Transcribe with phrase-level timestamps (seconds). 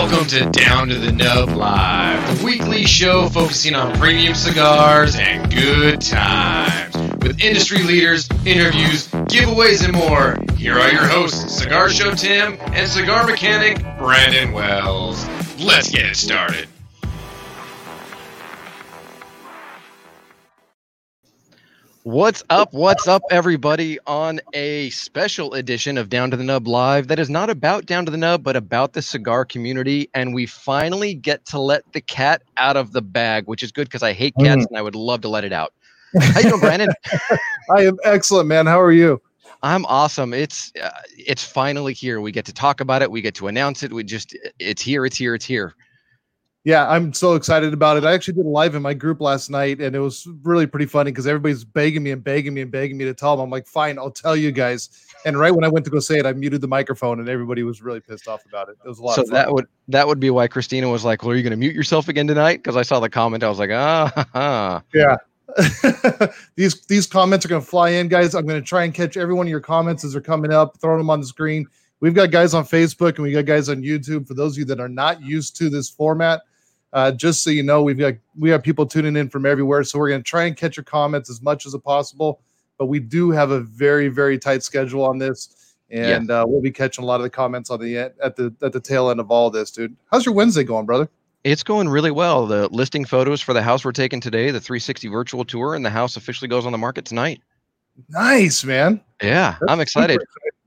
[0.00, 5.52] Welcome to Down to the Nub Live, the weekly show focusing on premium cigars and
[5.52, 6.96] good times.
[7.18, 12.88] With industry leaders, interviews, giveaways, and more, here are your hosts, Cigar Show Tim and
[12.88, 15.22] cigar mechanic Brandon Wells.
[15.58, 16.69] Let's get it started.
[22.20, 22.74] What's up?
[22.74, 23.98] What's up, everybody?
[24.06, 28.04] On a special edition of Down to the Nub Live that is not about Down
[28.04, 30.10] to the Nub, but about the cigar community.
[30.12, 33.88] And we finally get to let the cat out of the bag, which is good
[33.88, 34.68] because I hate cats mm.
[34.68, 35.72] and I would love to let it out.
[36.20, 36.90] How you doing, Brandon?
[37.74, 38.66] I am excellent, man.
[38.66, 39.22] How are you?
[39.62, 40.34] I'm awesome.
[40.34, 42.20] It's uh, it's finally here.
[42.20, 43.10] We get to talk about it.
[43.10, 43.94] We get to announce it.
[43.94, 45.06] We just it's here.
[45.06, 45.34] It's here.
[45.34, 45.74] It's here
[46.64, 48.04] yeah, I'm so excited about it.
[48.04, 50.84] I actually did a live in my group last night, and it was really pretty
[50.84, 53.44] funny because everybody's begging me and begging me and begging me to tell them.
[53.44, 55.06] I'm like, fine, I'll tell you guys.
[55.24, 57.62] And right when I went to go say it, I muted the microphone, and everybody
[57.62, 58.76] was really pissed off about it.
[58.84, 59.14] It was a lot.
[59.16, 61.56] So that would that would be why Christina was like, "Well, are you going to
[61.56, 65.16] mute yourself again tonight?" Because I saw the comment, I was like, "Ah, yeah."
[66.56, 68.34] these these comments are going to fly in, guys.
[68.34, 70.78] I'm going to try and catch every one of your comments as they're coming up,
[70.80, 71.66] throwing them on the screen.
[72.00, 74.26] We've got guys on Facebook and we got guys on YouTube.
[74.26, 76.40] For those of you that are not used to this format,
[76.92, 79.98] uh, just so you know, we've got we have people tuning in from everywhere, so
[79.98, 82.40] we're going to try and catch your comments as much as possible.
[82.78, 86.42] But we do have a very very tight schedule on this, and yeah.
[86.42, 88.80] uh, we'll be catching a lot of the comments on the at the at the
[88.80, 89.96] tail end of all this, dude.
[90.10, 91.08] How's your Wednesday going, brother?
[91.44, 92.46] It's going really well.
[92.46, 95.90] The listing photos for the house we're taking today, the 360 virtual tour, and the
[95.90, 97.40] house officially goes on the market tonight.
[98.08, 99.00] Nice, man.
[99.22, 100.20] Yeah, that's I'm excited.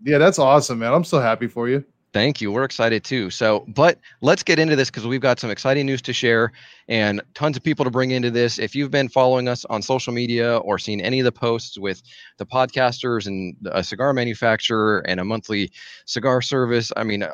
[0.03, 0.93] Yeah, that's awesome, man.
[0.93, 1.83] I'm so happy for you.
[2.13, 2.51] Thank you.
[2.51, 3.31] We're excited too.
[3.31, 6.51] So, but let's get into this because we've got some exciting news to share
[6.87, 8.59] and tons of people to bring into this.
[8.59, 12.03] If you've been following us on social media or seen any of the posts with
[12.37, 15.71] the podcasters and a cigar manufacturer and a monthly
[16.05, 17.25] cigar service, I mean,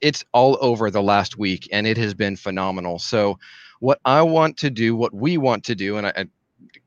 [0.00, 2.98] it's all over the last week and it has been phenomenal.
[2.98, 3.38] So,
[3.78, 6.26] what I want to do, what we want to do, and I,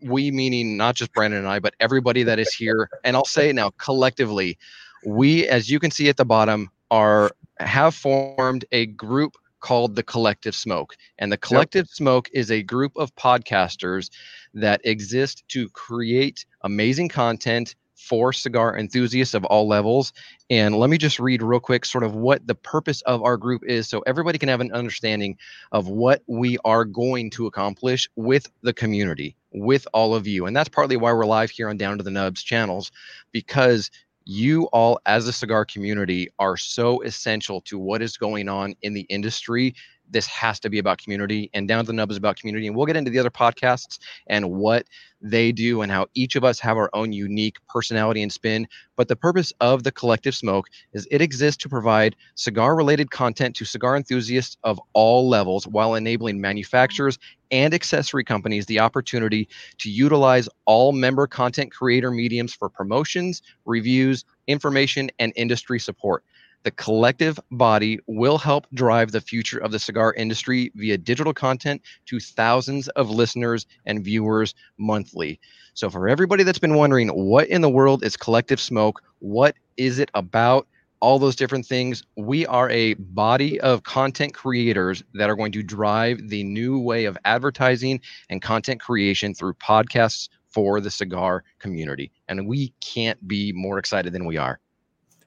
[0.02, 3.54] we meaning not just Brandon and I, but everybody that is here, and I'll say
[3.54, 4.58] now collectively,
[5.06, 10.04] we, as you can see at the bottom, are have formed a group called the
[10.04, 10.96] Collective Smoke.
[11.18, 11.96] And the Collective yep.
[11.96, 14.10] Smoke is a group of podcasters
[14.54, 20.14] that exist to create amazing content for cigar enthusiasts of all levels.
[20.50, 23.64] And let me just read real quick sort of what the purpose of our group
[23.66, 25.38] is so everybody can have an understanding
[25.74, 30.46] of what we are going to accomplish with the community, with all of you.
[30.46, 32.90] And that's partly why we're live here on Down to the Nubs channels
[33.34, 33.92] because
[34.30, 38.94] you all as a cigar community are so essential to what is going on in
[38.94, 39.74] the industry
[40.10, 42.76] this has to be about community and down to the nub is about community and
[42.76, 44.86] we'll get into the other podcasts and what
[45.22, 48.68] they do and how each of us have our own unique personality and spin.
[48.96, 53.56] But the purpose of the collective smoke is it exists to provide cigar related content
[53.58, 57.18] to cigar enthusiasts of all levels while enabling manufacturers
[57.52, 59.48] and accessory companies the opportunity
[59.80, 66.24] to utilize all member content creator mediums for promotions, reviews, information, and industry support.
[66.64, 71.82] The collective body will help drive the future of the cigar industry via digital content
[72.08, 75.40] to thousands of listeners and viewers monthly.
[75.74, 79.02] So, for everybody that's been wondering, what in the world is Collective Smoke?
[79.20, 80.68] What is it about?
[81.00, 82.04] All those different things.
[82.18, 87.06] We are a body of content creators that are going to drive the new way
[87.06, 92.12] of advertising and content creation through podcasts for the cigar community.
[92.28, 94.60] And we can't be more excited than we are.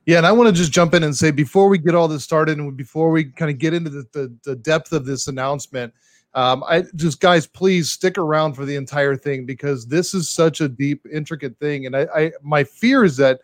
[0.05, 2.25] Yeah, and I want to just jump in and say before we get all this
[2.25, 5.95] started and before we kind of get into the, the, the depth of this announcement,
[6.35, 10.61] um, I just guys, please stick around for the entire thing because this is such
[10.61, 11.87] a deep, intricate thing.
[11.87, 13.41] And I, I my fear is that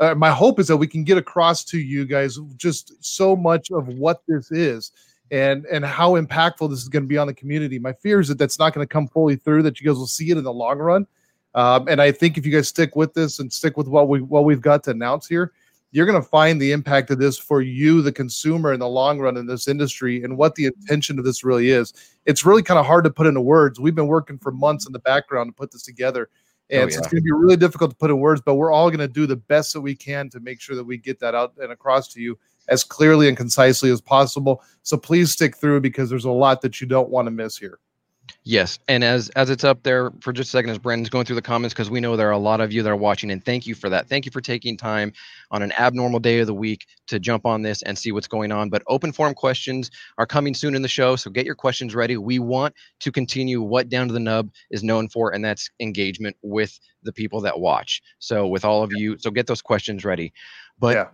[0.00, 3.70] uh, my hope is that we can get across to you guys just so much
[3.70, 4.92] of what this is
[5.30, 7.78] and and how impactful this is going to be on the community.
[7.78, 9.62] My fear is that that's not going to come fully through.
[9.62, 11.06] That you guys will see it in the long run.
[11.54, 14.22] Um, and I think if you guys stick with this and stick with what we
[14.22, 15.52] what we've got to announce here,
[15.92, 19.18] you're going to find the impact of this for you, the consumer, in the long
[19.18, 21.92] run in this industry and what the intention of this really is.
[22.26, 23.80] It's really kind of hard to put into words.
[23.80, 26.30] We've been working for months in the background to put this together.
[26.32, 26.90] Oh, and oh, yeah.
[26.90, 29.00] so it's going to be really difficult to put in words, but we're all going
[29.00, 31.54] to do the best that we can to make sure that we get that out
[31.60, 32.38] and across to you
[32.68, 34.62] as clearly and concisely as possible.
[34.82, 37.80] So please stick through because there's a lot that you don't want to miss here.
[38.42, 41.36] Yes, and as as it's up there for just a second, as Brandon's going through
[41.36, 43.44] the comments, because we know there are a lot of you that are watching, and
[43.44, 44.08] thank you for that.
[44.08, 45.12] Thank you for taking time
[45.50, 48.50] on an abnormal day of the week to jump on this and see what's going
[48.50, 48.70] on.
[48.70, 52.16] But open forum questions are coming soon in the show, so get your questions ready.
[52.16, 56.34] We want to continue what Down to the Nub is known for, and that's engagement
[56.40, 58.00] with the people that watch.
[58.20, 60.32] So with all of you, so get those questions ready.
[60.78, 61.08] But yeah.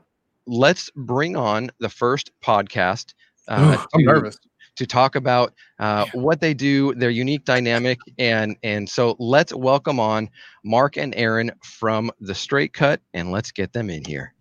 [0.46, 3.14] let's bring on the first podcast
[3.48, 4.38] Uh, I'm nervous.
[4.76, 9.98] To talk about uh, what they do, their unique dynamic, and and so let's welcome
[9.98, 10.30] on
[10.64, 14.34] Mark and Aaron from the Straight Cut, and let's get them in here.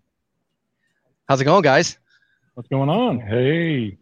[1.28, 1.98] How's it going, guys?
[2.54, 3.20] What's going on?
[3.20, 3.98] Hey,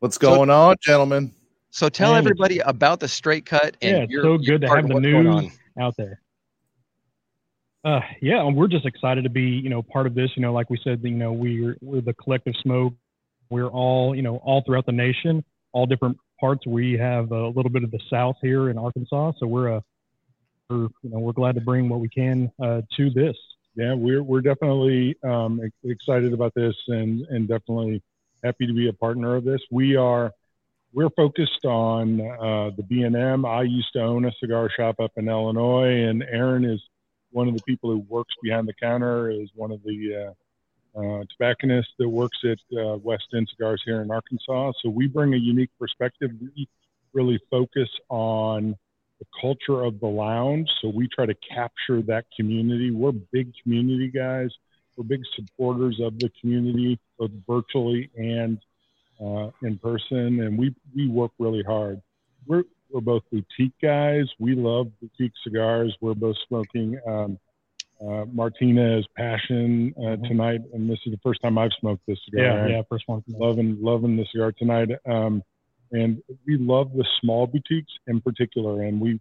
[0.00, 1.32] What's going on, gentlemen?
[1.70, 4.68] So tell Man, everybody about the Straight Cut and Yeah, it's your, so good to
[4.68, 5.50] have the news.
[5.80, 6.20] out there.
[7.84, 10.30] Uh, yeah, and we're just excited to be, you know, part of this.
[10.36, 12.92] You know, like we said, you know, we're we're the collective smoke.
[13.48, 15.42] We're all, you know, all throughout the nation,
[15.74, 16.66] all different parts.
[16.66, 19.84] We have a little bit of the South here in Arkansas, so we're a,
[20.70, 23.36] we're, you know, we're glad to bring what we can uh, to this.
[23.74, 28.02] yeah, we're we're definitely um, excited about this and and definitely
[28.42, 29.60] happy to be a partner of this.
[29.70, 30.32] We are
[30.92, 33.44] we're focused on uh, the B and M.
[33.44, 36.80] I used to own a cigar shop up in Illinois, and Aaron is
[37.32, 39.28] one of the people who works behind the counter.
[39.28, 40.32] Is one of the uh,
[40.96, 44.72] uh, tobacconists that works at uh, West End Cigars here in Arkansas.
[44.82, 46.30] So we bring a unique perspective.
[46.40, 46.68] We
[47.12, 48.76] really focus on
[49.18, 50.68] the culture of the lounge.
[50.80, 52.90] So we try to capture that community.
[52.90, 54.50] We're big community guys.
[54.96, 58.58] We're big supporters of the community, both virtually and
[59.20, 60.40] uh, in person.
[60.40, 62.00] And we, we work really hard.
[62.46, 64.26] We're, we're both boutique guys.
[64.38, 65.96] We love boutique cigars.
[66.00, 67.38] We're both smoking um,
[68.00, 70.60] uh, Martinez Passion uh, tonight.
[70.72, 72.68] And this is the first time I've smoked this cigar.
[72.68, 73.22] Yeah, yeah, first one.
[73.28, 74.90] loving loving the cigar tonight.
[75.06, 75.42] Um,
[75.92, 79.20] and we love the small boutiques in particular, and we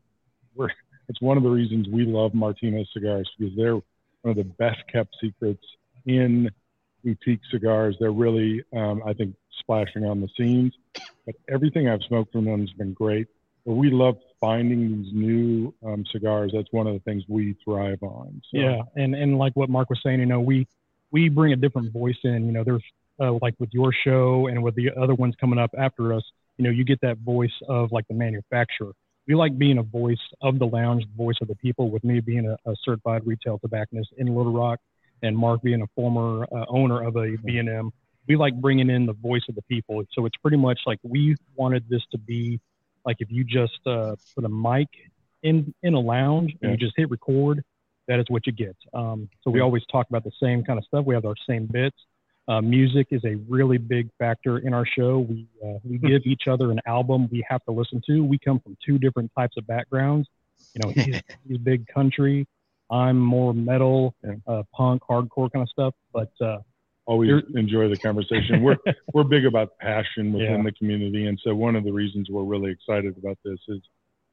[0.55, 0.69] we're
[1.09, 3.83] it's one of the reasons we love Martinez cigars because they're one
[4.25, 5.63] of the best kept secrets
[6.05, 6.49] in
[7.03, 7.95] boutique cigars.
[7.99, 10.73] They're really um, I think splashing on the scenes,
[11.25, 13.27] but everything I've smoked from them has been great.
[13.65, 16.51] We love finding these new um, cigars.
[16.53, 18.41] That's one of the things we thrive on.
[18.51, 20.67] So, Yeah, and and like what Mark was saying, you know, we
[21.11, 22.45] we bring a different voice in.
[22.45, 22.83] You know, there's
[23.19, 26.23] uh, like with your show and with the other ones coming up after us.
[26.57, 28.91] You know, you get that voice of like the manufacturer.
[29.27, 31.89] We like being a voice of the lounge, the voice of the people.
[31.89, 34.79] With me being a, a certified retail tobacconist in Little Rock,
[35.23, 37.91] and Mark being a former uh, owner of a B&M,
[38.27, 40.03] we like bringing in the voice of the people.
[40.11, 42.59] So it's pretty much like we wanted this to be
[43.05, 44.87] like if you just uh, put a mic
[45.43, 46.71] in in a lounge and Yeah.
[46.71, 47.63] you just hit record,
[48.07, 48.75] that is what you get.
[48.93, 51.05] Um, so we always talk about the same kind of stuff.
[51.05, 51.97] We have our same bits.
[52.47, 55.19] Uh, music is a really big factor in our show.
[55.19, 58.23] We uh, we give each other an album we have to listen to.
[58.23, 60.27] We come from two different types of backgrounds.
[60.73, 62.45] You know, he's, he's big country.
[62.91, 64.33] I'm more metal, Yeah.
[64.45, 65.93] uh, punk, hardcore kind of stuff.
[66.11, 66.59] But uh,
[67.05, 68.61] always enjoy the conversation.
[68.61, 68.77] We're
[69.13, 70.63] we're big about passion within Yeah.
[70.63, 73.79] the community, and so one of the reasons we're really excited about this is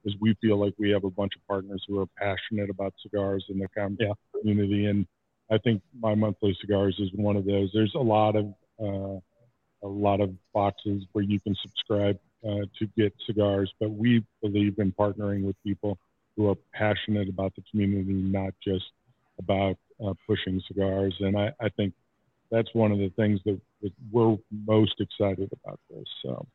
[0.05, 3.45] is we feel like we have a bunch of partners who are passionate about cigars
[3.51, 4.13] in the com- Yeah.
[4.39, 5.07] community, and
[5.51, 7.71] I think my monthly cigars is one of those.
[7.75, 9.19] There's a lot of uh,
[9.83, 14.79] a lot of boxes where you can subscribe uh, to get cigars, but we believe
[14.79, 15.99] in partnering with people
[16.37, 18.85] who are passionate about the community, not just
[19.39, 21.15] about uh, pushing cigars.
[21.21, 21.93] And I, I think
[22.51, 24.37] that's one of the things that, that we're
[24.67, 26.05] most excited about this.
[26.23, 26.47] So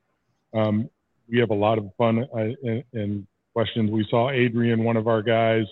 [0.53, 0.89] um,
[1.29, 3.89] we have a lot of fun uh, in questions.
[3.89, 5.65] We saw Adrian, one of our guys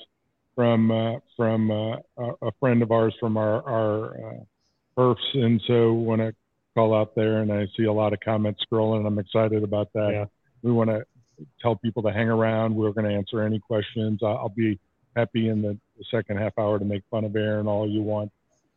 [0.56, 4.44] from uh, from uh, a friend of ours from our our uh,
[4.98, 6.34] perfs, and so want to
[6.76, 7.42] call out there.
[7.42, 9.06] And I see a lot of comments scrolling.
[9.06, 10.10] I'm excited about that.
[10.12, 10.26] Yeah.
[10.62, 11.04] We want to
[11.62, 12.76] tell people to hang around.
[12.76, 14.20] We're going to answer any questions.
[14.24, 14.80] I'll, I'll be
[15.16, 18.32] happy in the, the second half hour to make fun of Aaron all you want.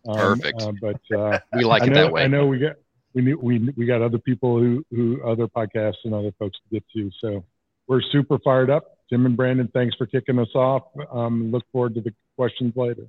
[0.08, 0.62] Um, Perfect.
[0.62, 2.24] uh, but uh, We like I it know, that way.
[2.24, 2.76] I know we got
[3.14, 6.84] we we we got other people who who other podcasts and other folks to get
[6.94, 7.10] to.
[7.20, 7.44] So
[7.86, 8.98] we're super fired up.
[9.08, 10.82] Tim and Brandon, thanks for kicking us off.
[11.12, 13.06] Um, look forward to the questions later.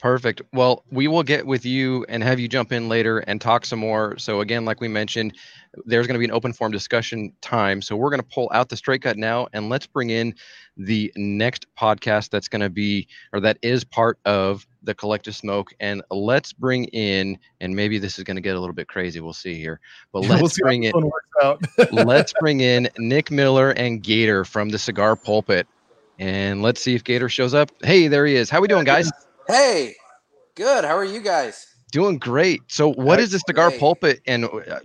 [0.00, 0.40] Perfect.
[0.54, 3.80] Well, we will get with you and have you jump in later and talk some
[3.80, 4.16] more.
[4.16, 5.36] So again, like we mentioned,
[5.84, 7.82] there's going to be an open forum discussion time.
[7.82, 10.34] So we're going to pull out the straight cut now and let's bring in
[10.78, 15.72] the next podcast that's going to be or that is part of the collective smoke
[15.80, 19.20] and let's bring in and maybe this is going to get a little bit crazy.
[19.20, 19.80] We'll see here.
[20.12, 21.92] But let's we'll bring how in this one works out.
[22.06, 25.66] let's bring in Nick Miller and Gator from the Cigar Pulpit.
[26.18, 27.70] And let's see if Gator shows up.
[27.82, 28.50] Hey, there he is.
[28.50, 29.10] How we doing, guys?
[29.48, 29.94] Hey,
[30.54, 30.84] good.
[30.84, 31.66] How are you guys?
[31.92, 32.62] Doing great.
[32.68, 33.80] So, what is the Cigar Great.
[33.80, 34.20] Pulpit?
[34.26, 34.80] And uh,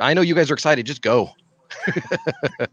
[0.00, 0.86] I know you guys are excited.
[0.86, 1.30] Just go.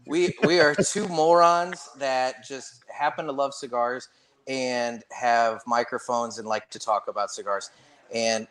[0.06, 4.08] We we are two morons that just happen to love cigars
[4.48, 7.70] and have microphones and like to talk about cigars.
[8.14, 8.46] And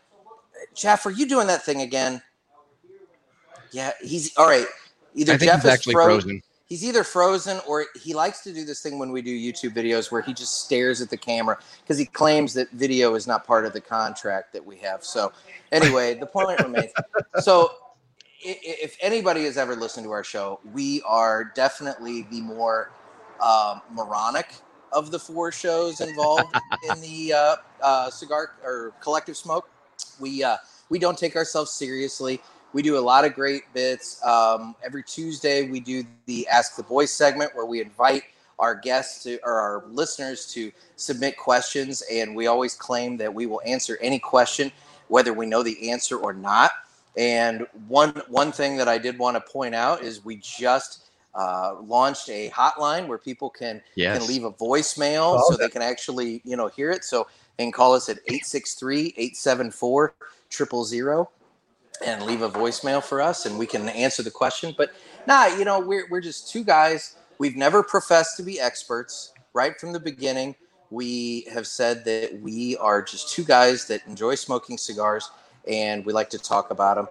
[0.76, 2.22] Jeff, are you doing that thing again?
[3.72, 4.68] Yeah, he's all right.
[5.16, 6.42] Either Jeff is actually fro- frozen.
[6.68, 10.10] He's either frozen or he likes to do this thing when we do YouTube videos
[10.10, 13.66] where he just stares at the camera because he claims that video is not part
[13.66, 15.04] of the contract that we have.
[15.04, 15.34] So,
[15.74, 16.92] anyway, the point remains.
[17.42, 17.72] So,
[18.44, 22.92] if anybody has ever listened to our show, we are definitely the more
[23.44, 24.54] um, moronic
[24.92, 26.56] of the four shows involved
[26.90, 29.70] in the uh, uh, cigar or collective smoke.
[30.20, 30.58] We uh,
[30.90, 32.42] we don't take ourselves seriously.
[32.74, 34.24] We do a lot of great bits.
[34.26, 38.24] Um, every Tuesday, we do the Ask the Boys segment where we invite
[38.60, 43.46] our guests to, or our listeners to submit questions, and we always claim that we
[43.46, 44.72] will answer any question,
[45.08, 46.72] whether we know the answer or not.
[47.18, 51.76] And one one thing that I did want to point out is we just uh,
[51.82, 54.20] launched a hotline where people can Yes.
[54.20, 57.04] can leave a voicemail Oh, so they can actually you know hear it.
[57.04, 61.28] So they can call us at 863-874-000
[62.06, 64.74] and leave a voicemail for us and we can answer the question.
[64.78, 64.92] But
[65.28, 67.16] nah, you know, we're we're just two guys.
[67.38, 69.34] We've never professed to be experts.
[69.54, 70.56] Right from the beginning,
[70.92, 75.30] we have said that we are just two guys that enjoy smoking cigars
[75.68, 77.08] and we like to talk about them.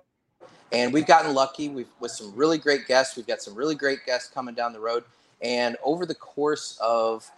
[0.73, 3.17] And we've gotten lucky we've, with some really great guests.
[3.17, 5.05] We've got some really great guests coming down the road.
[5.43, 7.29] And over the course of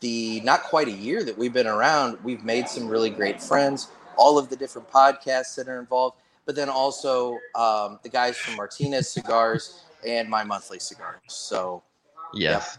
[0.00, 3.88] the not quite a year that we've been around, we've made some really great friends.
[4.16, 8.56] All of the different podcasts that are involved, but then also um, the guys from
[8.56, 11.20] Martinez Cigars and My Monthly Cigars.
[11.26, 11.82] So,
[12.34, 12.78] Yes.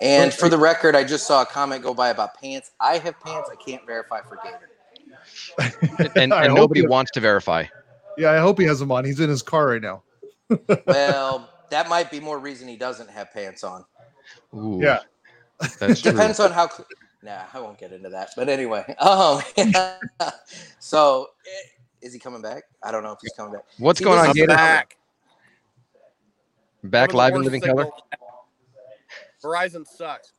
[0.00, 2.70] and for the record, I just saw a comment go by about pants.
[2.80, 3.50] I have pants.
[3.50, 4.70] I can't verify for Gator.
[6.16, 7.64] And, and nobody wants to verify.
[8.18, 9.04] Yeah, I hope he has them on.
[9.04, 10.02] He's in his car right now.
[10.86, 13.84] Well, that might be more reason he doesn't have pants on.
[14.54, 15.00] Ooh, Yeah.
[15.78, 16.12] That's true.
[16.12, 16.68] Depends on how.
[16.68, 16.86] cl-
[17.22, 18.30] Nah, I won't get into that.
[18.36, 19.42] But anyway, um,
[20.78, 21.68] so eh,
[22.00, 22.62] is he coming back?
[22.82, 23.64] I don't know if he's coming back.
[23.76, 24.54] What's See, going on, is Gator?
[24.54, 24.96] back.
[26.84, 27.90] Back One of the live in living color.
[29.42, 30.32] Verizon sucks.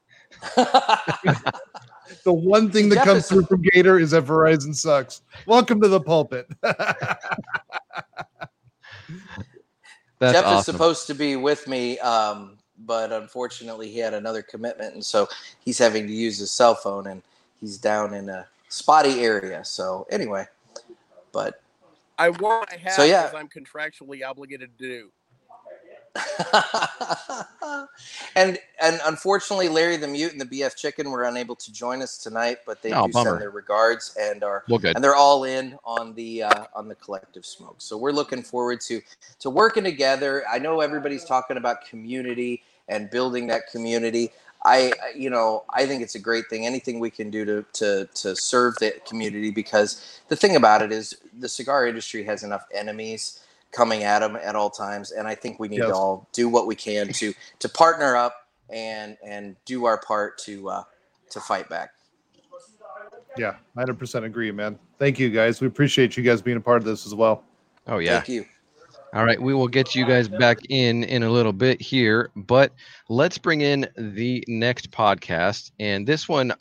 [2.24, 5.22] The one thing that comes through from Gator is that Verizon sucks.
[5.46, 6.48] Welcome to the pulpit.
[10.20, 14.94] That's Jeff is supposed to be with me, um, but unfortunately, he had another commitment,
[14.94, 15.28] and so
[15.64, 17.22] he's having to use his cell phone, and
[17.62, 19.64] he's down in a spotty area.
[19.64, 20.46] So anyway,
[21.32, 21.62] but
[22.18, 23.32] I want my hat So, yeah.
[23.34, 25.12] I'm contractually obligated to do.
[28.36, 32.18] and and unfortunately, Larry the Mute and the BF Chicken were unable to join us
[32.18, 33.32] tonight, but they Oh, do bummer.
[33.32, 34.96] send their regards and are well, good.
[34.96, 37.76] and they're all in on the uh, on the collective smoke.
[37.80, 39.02] So we're looking forward to
[39.40, 40.44] to working together.
[40.52, 44.32] I know everybody's talking about community and building that community.
[44.66, 46.66] I I- you know I think it's a great thing.
[46.66, 50.92] Anything we can do to to to serve the community because the thing about it
[50.92, 55.36] is the cigar industry has enough enemies coming at them at all times, and I
[55.36, 55.90] think we need Yes.
[55.90, 60.38] to all do what we can to to partner up and and do our part
[60.40, 60.84] to uh,
[61.32, 61.92] to fight back.
[63.38, 64.78] yeah, 100% agree, man.
[64.98, 65.62] Thank you, guys.
[65.62, 67.44] We appreciate you guys being a part of this as well.
[67.88, 68.16] Oh yeah.
[68.18, 68.46] Thank you.
[69.14, 72.74] All right, we will get you guys back in in a little bit here, but
[73.08, 75.72] let's bring in the next podcast.
[75.80, 76.54] And this one,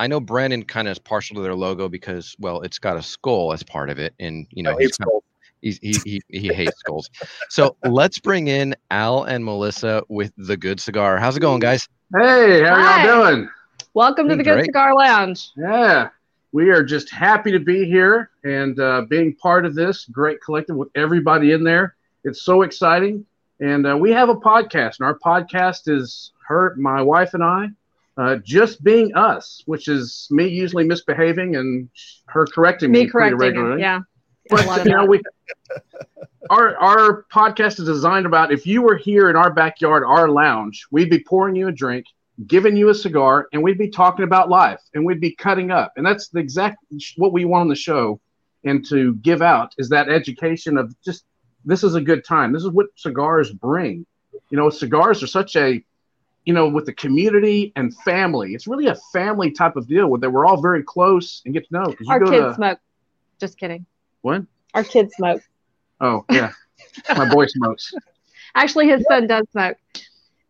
[0.00, 3.02] I know Brandon kind of is partial to their logo because, well, it's got a
[3.02, 5.22] skull as part of it, and you know I hate he's, kind of-
[5.60, 7.08] he's he, he he hates skulls.
[7.48, 11.18] So let's bring in Al and Melissa with the Good Cigar.
[11.18, 11.88] How's it going, guys?
[12.16, 13.04] Hey, how Hi.
[13.06, 13.48] y'all doing?
[13.94, 14.64] Welcome to the Doing Good great.
[14.66, 15.50] Cigar Lounge.
[15.56, 16.10] Yeah,
[16.52, 20.76] we are just happy to be here and uh, being part of this great collective
[20.76, 21.96] with everybody in there.
[22.24, 23.24] It's so exciting,
[23.60, 27.68] and uh, we have a podcast, and our podcast is her, my wife, and I,
[28.16, 31.88] uh, just being us, which is me usually misbehaving and
[32.26, 33.74] her correcting me, Me pretty regularly.
[33.74, 33.78] him.
[33.80, 34.00] Yeah.
[34.50, 35.20] But you know, we
[36.50, 40.86] our our podcast is designed about if you were here in our backyard, our lounge,
[40.90, 42.06] we'd be pouring you a drink,
[42.46, 45.92] giving you a cigar, and we'd be talking about life, and we'd be cutting up,
[45.96, 46.78] and that's the exact
[47.16, 48.20] what we want on the show,
[48.64, 51.24] and to give out is that education of just
[51.64, 52.52] this is a good time.
[52.52, 54.06] This is what cigars bring.
[54.50, 55.84] You know, cigars are such a
[56.44, 60.30] you know, with the community and family, it's really a family type of deal where
[60.30, 61.94] we're all very close and get to know.
[62.00, 62.78] you Our go kids to- smoke.
[63.38, 63.84] Just kidding.
[64.22, 64.42] What?
[64.74, 65.42] Our kids smoke.
[66.00, 66.52] Oh yeah,
[67.16, 67.92] my boy smokes.
[68.54, 69.76] Actually, his son does smoke.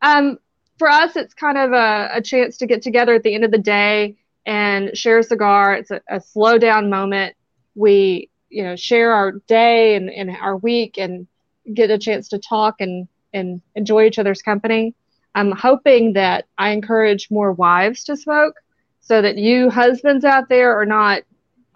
[0.02, 0.38] Um,
[0.78, 3.50] for us, it's kind of a, a chance to get together at the end of
[3.50, 5.75] the day and share a cigar.
[5.75, 7.34] It's a, a slow down moment.
[7.75, 11.26] We, you know, share our day and, and our week and
[11.75, 14.94] get a chance to talk and, and enjoy each other's company.
[15.34, 18.54] I'm hoping that I encourage more wives to smoke
[19.00, 21.22] so that you husbands out there are not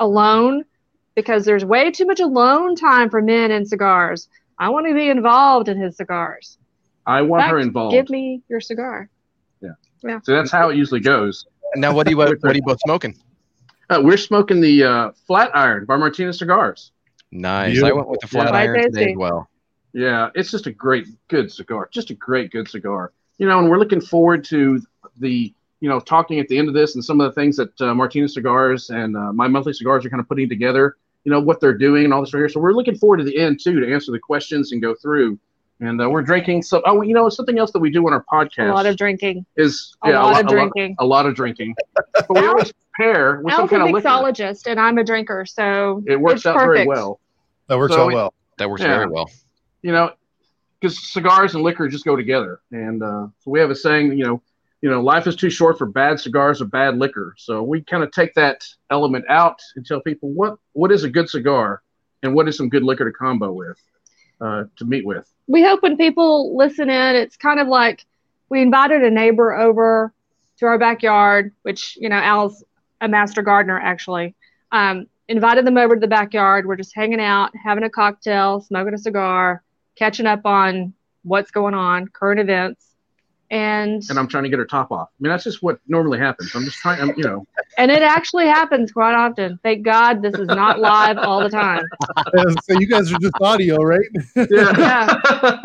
[0.01, 0.65] alone
[1.15, 4.29] because there's way too much alone time for men in cigars.
[4.59, 6.59] I want to be involved in his cigars.
[7.07, 7.93] I want In her involved.
[7.95, 9.09] Give me your cigar.
[9.61, 9.71] Yeah.
[10.03, 10.21] Yeah.
[10.23, 11.47] So that's how it usually goes.
[11.75, 13.17] Now, what do you what are you both smoking?
[13.91, 16.93] Uh, we're smoking the uh, Flat Iron by Martinez Cigars.
[17.31, 17.83] Nice.
[17.83, 18.43] I went with the Yeah.
[18.43, 19.13] flat Quite iron today tasty.
[19.13, 19.49] as well.
[19.95, 21.89] Yeah, it's just a great, good cigar.
[21.93, 23.13] Just a great, good cigar.
[23.39, 24.81] You know, and we're looking forward to
[25.19, 27.79] the, you know, talking at the end of this and some of the things that
[27.81, 30.97] uh, Martinez Cigars and uh, my monthly cigars are kind of putting together.
[31.25, 32.49] You know what they're doing and all this right here.
[32.49, 35.39] So we're looking forward to the end too to answer the questions and go through.
[35.81, 36.83] And uh, we're drinking some.
[36.87, 38.71] Oh, you know, something else that we do on our podcast.
[38.71, 39.45] A lot of drinking.
[39.57, 40.97] is A yeah, lot a, of a lot- drinking.
[41.01, 41.75] A lot, of drinking.
[42.15, 44.09] But we always pair with some Al's a kind of liquor.
[44.09, 47.19] mixologist, and I'm a drinker, so It works it's out very well.
[47.69, 48.35] That works So out we- well.
[48.59, 48.99] That works Yeah.
[48.99, 49.29] very well.
[49.83, 50.13] you know,
[50.81, 52.61] because cigars and liquor just go together.
[52.71, 54.43] And uh, so we have a saying, you know,
[54.83, 57.35] you know, life is too short for bad cigars or bad liquor.
[57.39, 61.09] So we kind of take that element out and tell people what what is a
[61.09, 61.83] good cigar
[62.23, 63.79] and what is some good liquor to combo with,
[64.41, 65.33] uh, to meet with.
[65.47, 68.05] we hope when people listen in, it's kind of like
[68.49, 70.13] we invited a neighbor over
[70.59, 72.63] to our backyard, which, you know, Al's
[73.01, 74.35] a master gardener actually.
[74.71, 76.67] Um, invited them over to the backyard.
[76.67, 79.63] We're just hanging out, having a cocktail, smoking a cigar,
[79.97, 82.92] catching up on what's going on, current events.
[83.53, 85.11] And And I'm trying to get her top off.
[85.13, 86.55] I mean, that's just what normally happens.
[86.55, 87.47] I'm just trying, I'm, you know,
[87.79, 89.59] and it actually happens quite often.
[89.63, 91.85] Thank God this is not live all the time.
[92.35, 94.07] Yeah, so you guys are just audio, right?
[94.37, 95.21] yeah,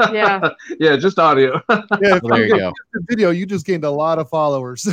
[0.12, 0.50] Yeah.
[0.79, 1.62] yeah, just audio.
[1.70, 2.74] Yeah, Well, there you go.
[2.94, 3.29] the video.
[3.29, 4.86] You just gained a lot of followers.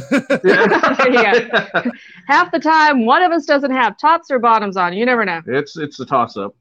[0.45, 1.83] yeah.
[2.29, 4.93] Half the time, one of us doesn't have tops or bottoms on.
[4.95, 5.41] You never know.
[5.47, 6.55] It's it's a toss up.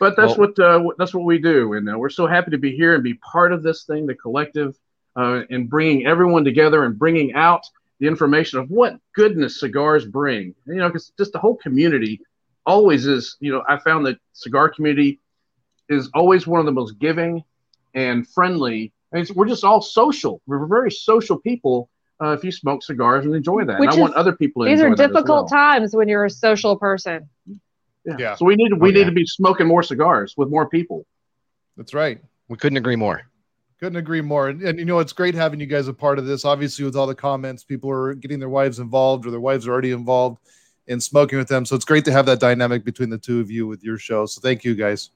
[0.00, 0.08] Yeah.
[0.08, 2.58] But that's Well- what uh, that's what we do, and uh, we're so happy to
[2.58, 4.76] be here and be part of this thing, the collective,
[5.16, 7.62] uh, and bringing everyone together and bringing out
[7.98, 10.54] the information of what goodness cigars bring.
[10.66, 12.20] You know, because just the whole community
[12.64, 13.36] always is.
[13.40, 15.20] You know, I found that cigar community
[15.88, 17.44] is always one of the most giving
[17.94, 18.92] and friendly.
[19.12, 20.40] And it's, we're just all social.
[20.46, 21.90] We're very social people.
[22.22, 24.68] Uh, if you smoke cigars and enjoy that, Which and I want other people to
[24.70, 25.60] These enjoy are that as difficult well.
[25.60, 27.28] times when you're a social person.
[28.06, 28.16] Yeah.
[28.18, 28.34] Yeah.
[28.36, 29.06] So we need to, we Oh, need yeah.
[29.06, 31.06] to be smoking more cigars with more people.
[31.76, 32.20] That's right.
[32.48, 33.22] We couldn't agree more.
[33.78, 34.48] Couldn't agree more.
[34.48, 36.44] And, and you know, it's great having you guys a part of this.
[36.44, 39.72] Obviously, with all the comments, people are getting their wives involved or their wives are
[39.72, 40.38] already involved
[40.86, 41.64] in smoking with them.
[41.64, 44.26] So it's great to have that dynamic between the two of you with your show.
[44.26, 45.10] So thank you guys.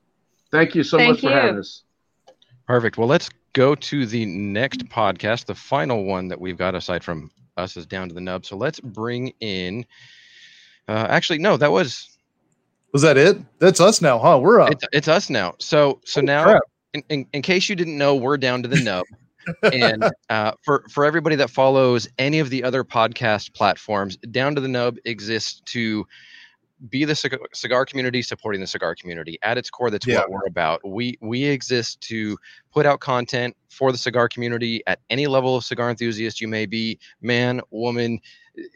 [0.51, 1.83] Thank you so Thank much for having us.
[2.67, 2.97] Perfect.
[2.97, 7.31] Well, let's go to the next podcast, the final one that we've got aside from
[7.57, 8.47] us is down to the nub.
[8.47, 9.85] So let's bring in.
[10.89, 12.14] Uh, actually, no, that was
[12.95, 13.37] Was that it?
[13.59, 14.39] That's us now, huh?
[14.39, 14.71] We're up.
[14.71, 15.55] it's, it's us now.
[15.59, 16.61] So so Holy now,
[16.95, 19.05] in, in, in case you didn't know, we're down to the nub.
[19.73, 24.61] and uh, for for everybody that follows any of the other podcast platforms, down to
[24.61, 26.07] the nub exists to
[26.89, 30.21] be the cigar, cigar community supporting the cigar community at its core that's Yeah.
[30.21, 32.37] what we're about we we exist to
[32.73, 36.67] put out content for the cigar community at any level of cigar enthusiast you may
[36.67, 38.21] be man woman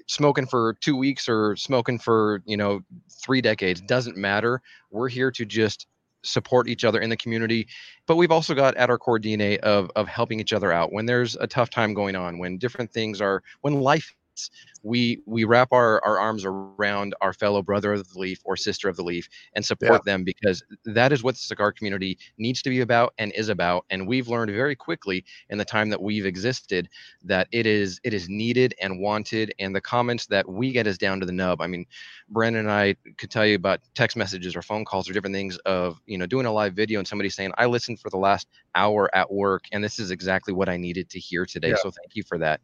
[0.06, 2.80] smoking for two weeks or smoking for you know
[3.22, 4.60] three decades doesn't matter.
[4.90, 5.86] We're here to just
[6.24, 7.68] support each other in the community
[8.06, 11.06] but we've also got at our core dna of of helping each other out when
[11.06, 14.12] there's a tough time going on when different things are when life
[14.82, 18.88] we we wrap our, our arms around our fellow brother of the leaf or sister
[18.88, 22.70] of the leaf and support them because that is what the cigar community needs to
[22.70, 26.26] be about and is about and we've learned very quickly in the time that we've
[26.26, 26.88] existed
[27.22, 30.98] that it is it is needed and wanted and the comments that we get is
[30.98, 31.60] down to the nub.
[31.60, 31.86] I mean
[32.30, 35.56] brandon and i could tell you about text messages or phone calls or different things
[35.58, 38.48] of you know doing a live video and somebody saying i listened for the last
[38.74, 41.70] hour at work and this is exactly what i needed to hear today.
[41.70, 41.76] Yeah.
[41.76, 42.60] so thank you for that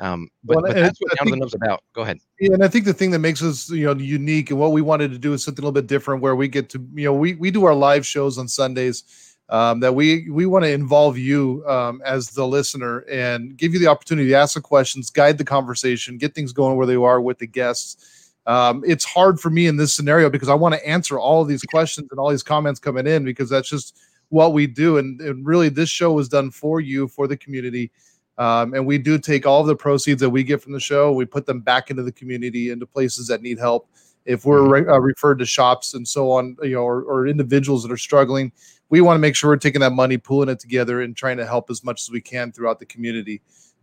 [0.00, 2.54] um, but, Well, but that's what I down to the nub's about go ahead Yeah,
[2.54, 5.10] and I think the thing that makes us, you know, unique and what we wanted
[5.12, 7.34] to do is something a little bit different where we get to, you know, we,
[7.34, 11.64] we do our live shows on Sundays um, that we we want to involve you
[11.66, 15.44] um, as the listener and give you the opportunity to ask the questions, guide the
[15.44, 18.32] conversation, get things going where they are with the guests.
[18.46, 21.48] Um, it's hard for me in this scenario because I want to answer all of
[21.48, 23.98] these questions and all these comments coming in because that's just
[24.30, 24.98] what we do.
[24.98, 27.90] And, and really, this show was done for you, for the community.
[28.38, 31.12] Um, and we do take all of the proceeds that we get from the show,
[31.12, 33.88] we put them back into the community, into places that need help.
[34.24, 37.82] If we're re- uh, referred to shops and so on, you know, or, or individuals
[37.82, 38.52] that are struggling,
[38.90, 41.46] we want to make sure we're taking that money, pooling it together, and trying to
[41.46, 43.42] help as much as we can throughout the community.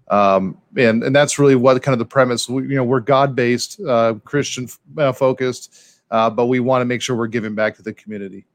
[0.09, 2.47] Um, and and that's really what kind of the premise.
[2.47, 6.85] We, you know, we're God based, uh, Christian uh, focused, uh, but we want to
[6.85, 8.45] make sure we're giving back to the community.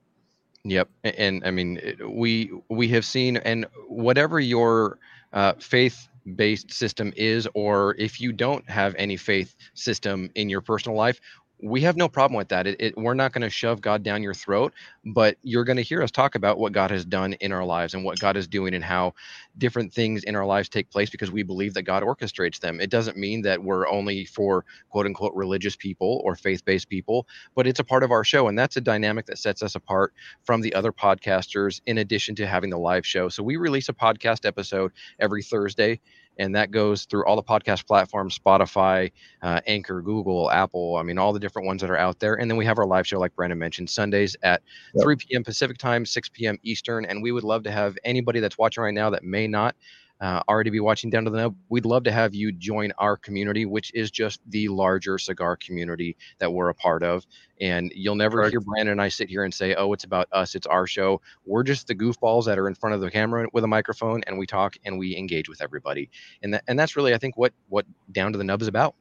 [0.65, 4.99] Yep, A- and, I mean it- we we have seen, and whatever your
[5.33, 10.97] uh, faith-based system is, or if you don't have any faith system in your personal
[10.97, 11.21] life,
[11.63, 12.67] we have no problem with that.
[12.67, 14.73] It, it, we're not going to shove God down your throat,
[15.05, 17.95] but you're going to hear us talk about what God has done in our lives
[17.95, 19.15] and what God is doing and how
[19.59, 22.81] different things in our lives take place because we believe that God orchestrates them.
[22.81, 27.27] It doesn't mean that we're only for quote unquote religious people or faith based people,
[27.55, 28.49] but it's a part of our show.
[28.49, 32.47] And that's a dynamic that sets us apart from the other podcasters, in addition to
[32.47, 33.29] having the live show.
[33.29, 36.01] So we release a podcast episode every Thursday
[36.39, 39.11] and that goes through all the podcast platforms spotify
[39.43, 42.51] uh, anchor google apple i mean all the different ones that are out there and
[42.51, 44.63] then we have our live show like brandon mentioned sundays at
[44.95, 45.05] yep.
[45.05, 48.59] 3 p.m pacific time 6 p.m eastern and we would love to have anybody that's
[48.59, 49.75] watching right now that may not
[50.21, 53.17] uh, already be watching Down to the Nub, we'd love to have you join our
[53.17, 57.27] community, which is just the larger cigar community that we're a part of.
[57.61, 60.55] And you'll never hear Brandon and I sit here and say, "Oh, it's about us.
[60.55, 63.65] It's our show." We're just the goofballs that are in front of the camera with
[63.65, 66.11] a microphone, and we talk and we engage with everybody.
[66.43, 68.95] And that, and that's really, I think, what what Down to the Nub is about.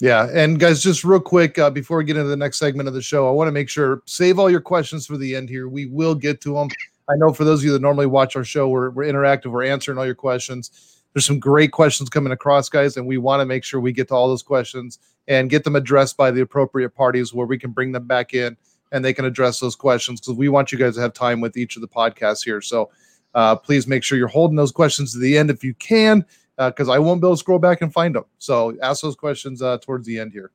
[0.00, 2.94] Yeah, and guys, just real quick uh, before we get into the next segment of
[2.94, 5.68] the show, I want to make sure save all your questions for the end here.
[5.68, 6.68] We will get to them.
[7.10, 9.64] I know for those of you that normally watch our show, we're, we're interactive, we're
[9.64, 11.02] answering all your questions.
[11.12, 14.08] There's some great questions coming across, guys, and we want to make sure we get
[14.08, 17.72] to all those questions and get them addressed by the appropriate parties where we can
[17.72, 18.56] bring them back in
[18.92, 21.56] and they can address those questions because we want you guys to have time with
[21.56, 22.60] each of the podcasts here.
[22.60, 22.90] So
[23.34, 26.24] uh, please make sure you're holding those questions to the end if you can,
[26.56, 28.24] because uh, I won't be able to scroll back and find them.
[28.38, 30.52] So ask those questions uh, towards the end here.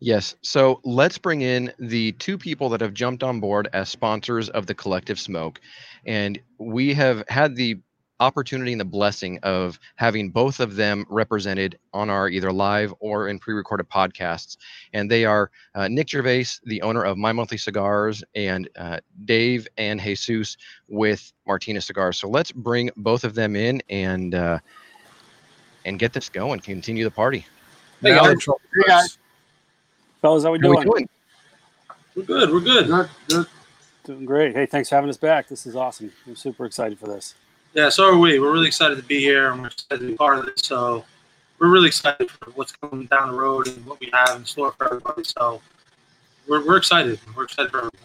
[0.00, 0.36] Yes.
[0.42, 4.66] So let's bring in the two people that have jumped on board as sponsors of
[4.66, 5.60] the Collective Smoke.
[6.06, 7.78] And we have had the
[8.20, 13.28] opportunity and the blessing of having both of them represented on our either live or
[13.28, 14.56] in pre-recorded podcasts
[14.92, 19.68] and they are uh, nick gervais the owner of my monthly cigars and uh, dave
[19.76, 20.56] and jesus
[20.88, 24.58] with martinez cigars so let's bring both of them in and uh,
[25.84, 27.46] and get this going continue the party
[28.02, 28.44] hey guys.
[28.74, 29.17] hey guys
[30.20, 30.78] fellas how we doing?
[30.78, 31.08] We doing
[32.14, 32.86] we're good we're good.
[32.86, 33.46] good, good.
[34.04, 34.54] Doing great.
[34.54, 35.48] Hey, thanks for having us back.
[35.48, 36.10] This is awesome.
[36.26, 37.34] I'm super excited for this.
[37.74, 38.40] Yeah, so are we.
[38.40, 40.62] We're really excited to be here and we're excited to be part of this.
[40.62, 41.04] So
[41.58, 44.72] we're really excited for what's coming down the road and what we have in store
[44.72, 45.24] for everybody.
[45.24, 45.60] So
[46.48, 47.20] we're, we're excited.
[47.36, 47.98] We're excited for everybody.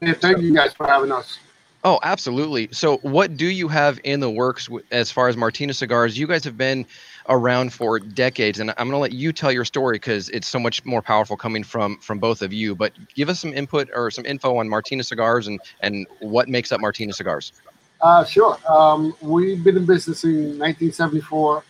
[0.00, 1.38] Hey, thank you guys for having us.
[1.84, 2.68] Oh, absolutely.
[2.72, 6.18] So, what do you have in the works as far as Martinez cigars?
[6.18, 6.84] You guys have been
[7.28, 10.58] around for decades, and I'm going to let you tell your story because it's so
[10.58, 12.74] much more powerful coming from from both of you.
[12.74, 16.72] But give us some input or some info on Martinez cigars and and what makes
[16.72, 17.52] up Martinez cigars.
[18.00, 18.58] Uh, sure.
[18.68, 21.64] Um, we've been in business in 1974.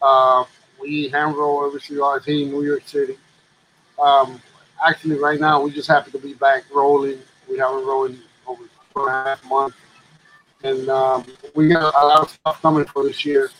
[0.00, 0.44] Uh,
[0.80, 3.18] we hand roll every cigar in New York City.
[3.98, 4.40] Um,
[4.86, 7.18] actually, right now, we just happen to be back rolling.
[7.50, 9.76] We haven't rolling over four and a half months.
[10.62, 13.50] And um, we got a lot of stuff coming for this year.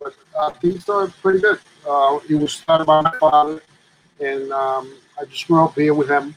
[0.00, 1.58] But uh, things are pretty good.
[1.88, 3.62] Uh, it was started by my father,
[4.20, 6.34] and um, I just grew up here with him,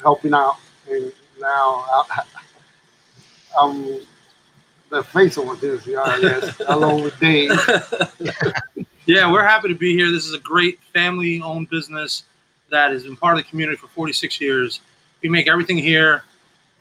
[0.00, 0.56] helping out.
[0.90, 2.22] And now I,
[3.58, 4.00] I'm
[4.90, 7.50] the face of this, yeah, along with Dave.
[9.06, 10.10] yeah, we're happy to be here.
[10.10, 12.24] This is a great family-owned business
[12.70, 14.80] that has been part of the community for 46 years.
[15.22, 16.24] We make everything here.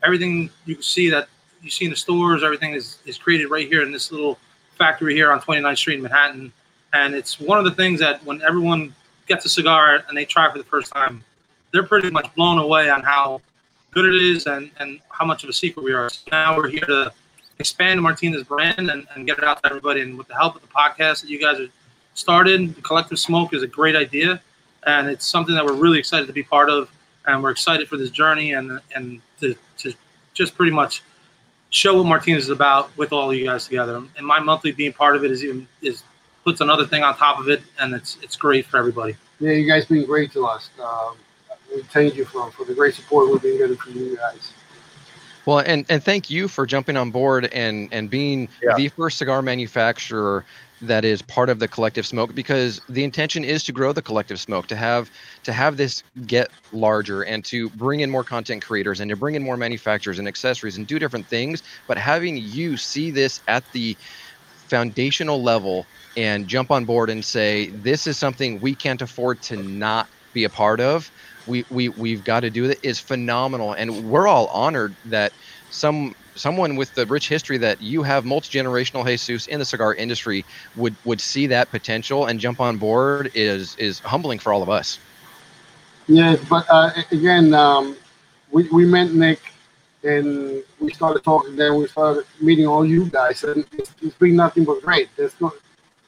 [0.04, 1.30] Everything you can see that
[1.62, 4.40] you see in the stores, everything is, is created right here in this little
[4.82, 6.52] factory here on 29th Street in Manhattan.
[6.92, 8.96] And it's one of the things that when everyone
[9.28, 11.24] gets a cigar and they try for the first time,
[11.72, 13.42] they're pretty much blown away on how
[13.92, 16.10] good it is and, and how much of a secret we are.
[16.10, 17.14] So now we're here to
[17.60, 20.02] expand Martinez brand and, and get it out to everybody.
[20.02, 21.70] And with the help of the podcast that you guys have
[22.16, 24.42] started, the Collective Smoke is a great idea.
[24.88, 26.90] And it's something that we're really excited to be part of.
[27.28, 29.94] And we're excited for this journey and, and to, to
[30.34, 31.04] just pretty much
[31.72, 34.04] show what Martinez is about with all of you guys together.
[34.16, 36.04] And my monthly being part of it is even is
[36.44, 39.16] puts another thing on top of it, and it's it's great for everybody.
[39.40, 40.70] Yeah, you guys been great to us.
[40.82, 41.16] Um,
[41.74, 44.54] we thank you for for the great support we've been getting from you guys.
[45.46, 48.76] Well, and and thank you for jumping on board and and being yeah.
[48.76, 50.46] the first cigar manufacturer
[50.82, 54.40] that is part of the collective smoke because the intention is to grow the collective
[54.40, 55.10] smoke to have
[55.44, 59.36] to have this get larger and to bring in more content creators and to bring
[59.36, 61.62] in more manufacturers and accessories and do different things.
[61.88, 63.98] But having you see this at the
[64.70, 69.58] foundational level and jump on board and say this is something we can't afford to
[69.58, 71.12] not be a part of
[71.46, 73.74] we we we've got to do it is phenomenal.
[73.74, 75.34] And we're all honored that
[75.70, 80.46] some someone with the rich history that you have multi-generational jesus in the cigar industry
[80.76, 84.70] would would see that potential and jump on board is is humbling for all of
[84.70, 85.00] us.
[86.08, 87.96] Yeah but uh, again um,
[88.52, 89.40] we, we met nick
[90.04, 94.36] and we started talking then we started meeting all you guys and it's, it's been
[94.36, 95.10] nothing but great.
[95.16, 95.54] There's no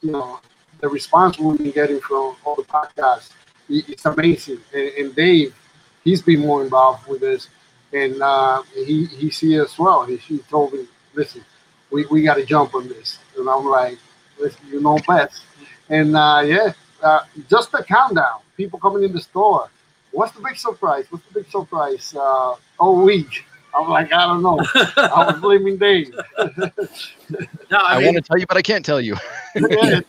[0.01, 0.39] you know
[0.79, 3.31] the response we've been getting from all the podcasts
[3.69, 4.59] it's amazing.
[4.73, 5.55] And, and dave
[6.03, 7.49] he's been more involved with this,
[7.93, 10.05] and uh, he he see as well.
[10.05, 11.43] He, he told me, listen,
[11.91, 13.97] we, we got to jump on this, and I'm like,
[14.39, 15.43] listen, you know best.
[15.89, 19.69] And uh, yeah, uh, just the countdown, people coming in the store.
[20.11, 21.05] What's the big surprise?
[21.09, 22.13] What's the big surprise?
[22.15, 23.45] Uh, all week.
[23.75, 24.59] I'm like, I don't know.
[24.97, 26.13] I was blaming Dave.
[26.37, 29.15] No, I, I mean, want to tell you, but I can't tell you.
[29.55, 30.01] Yeah,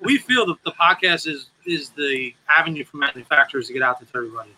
[0.00, 4.06] we feel that the podcast is is the avenue for manufacturers to get out to
[4.16, 4.50] everybody.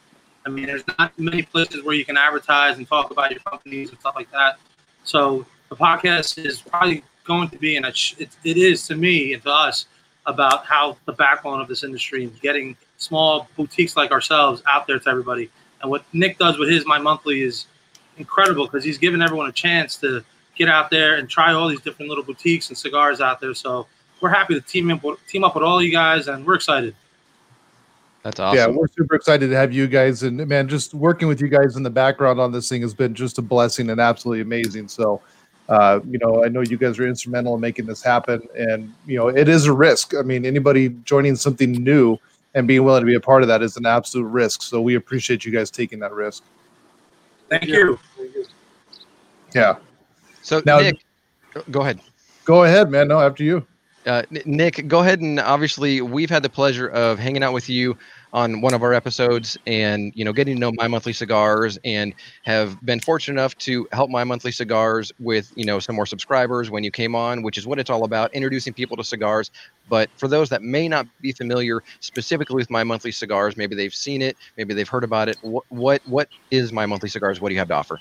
[0.46, 3.90] I mean, there's not many places where you can advertise and talk about your companies
[3.90, 4.59] and stuff like that.
[5.04, 9.42] So the podcast is probably going to be, and it, it, is to me and
[9.42, 9.87] to us
[10.26, 14.98] about how the backbone of this industry and getting small boutiques like ourselves out there
[14.98, 15.50] to everybody.
[15.80, 17.66] And what Nick does with his My Monthly is
[18.16, 20.24] incredible because he's giving everyone a chance to
[20.57, 23.54] get out there and try all these different little boutiques and cigars out there.
[23.54, 23.87] So
[24.20, 26.94] we're happy to team up, team up with all you guys, and we're excited.
[28.24, 28.56] That's awesome.
[28.56, 31.76] Yeah, we're super excited to have you guys, and man, just working with you guys
[31.76, 34.88] in the background on this thing has been just a blessing and absolutely amazing.
[34.88, 35.20] So,
[35.68, 39.18] uh, you know, I know you guys are instrumental in making this happen, and you
[39.18, 40.14] know, it is a risk.
[40.14, 42.16] I mean, anybody joining something new
[42.54, 44.62] and being willing to be a part of that is an absolute risk.
[44.62, 46.44] So, we appreciate you guys taking that risk.
[47.50, 47.98] Thank you.
[49.54, 49.76] Yeah,
[50.40, 51.04] So Now- Nick,
[51.70, 52.00] go ahead.
[52.46, 53.08] go ahead, man.
[53.08, 53.66] No, after you.
[54.06, 57.96] Uh, Nick, go ahead and obviously we've had the pleasure of hanging out with you
[58.34, 62.14] on one of our episodes and you know getting to know my monthly cigars and
[62.42, 66.70] have been fortunate enough to help my monthly cigars with you know some more subscribers
[66.70, 69.50] when you came on which is what it's all about introducing people to cigars.
[69.88, 73.94] But for those that may not be familiar specifically with my monthly cigars maybe they've
[73.94, 77.40] seen it maybe they've heard about it what what, what is my monthly cigars?
[77.40, 77.98] What do you have to offer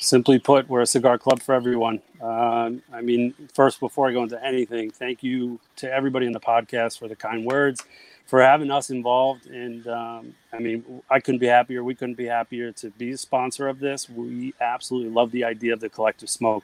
[0.00, 2.00] Simply put, we're a cigar club for everyone.
[2.22, 6.38] Um, I mean, first, before I go into anything, thank you to everybody in the
[6.38, 7.84] podcast for the kind words,
[8.24, 9.46] for having us involved.
[9.46, 11.82] And um, I mean, I couldn't be happier.
[11.82, 14.08] We couldn't be happier to be a sponsor of this.
[14.08, 16.62] We absolutely love the idea of the collective smoke.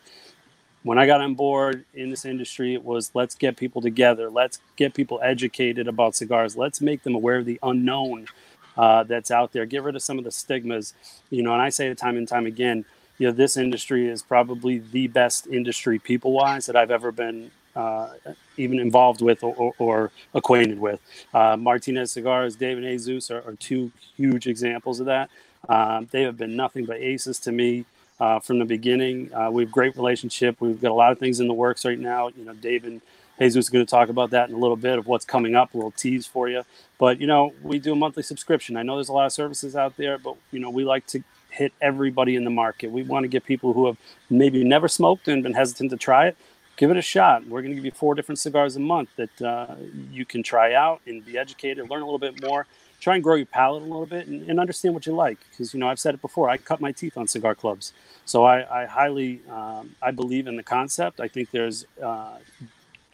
[0.85, 4.61] When I got on board in this industry, it was let's get people together, let's
[4.77, 8.29] get people educated about cigars, let's make them aware of the unknown
[8.77, 10.95] uh, that's out there, get rid of some of the stigmas.
[11.31, 12.85] You know, and I say it time and time again
[13.19, 17.51] you know, this industry is probably the best industry people wise that I've ever been
[17.77, 18.09] uh,
[18.57, 21.01] even involved with or, or, acquainted with.
[21.33, 25.29] Uh, Martinez Cigars, David Jesus are, are two huge examples of that.
[25.69, 27.85] Um, they have been nothing but aces to me
[28.21, 29.33] uh, from the beginning.
[29.35, 30.61] Uh, we have great relationship.
[30.61, 32.29] We've got a lot of things in the works right now.
[32.29, 33.01] You know, David.
[33.41, 35.75] Jesus is going to talk about that in a little bit of what's coming up,
[35.75, 36.63] a little tease for you.
[36.99, 38.77] But, you know, we do a monthly subscription.
[38.77, 41.25] I know there's a lot of services out there, but, you know, we like to
[41.55, 42.91] hit everybody in the market.
[42.91, 43.97] We want to get people who have
[44.29, 46.37] maybe never smoked and been hesitant to try it.
[46.77, 47.47] Give it a shot.
[47.47, 49.77] We're going to give you four different cigars a month that uh,
[50.11, 52.67] you can try out and be educated, learn a little bit more,
[53.01, 55.39] try and grow your palate a little bit, and, and understand what you like.
[55.51, 56.51] Because you know, I've said it before.
[56.51, 57.93] I cut my teeth on cigar clubs,
[58.25, 61.21] so I, I highly um, I believe in the concept.
[61.21, 62.39] I think there's uh,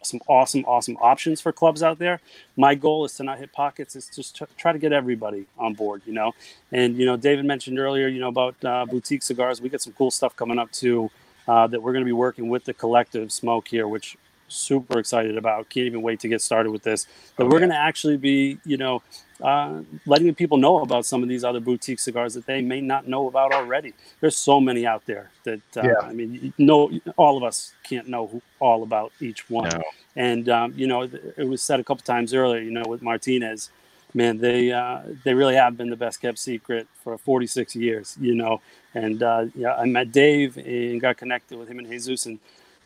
[0.03, 2.19] some awesome, awesome options for clubs out there.
[2.57, 3.95] My goal is to not hit pockets.
[3.95, 6.33] It's just tr- try to get everybody on board, you know.
[6.71, 9.61] And you know, David mentioned earlier, you know, about uh, boutique cigars.
[9.61, 11.09] We got some cool stuff coming up too
[11.47, 15.37] uh, that we're going to be working with the collective smoke here, which super excited
[15.37, 15.69] about.
[15.69, 17.07] Can't even wait to get started with this.
[17.37, 19.01] But we're going to actually be, you know,
[19.41, 23.07] uh, letting people know about some of these other boutique cigars that they may not
[23.07, 23.93] know about already.
[24.19, 25.99] There's so many out there that uh, Yeah.
[26.03, 29.69] I mean, no, all of us can't know who, all about each one.
[29.69, 29.83] No.
[30.15, 32.61] And um, you know, it was said a couple times earlier.
[32.61, 33.69] You know, with Martinez,
[34.13, 38.17] man, they uh, they really have been the best kept secret for 46 years.
[38.19, 38.61] You know,
[38.93, 42.39] and uh, yeah, I met Dave and got connected with him and Jesus, and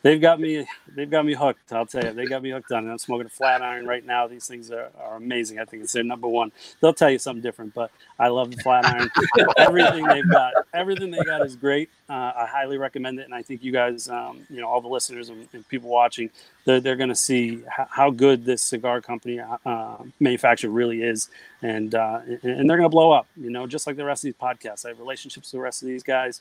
[0.06, 0.64] they've got me
[0.94, 1.72] they've got me hooked.
[1.72, 2.90] I'll tell you, they got me hooked on it.
[2.92, 4.28] I'm smoking a flat iron right now.
[4.28, 5.58] These things are, are amazing.
[5.58, 6.52] I think it's their number one.
[6.80, 9.10] They'll tell you something different, but I love the flat iron.
[9.56, 11.90] everything they've got, everything they got is great.
[12.08, 14.88] Uh, I highly recommend it, and I think you guys, um, you know, all the
[14.88, 16.30] listeners and, and people watching,
[16.64, 21.30] they're, they're going to see how, how good this cigar company uh, manufacturer really is,
[21.62, 23.26] and uh, and, and they're going to blow up.
[23.36, 24.84] You know, just like the rest of these podcasts.
[24.86, 26.40] I have relationships with the rest of these guys.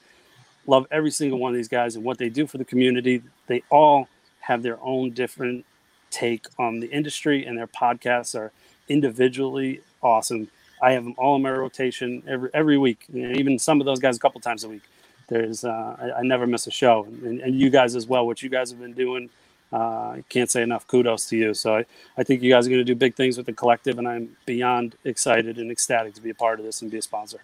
[0.67, 3.21] Love every single one of these guys and what they do for the community.
[3.47, 4.08] They all
[4.41, 5.65] have their own different
[6.12, 8.51] take on the industry, and their podcasts are
[8.88, 10.49] individually awesome.
[10.82, 13.99] I have them all in my rotation every every week, and even some of those
[13.99, 14.84] guys a couple times a week.
[15.28, 18.25] There's uh, I, I never miss a show, and, and you guys as well.
[18.25, 19.30] What you guys have been doing,
[19.73, 21.54] uh, can't say enough kudos to you.
[21.54, 21.86] So I,
[22.17, 24.38] I think you guys are going to do big things with the collective, and I'm
[24.45, 27.39] beyond excited and ecstatic to be a part of this and be a sponsor.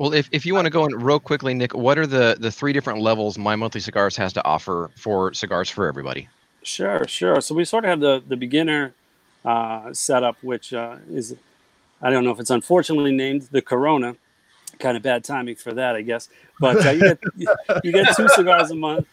[0.00, 2.50] Well, if, if you want to go in real quickly, Nick, what are the, the
[2.50, 6.26] three different levels My Monthly Cigars has to offer for cigars for everybody?
[6.62, 7.42] Sure, sure.
[7.42, 8.94] So we sort of have the the beginner
[9.44, 11.36] uh, setup, which uh, is
[12.00, 14.16] I don't know if it's unfortunately named the Corona.
[14.78, 16.30] Kind of bad timing for that, I guess.
[16.58, 17.18] But uh, you get
[17.84, 19.06] you get two cigars a month,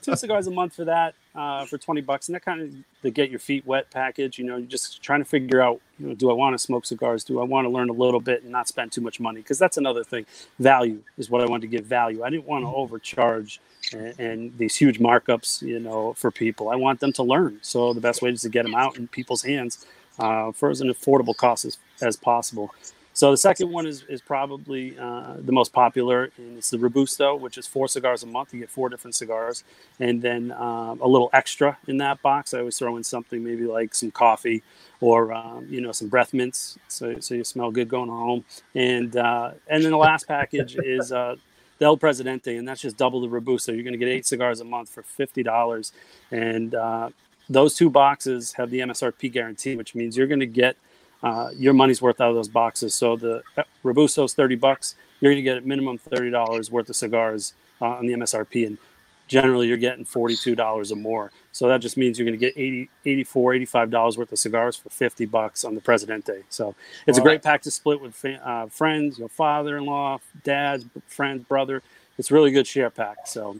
[0.00, 3.12] two cigars a month for that uh, for twenty bucks, and that kind of the
[3.12, 4.40] get your feet wet package.
[4.40, 6.84] You know, you're just trying to figure out, you know, do I want to smoke
[6.84, 7.22] cigars?
[7.22, 9.40] Do I want to learn a little bit and not spend too much money?
[9.40, 10.26] Because that's another thing.
[10.58, 12.24] Value is what I wanted to give value.
[12.24, 13.60] I didn't want to overcharge
[13.92, 16.70] and, and these huge markups, you know, for people.
[16.70, 17.60] I want them to learn.
[17.62, 19.86] So the best way is to get them out in people's hands
[20.18, 22.74] uh, for as an affordable cost as, as possible.
[23.14, 27.34] So the second one is, is probably uh, the most popular, and it's the Robusto,
[27.36, 28.54] which is four cigars a month.
[28.54, 29.64] You get four different cigars,
[30.00, 32.54] and then um, a little extra in that box.
[32.54, 34.62] I always throw in something maybe like some coffee
[35.02, 38.44] or um, you know some breath mints, so, so you smell good going home.
[38.74, 41.36] And uh, and then the last package is uh,
[41.78, 43.72] the El Presidente, and that's just double the Robusto.
[43.72, 45.92] You're going to get eight cigars a month for fifty dollars,
[46.30, 47.10] and uh,
[47.50, 50.76] those two boxes have the MSRP guarantee, which means you're going to get
[51.22, 52.94] uh, your money's worth out of those boxes.
[52.94, 53.42] So the
[53.82, 54.96] Robusto is 30 bucks.
[55.20, 58.66] You're going to get at minimum $30 worth of cigars uh, on the MSRP.
[58.66, 58.78] And
[59.28, 61.32] generally you're getting $42 or more.
[61.52, 64.90] So that just means you're going to get 80, 84, $85 worth of cigars for
[64.90, 66.42] 50 bucks on the Presidente.
[66.48, 66.74] So
[67.06, 67.22] it's wow.
[67.22, 71.82] a great pack to split with uh, friends, your father-in-law, dads, friends, brother.
[72.18, 73.26] It's really good share pack.
[73.26, 73.58] So,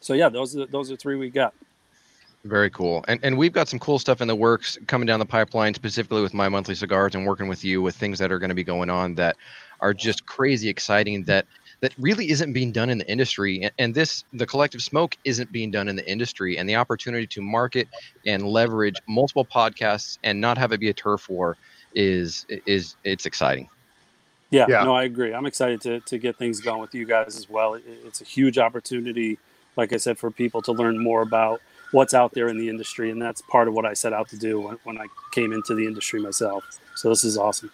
[0.00, 1.54] so yeah, those are, those are three we got.
[2.44, 3.04] Very cool.
[3.06, 6.22] And and we've got some cool stuff in the works coming down the pipeline, specifically
[6.22, 8.64] with my monthly cigars and working with you with things that are going to be
[8.64, 9.36] going on that
[9.80, 11.46] are just crazy exciting that
[11.82, 13.70] that really isn't being done in the industry.
[13.78, 16.58] And this the collective smoke isn't being done in the industry.
[16.58, 17.86] And the opportunity to market
[18.26, 21.56] and leverage multiple podcasts and not have it be a turf war
[21.94, 23.68] is is it's exciting.
[24.50, 24.82] Yeah, yeah.
[24.82, 25.32] no i agree.
[25.32, 27.74] I'm excited to, to get things going with you guys as well.
[27.74, 29.38] It, it's a huge opportunity
[29.74, 33.10] like i said for people to learn more about what's out there in the industry,
[33.10, 35.74] and that's part of what I set out to do when, when I came into
[35.74, 36.64] the industry myself.
[36.96, 37.70] So this is awesome.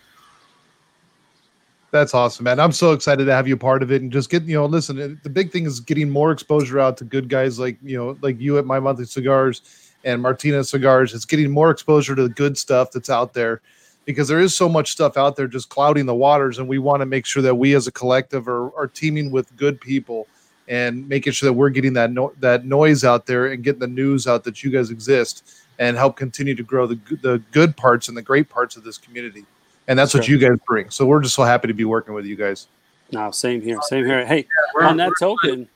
[1.90, 2.60] That's awesome, man.
[2.60, 5.18] I'm so excited to have you part of it and just get, you know, listen,
[5.22, 8.38] the big thing is getting more exposure out to good guys like, you know, like
[8.38, 11.14] you at My Monthly Cigars and Martinez Cigars.
[11.14, 13.62] It's getting more exposure to the good stuff that's out there
[14.04, 16.58] because there is so much stuff out there just clouding the waters.
[16.58, 19.56] And we want to make sure that we as a collective are, are teaming with
[19.56, 20.26] good people
[20.68, 23.88] and making sure that we're getting that no- that noise out there and getting the
[23.88, 28.08] news out that you guys exist and help continue to grow the the good parts
[28.08, 29.44] and the great parts of this community.
[29.88, 30.20] And that's sure.
[30.20, 30.90] what you guys bring.
[30.90, 32.68] So we're just so happy to be working with you guys.
[33.10, 34.26] No, same here, same here.
[34.26, 34.46] Hey,
[34.78, 35.66] yeah, on that token,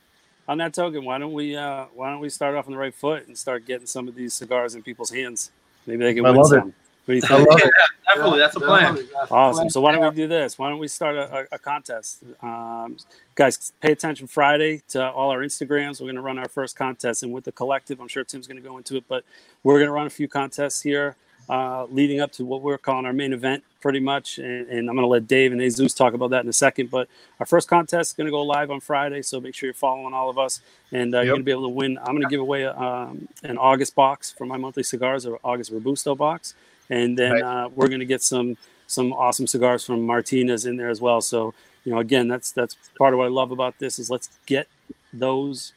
[0.47, 2.95] on that token, why don't we uh, why don't we start off on the right
[2.95, 5.51] foot and start getting some of these cigars in people's hands?
[5.87, 6.69] Maybe they can I win some.
[6.69, 6.75] It.
[7.05, 7.49] What do you think?
[7.61, 7.69] Yeah,
[8.15, 8.99] definitely, that's a plan.
[9.31, 9.69] Awesome.
[9.71, 10.57] So why don't we do this?
[10.57, 12.23] Why don't we start a, a contest?
[12.41, 12.97] Um,
[13.35, 16.01] guys, pay attention Friday to all our Instagrams.
[16.01, 18.63] We're going to run our first contest, and with the collective, I'm sure Tim's going
[18.63, 19.25] to go into it, but
[19.65, 21.17] we're going to run a few contests here
[21.49, 24.39] uh, leading up to what we're calling our main event, pretty much.
[24.39, 26.91] And, and I'm going to let Dave and Jesus talk about that in a second.
[26.91, 27.09] But
[27.41, 30.15] our first contest is going to go live on Friday, so make sure you're following
[30.15, 30.61] all of us,
[30.93, 31.27] and uh, yep.
[31.27, 31.99] you're going to be able to win.
[31.99, 35.41] I'm going to give away a, um, an August box for my monthly cigars, or
[35.43, 36.55] August Robusto box
[36.93, 37.43] and then right.
[37.43, 41.23] uh, we're going to get some some awesome cigars from Martinez in there as well.
[41.23, 44.29] So you know, again, that's that's part of what I love about this is let's
[44.47, 44.69] get
[45.13, 45.73] those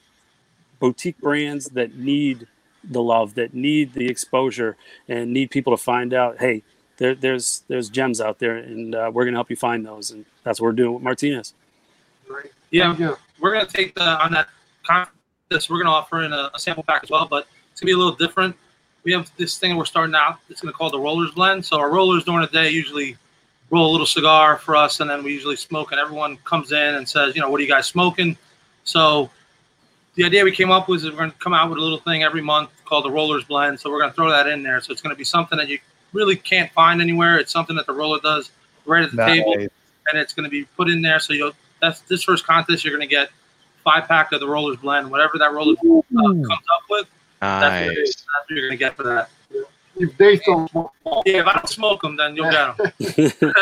[0.80, 2.48] boutique brands that need
[2.84, 4.76] the love, that need the exposure,
[5.08, 6.64] and need people to find out, hey,
[6.98, 10.12] there, there's there's gems out there, and uh, we're going to help you find those,
[10.12, 11.54] and that's what we're doing with Martinez.
[12.30, 12.52] Right.
[12.72, 14.50] Yeah, we're going to take the on that
[14.84, 15.70] contest.
[15.70, 17.92] We're going to offer in a, a sample pack as well, but it's going to
[17.92, 18.56] be a little different
[19.06, 20.40] we have this thing we're starting out.
[20.50, 21.64] It's going to call the Rollers Blend.
[21.64, 23.18] So our rollers during the day usually
[23.70, 25.92] roll a little cigar for us, and then we usually smoke.
[25.92, 28.36] And everyone comes in and says, you know, what are you guys smoking?
[28.84, 29.30] So
[30.16, 32.00] the idea we came up with is we're going to come out with a little
[32.00, 33.80] thing every month called the Rollers Blend.
[33.80, 34.82] So we're going to throw that in there.
[34.82, 35.78] So it's going to be something that you
[36.12, 37.38] really can't find anywhere.
[37.38, 38.52] It's something that the roller does
[38.86, 39.38] right at the nice.
[39.38, 41.20] table, and it's going to be put in there.
[41.20, 42.84] So you'll that's this first contest.
[42.84, 43.30] You're going to get
[43.84, 47.08] five pack of the Rollers Blend, whatever that roller uh, comes up with.
[47.42, 47.88] Nice.
[47.88, 49.30] That's, that's what you're gonna get for that.
[49.98, 50.92] If they don't smoke,
[51.26, 53.54] yeah, if I don't smoke them, then you'll get them.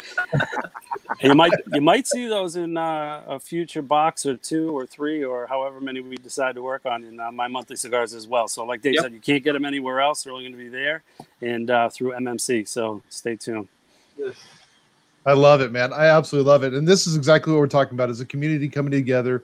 [1.22, 5.24] you might you might see those in uh, a future box or two or three
[5.24, 8.48] or however many we decide to work on in uh, my monthly cigars as well.
[8.48, 9.04] So, like Dave yep.
[9.04, 10.24] said, you can't get them anywhere else.
[10.24, 11.04] They're only going to be there
[11.42, 12.68] and uh, through MMC.
[12.68, 13.68] So, stay tuned.
[14.18, 14.36] Yes.
[15.26, 15.94] I love it, man.
[15.94, 18.68] I absolutely love it, and this is exactly what we're talking about: is a community
[18.68, 19.44] coming together.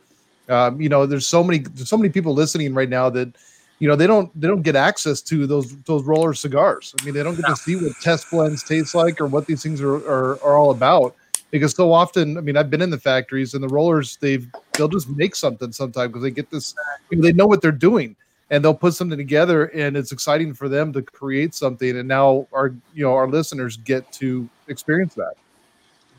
[0.50, 3.34] Um, you know, there's so many, there's so many people listening right now that
[3.80, 6.94] you know they don't they don't get access to those those roller cigars.
[7.00, 9.64] I mean, they don't get to see what test blends taste like or what these
[9.64, 11.16] things are are, are all about.
[11.52, 14.88] Because so often, I mean, I've been in the factories and the rollers they've they'll
[14.88, 16.76] just make something sometimes because they get this,
[17.10, 18.16] you know, they know what they're doing
[18.52, 22.48] and they'll put something together and it's exciting for them to create something and now
[22.54, 25.34] our you know our listeners get to experience that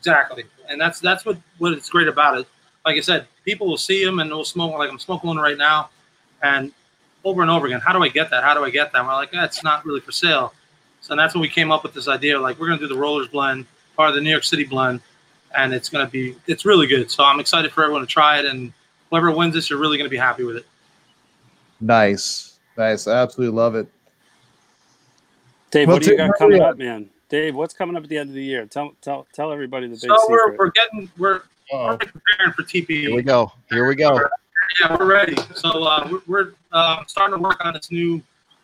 [0.01, 2.47] Exactly, and that's that's what what it's great about it.
[2.83, 4.73] Like I said, people will see them and they'll smoke.
[4.73, 5.91] Like I'm smoking one right now,
[6.41, 6.71] and
[7.23, 8.43] over and over again, how do I get that?
[8.43, 8.99] How do I get that?
[8.99, 10.53] And we're like, eh, not really for sale.
[11.01, 12.39] So that's when we came up with this idea.
[12.39, 13.65] Like we're gonna do the Rollers blend,
[13.95, 15.01] part of the New York City blend,
[15.55, 17.09] and it's gonna be it's really good.
[17.11, 18.71] So I'm excited for everyone to try it, and
[19.09, 20.65] whoever wins this, you're really gonna be happy with it.
[21.79, 23.07] Nice, nice.
[23.07, 23.87] I absolutely love it.
[25.71, 27.09] Dave, Well, what do you got coming up, man?
[27.29, 28.65] Dave, what's coming up at the end of the year?
[28.65, 31.41] Tell tell tell everybody the big So we're, we're getting we're,
[31.71, 32.89] we're preparing for TPE.
[32.89, 33.51] Here we go.
[33.69, 34.19] Here we go.
[34.79, 35.35] Yeah, we're ready.
[35.55, 38.21] So uh, we're, we're uh, starting to work on this new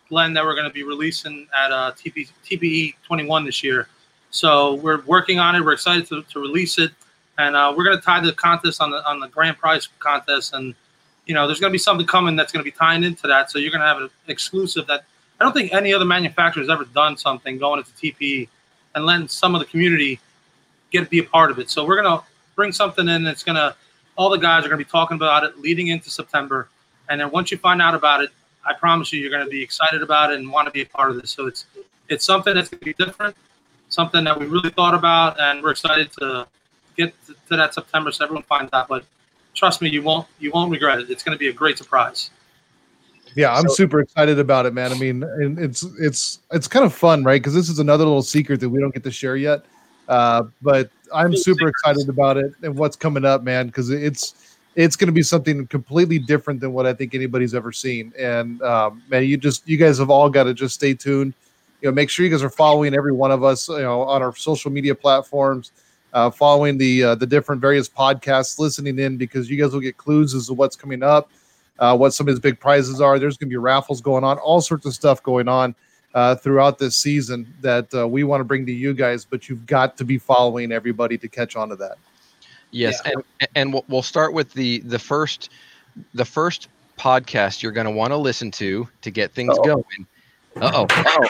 [0.09, 3.87] blend that we're going to be releasing at uh, TP, TPE 21 this year.
[4.29, 5.61] So we're working on it.
[5.61, 6.91] We're excited to, to release it,
[7.37, 10.53] and uh, we're going to tie the contest on the on the grand prize contest.
[10.53, 10.75] And
[11.25, 13.49] you know, there's going to be something coming that's going to be tying into that.
[13.49, 15.05] So you're going to have an exclusive that
[15.39, 18.47] I don't think any other manufacturer has ever done something going into TPE
[18.95, 20.19] and letting some of the community
[20.91, 21.69] get be a part of it.
[21.69, 23.75] So we're going to bring something in that's going to
[24.17, 26.67] all the guys are going to be talking about it leading into September.
[27.09, 28.31] And then once you find out about it,
[28.65, 30.85] I promise you, you're going to be excited about it and want to be a
[30.85, 31.31] part of this.
[31.31, 31.65] So it's
[32.09, 33.35] it's something that's going to be different,
[33.89, 36.47] something that we really thought about, and we're excited to
[36.97, 38.87] get to, to that September so everyone finds out.
[38.89, 39.05] But
[39.53, 41.09] trust me, you won't you won't regret it.
[41.09, 42.31] It's going to be a great surprise.
[43.35, 44.91] Yeah, I'm So- super excited about it, man.
[44.91, 47.39] I mean, and it's it's it's kind of fun, right?
[47.41, 49.63] Because this is another little secret that we don't get to share yet.
[50.07, 53.67] Uh, but I'm super excited about it and what's coming up, man.
[53.67, 57.71] Because it's it's going to be something completely different than what I think anybody's ever
[57.71, 58.13] seen.
[58.17, 61.33] And um, man, you just you guys have all got to just stay tuned.
[61.81, 63.69] You know, make sure you guys are following every one of us.
[63.69, 65.71] You know, on our social media platforms,
[66.13, 69.97] uh, following the uh, the different various podcasts, listening in because you guys will get
[69.97, 71.29] clues as to what's coming up
[71.79, 73.19] uh, what some of his big prizes are.
[73.19, 75.75] There's going to be raffles going on, all sorts of stuff going on
[76.13, 79.25] uh, throughout this season that uh, we want to bring to you guys.
[79.25, 81.97] But you've got to be following everybody to catch on to that.
[82.71, 83.23] Yes, and
[83.55, 85.49] and we'll, we'll start with the the first
[86.13, 89.63] the first podcast you're going to want to listen to to get things Uh-oh.
[89.63, 90.07] going.
[90.59, 91.27] Uh oh.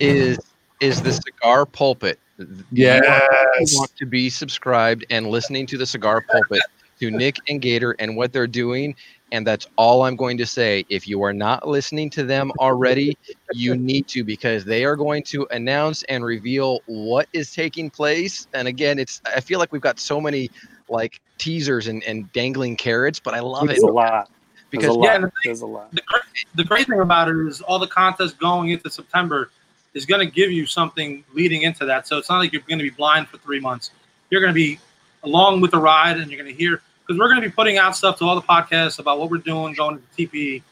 [0.00, 0.38] Is
[0.80, 2.18] is the cigar pulpit?
[2.38, 3.72] You want- Yes.
[3.72, 6.60] You want to be subscribed and listening to the cigar pulpit
[7.00, 8.94] to Nick and Gator and what they're doing.
[9.32, 10.84] And that's all I'm going to say.
[10.88, 13.16] If you are not listening to them already,
[13.52, 18.46] you need to because they are going to announce and reveal what is taking place.
[18.54, 20.50] And again, it's I feel like we've got so many
[20.88, 24.30] like teasers and, and dangling carrots, but I love There's it a lot.
[24.72, 25.14] There's because a Yeah, lot.
[25.16, 25.92] and the There's a lot.
[25.92, 26.22] the great,
[26.54, 29.50] the great thing about it is all the contests going into September
[29.94, 32.06] is going to give you something leading into that.
[32.06, 33.90] So it's not like you're going to be blind for three months.
[34.30, 34.78] You're going to be
[35.24, 37.78] along with the ride, and you're going to hear because we're going to be putting
[37.78, 40.62] out stuff to all the podcasts about what we're doing going to TPE.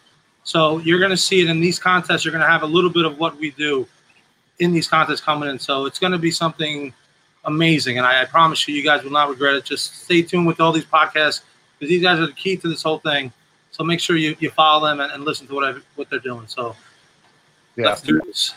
[0.45, 2.25] So you're going to see it in these contests.
[2.27, 3.89] You're going to have a little bit of what we do
[4.59, 5.59] in these contests coming in.
[5.59, 6.93] So it's going to be something
[7.47, 9.65] amazing, and I, I promise you, you guys will not regret it.
[9.65, 11.41] Just stay tuned with all these podcasts
[11.79, 13.33] because these guys are the key to this whole thing.
[13.71, 16.19] So make sure you, you follow them and, and listen to what I, what they're
[16.19, 16.47] doing.
[16.49, 16.77] So
[17.77, 17.87] Yeah.
[17.87, 18.55] let's do this.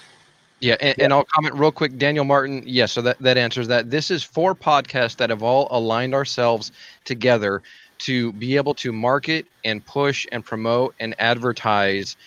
[0.62, 1.98] Yeah, and, and I'll comment real quick.
[1.98, 3.90] Daniel Martin, yes, so that, that answers that.
[3.90, 6.72] This is four podcasts that have all aligned ourselves
[7.06, 7.62] together
[8.00, 12.18] to be able to market and push and promote and advertise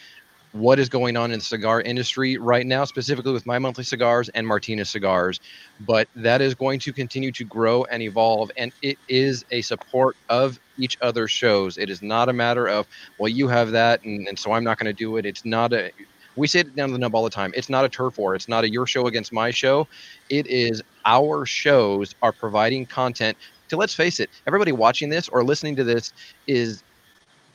[0.52, 4.28] what is going on in the cigar industry right now, specifically with my monthly cigars
[4.30, 5.40] and Martinez cigars.
[5.80, 10.16] But that is going to continue to grow and evolve, and it is a support
[10.28, 11.78] of each other's shows.
[11.78, 12.86] It is not a matter of,
[13.18, 15.24] well, you have that, and, and so I'm not going to do it.
[15.24, 15.90] It's not a
[16.36, 17.52] we say it down to the nub all the time.
[17.54, 18.34] It's not a turf war.
[18.34, 19.88] It's not a your show against my show.
[20.28, 23.36] It is our shows are providing content.
[23.68, 26.12] To let's face it, everybody watching this or listening to this
[26.46, 26.84] is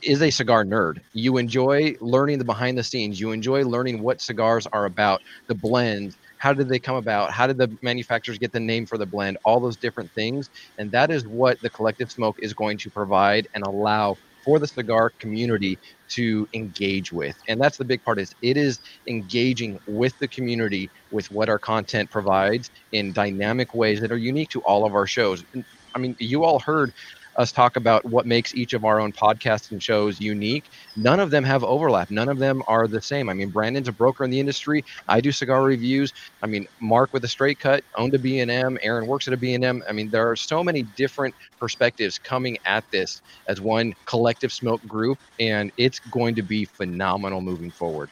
[0.04, 1.00] is a cigar nerd.
[1.14, 3.20] You enjoy learning the behind the scenes.
[3.20, 7.32] You enjoy learning what cigars are about, the blend, how did they come about?
[7.32, 9.38] How did the manufacturers get the name for the blend?
[9.44, 10.50] All those different things.
[10.78, 14.68] And that is what the collective smoke is going to provide and allow for the
[14.68, 15.80] cigar community
[16.10, 17.38] to engage with.
[17.50, 18.80] And that's the big part is it is
[19.10, 24.50] engaging with the community with what our content provides in dynamic ways that are unique
[24.52, 25.46] to all of our shows.
[25.54, 26.94] And, i mean you all heard
[27.38, 30.66] us talk about what makes each of our own podcasts and shows unique.
[30.96, 32.10] None of them have overlap.
[32.10, 33.30] None of them are the same.
[33.30, 34.84] I mean brandon's a broker in the industry.
[35.08, 36.14] I do cigar reviews.
[36.42, 39.84] I mean mark with a straight cut owned a b&m aaron works at a b&m
[39.88, 44.86] i mean there are so many different perspectives coming at this as one collective smoke
[44.88, 48.10] group and it's going to be phenomenal moving forward.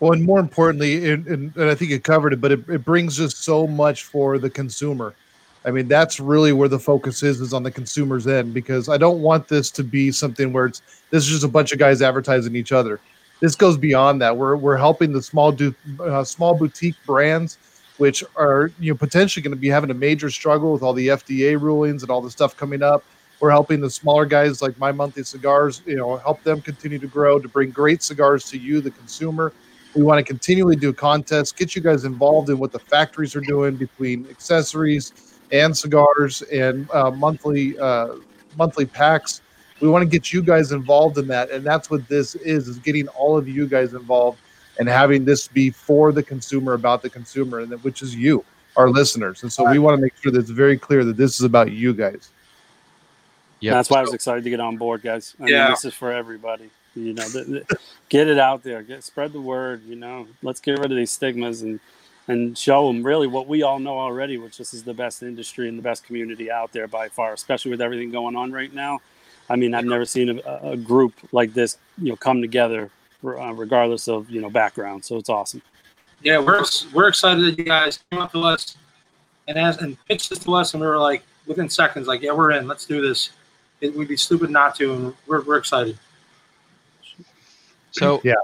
[0.00, 2.84] Well, and more importantly, and, and, and I think you covered it, but it, it
[2.84, 5.14] brings us so much for the consumer.
[5.66, 8.96] I mean, that's really where the focus is, is on the consumer's end, because I
[8.96, 12.02] don't want this to be something where it's this is just a bunch of guys
[12.02, 13.00] advertising each other.
[13.40, 14.36] This goes beyond that.
[14.36, 17.58] We're we're helping the small du, uh, small boutique brands
[17.98, 21.08] which are you know potentially going to be having a major struggle with all the
[21.08, 23.04] FDA rulings and all the stuff coming up.
[23.40, 27.06] We're helping the smaller guys like My Monthly Cigars, you know, help them continue to
[27.06, 29.52] grow to bring great cigars to you, the consumer.
[29.94, 33.40] We want to continually do contests, get you guys involved in what the factories are
[33.42, 35.12] doing between accessories
[35.52, 38.14] and cigars and uh, monthly uh,
[38.56, 39.42] monthly packs.
[39.80, 42.78] We want to get you guys involved in that, and that's what this is: is
[42.78, 44.38] getting all of you guys involved
[44.78, 48.44] and having this be for the consumer, about the consumer, and that, which is you,
[48.76, 49.42] our listeners.
[49.42, 51.72] And so we want to make sure that it's very clear that this is about
[51.72, 52.30] you guys.
[53.60, 55.34] Yeah, that's why I was excited to get on board, guys.
[55.40, 55.64] I Yeah.
[55.64, 56.70] mean, this is for everybody.
[56.94, 57.64] You know, th- th-
[58.08, 59.82] get it out there, get spread the word.
[59.86, 61.80] You know, let's get rid of these stigmas and
[62.28, 65.68] and show them really what we all know already, which this is the best industry
[65.68, 68.98] and the best community out there by far, especially with everything going on right now.
[69.48, 72.90] I mean, I've never seen a, a group like this, you know, come together
[73.24, 75.04] uh, regardless of you know background.
[75.04, 75.62] So it's awesome.
[76.22, 78.76] Yeah, we're we're excited that you guys came up to us
[79.48, 82.32] and asked and pitched this to us, and we were like within seconds, like, yeah,
[82.32, 82.66] we're in.
[82.66, 83.30] Let's do this.
[83.80, 85.98] It would be stupid not to, and we're we're excited.
[87.92, 88.34] So yeah,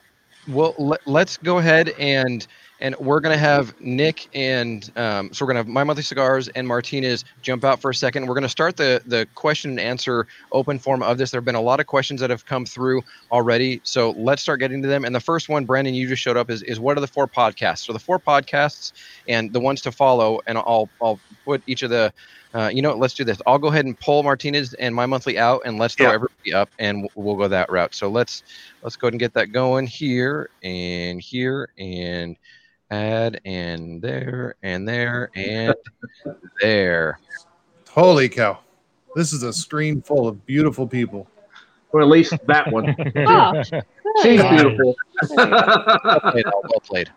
[0.48, 2.46] well, let, let's go ahead and
[2.82, 6.66] and we're gonna have Nick and um, so we're gonna have my monthly cigars and
[6.68, 8.26] Martinez jump out for a second.
[8.26, 11.30] We're gonna start the the question and answer open form of this.
[11.30, 14.60] There have been a lot of questions that have come through already, so let's start
[14.60, 15.04] getting to them.
[15.04, 17.28] And the first one, Brandon, you just showed up is is what are the four
[17.28, 17.86] podcasts?
[17.86, 18.92] So the four podcasts
[19.26, 22.12] and the ones to follow, and I'll I'll put each of the
[22.54, 23.38] uh, you know, let's do this.
[23.46, 26.14] I'll go ahead and pull Martinez and my monthly out, and let's throw Yeah.
[26.14, 27.94] everybody up, and we'll, we'll go that route.
[27.94, 28.42] So let's
[28.82, 32.36] let's go ahead and get that going here and here and
[32.92, 35.74] add and there and there and
[36.60, 37.18] there.
[37.88, 38.58] Holy cow!
[39.14, 41.26] This is a screen full of beautiful people.
[41.92, 42.94] Or at least that one.
[44.14, 44.94] Oh, She's beautiful.
[45.30, 47.10] Well played, well played.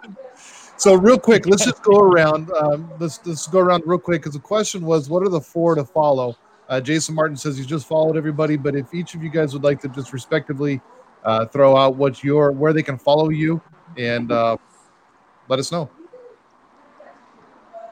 [0.78, 2.50] So real quick, let's just go around.
[2.54, 5.76] Um, let's let's go around real quick because the question was, what are the four
[5.76, 6.38] to follow?
[6.70, 9.64] Uh, Jason Martin says he's just followed everybody, but if each of you guys would
[9.64, 10.80] like to just respectively
[11.26, 13.62] uh, throw out what your where they can follow you
[13.98, 14.58] and uh,
[15.48, 15.90] let us know.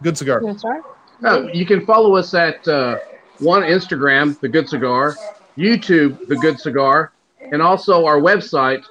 [0.02, 0.42] Good cigar.
[0.42, 0.82] You wanna?
[1.24, 2.98] Uh, you can follow us at uh,
[3.40, 5.16] one Instagram, The Good Cigar,
[5.58, 8.84] YouTube, The Good Cigar, and also our website,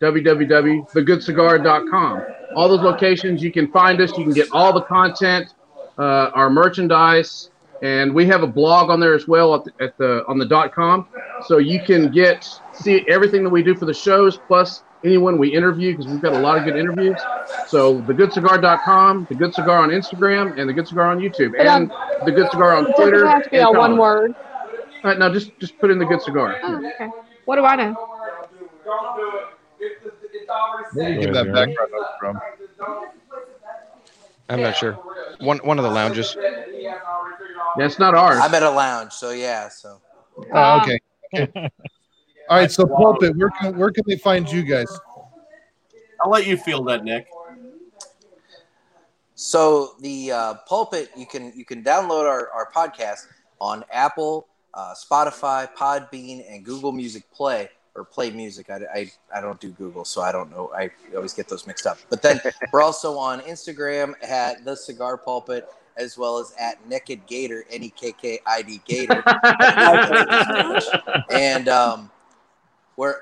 [0.00, 2.22] www.thegoodcigar.com.
[2.54, 4.16] All those locations, you can find us.
[4.16, 5.54] You can get all the content,
[5.98, 7.50] uh, our merchandise,
[7.82, 10.46] and we have a blog on there as well at the, at the on the
[10.46, 11.06] dot com.
[11.46, 15.54] So you can get see everything that we do for the shows, plus anyone we
[15.54, 17.18] interview because we've got a lot of good interviews.
[17.66, 21.92] So thegoodcigar.com, the Good Cigar on Instagram, and the Good Cigar on YouTube, But, um,
[22.20, 23.28] and the Good Cigar on It doesn't Twitter.
[23.28, 24.34] have to be all one word.
[25.04, 26.56] Uh, now just just put in the Good Cigar.
[26.62, 27.08] Oh, okay.
[27.44, 27.94] What do I know?
[30.92, 32.40] Where do you get that background noise from?
[34.48, 34.94] I'm not sure.
[35.40, 36.36] One one of the lounges.
[37.76, 38.38] That's not ours.
[38.42, 39.68] I'm at a lounge, so yeah.
[39.68, 40.00] So
[40.52, 41.00] Oh, okay.
[42.48, 42.54] okay.
[42.54, 42.70] All right.
[42.70, 44.88] So pulpit, where can where can they find you guys?
[46.22, 47.28] I'll let you feel that, Nick.
[49.34, 53.26] So the uh, pulpit, you can you can download our, our podcast
[53.60, 58.70] on Apple, uh, Spotify, Podbean, and Google Music Play or Play Music.
[58.70, 60.72] I, I, I don't do Google, so I don't know.
[60.74, 61.98] I always get those mixed up.
[62.10, 62.40] But then
[62.72, 67.82] we're also on Instagram at the Cigar Pulpit as well as at Naked Gator, N
[67.82, 69.22] E K K I D Gator,
[71.30, 72.10] and um,
[72.98, 73.14] we're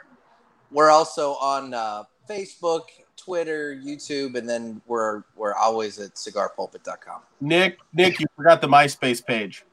[0.72, 2.84] we're also on uh, Facebook,
[3.16, 7.20] Twitter, YouTube, and then we're we're always at cigarpulpit.com.
[7.40, 9.64] Nick, Nick, you forgot the MySpace page.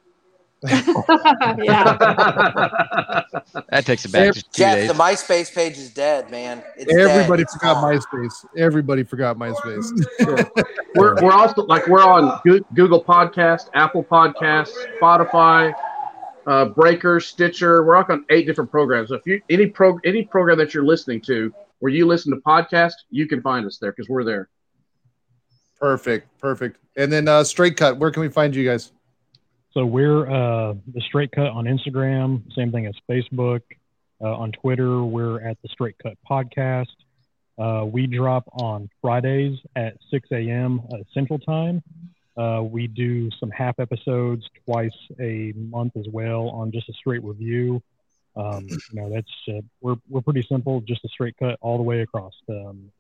[0.70, 0.84] yeah.
[3.70, 4.88] That takes it back to two Jeff, days.
[4.88, 6.64] the MySpace page is dead, man.
[6.78, 7.50] It's Everybody dead.
[7.52, 7.94] Forgot gone.
[7.94, 8.46] MySpace.
[8.58, 9.92] Everybody forgot MySpace.
[10.96, 12.40] We're, we're also like we're on
[12.76, 15.74] Google Podcast, Apple Podcasts, Spotify,
[16.48, 17.84] uh, Breaker, Stitcher.
[17.84, 19.10] We're on eight different programs.
[19.10, 22.42] So if you any pro any program that you're listening to where you listen to
[22.42, 24.50] podcast, you can find us there because we're there.
[25.80, 26.78] perfect, perfect.
[26.96, 27.98] And then uh, straight cut.
[27.98, 28.92] Where can we find you guys?
[29.74, 33.62] So we're uh, the Straight Cut on Instagram, same thing as Facebook.
[34.22, 36.86] Uh, on Twitter, we're at the Straight Cut Podcast.
[37.58, 40.82] Uh, we drop on Fridays at 6 a.m.
[40.92, 41.82] Uh, Central Time.
[42.36, 47.24] Uh, we do some half episodes twice a month as well on just a straight
[47.24, 47.82] review.
[48.36, 51.84] Um, you know, that's uh, we're we're pretty simple, just a straight cut all the
[51.84, 52.34] way across.
[52.50, 52.92] Um,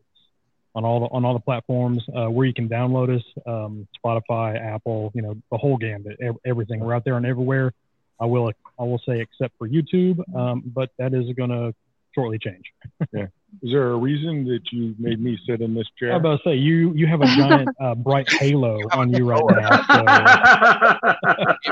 [0.76, 4.60] on all the, on all the platforms uh, where you can download us, um, Spotify,
[4.60, 6.80] Apple, you know, the whole gambit, ev- everything.
[6.80, 7.74] We're out there and everywhere.
[8.20, 11.74] I will I will say except for YouTube, um, but that is going to
[12.14, 12.74] shortly change.
[13.12, 13.28] Yeah.
[13.62, 16.10] Is there a reason that you made me sit in this chair?
[16.10, 16.20] I chair?
[16.20, 19.41] was about to say you you have a giant uh, bright halo on you right
[19.47, 21.16] now.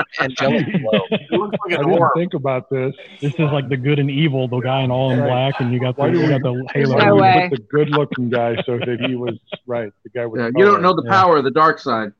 [0.20, 1.06] Angelic glow.
[1.68, 2.94] Like I didn't think about this.
[3.20, 5.80] This is like the good and evil, the guy in all in black, and you
[5.80, 6.96] got the Why you got the halo.
[6.98, 7.48] No way.
[7.50, 9.92] put the good-looking guy so that he was right?
[10.04, 11.10] The guy with Yeah, you don't know the Yeah.
[11.10, 12.12] power of the dark side.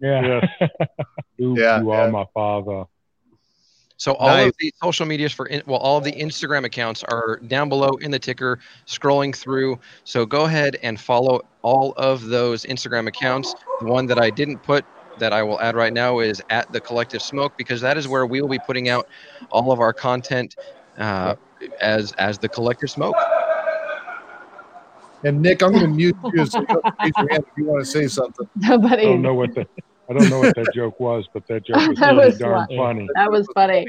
[0.00, 0.40] Yeah.
[0.60, 0.70] Yes.
[1.40, 2.00] Ooh, Yeah, you yeah.
[2.06, 2.84] are my father.
[4.04, 4.48] So all Nice.
[4.48, 7.92] of the social medias for in, well, all of the Instagram accounts are down below
[8.02, 9.78] in the ticker, scrolling through.
[10.04, 13.54] So go ahead and follow all of those Instagram accounts.
[13.80, 14.84] The one that I didn't put
[15.20, 18.26] that I will add right now is at the Collective Smoke because that is where
[18.26, 19.08] we will be putting out
[19.50, 20.54] all of our content
[20.98, 21.36] uh,
[21.80, 23.16] as as the Collective Smoke.
[25.22, 27.64] And Nick, I'm going to mute you so you don't raise your hand if you
[27.64, 28.46] want to say something.
[28.64, 29.04] I Nobody.
[29.04, 29.66] don't know what the
[30.08, 32.66] I don't know what that joke was, but that joke was That really was darn
[32.68, 32.76] fun.
[32.76, 33.08] funny.
[33.14, 33.86] That was funny.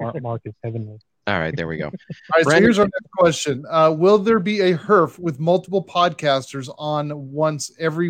[0.00, 0.98] Mark, Mark is heavenly.
[1.26, 1.86] All right, there we go.
[1.86, 1.92] All
[2.36, 3.64] right, so here's our next question.
[3.68, 8.08] Uh, will there be a HERF with multiple podcasters on once every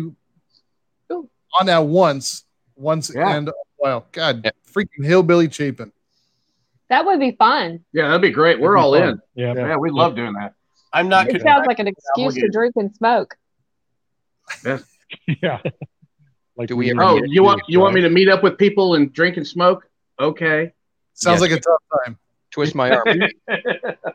[1.11, 1.29] Ooh.
[1.59, 2.43] on at once,
[2.75, 3.35] once Yeah.
[3.37, 4.51] and well, God, Yeah.
[4.71, 5.91] freaking hillbilly Chapin.
[6.89, 7.83] That would be fun.
[7.93, 8.59] Yeah, that'd be great.
[8.59, 9.09] We're be all fun.
[9.09, 9.19] in.
[9.35, 9.53] Yeah.
[9.55, 10.53] Yeah, we love doing that.
[10.93, 11.27] I'm not.
[11.29, 13.35] It Con- sounds like an excuse to drink and smoke.
[15.41, 15.59] Yeah.
[16.57, 18.41] Like Do we ever- Oh, an you want excuse, you want me to meet up
[18.43, 19.87] with people and drink and smoke?
[20.19, 20.73] Okay.
[21.13, 21.49] Sounds Yes.
[21.49, 22.17] like a tough time.
[22.51, 23.05] Twist my arm.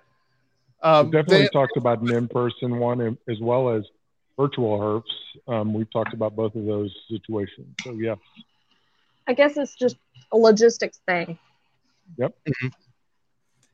[0.83, 3.85] Um, We definitely Dan- talked about an in-person one as well as
[4.39, 5.13] virtual herfs.
[5.47, 7.67] Um, we've talked about both of those situations.
[7.85, 8.15] So yeah,
[9.27, 9.97] I guess it's just
[10.33, 11.39] a logistics thing.
[12.17, 12.35] Yep.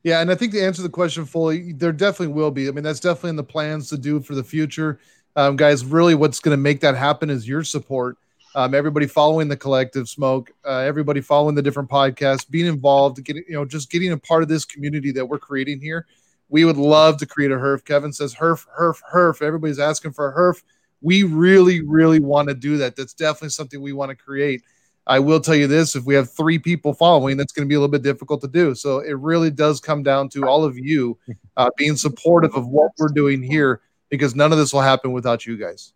[0.03, 2.67] Yeah, and I think to answer the question fully, there definitely will be.
[2.67, 4.99] I mean, that's definitely in the plans to do for the future.
[5.37, 8.17] Um, guys, really what's going to make that happen is your support.
[8.57, 13.43] Um, everybody following the collective smoke, uh, everybody following the different podcasts, being involved, getting,
[13.47, 16.07] you know, just getting a part of this community that we're creating here.
[16.49, 17.85] We would love to create a HERF.
[17.85, 19.43] Kevin says HERF, HERF, HERF.
[19.43, 20.63] Everybody's asking for a HERF.
[21.01, 22.95] We really, really want to do that.
[22.95, 24.63] That's definitely something we want to create.
[25.05, 27.75] I will tell you this: if we have three people following, that's going to be
[27.75, 28.73] a little bit difficult to do.
[28.73, 31.15] So it really does come down to all of you
[31.57, 35.45] uh, being supportive of what we're doing here, because none of this will happen without
[35.45, 35.93] you guys.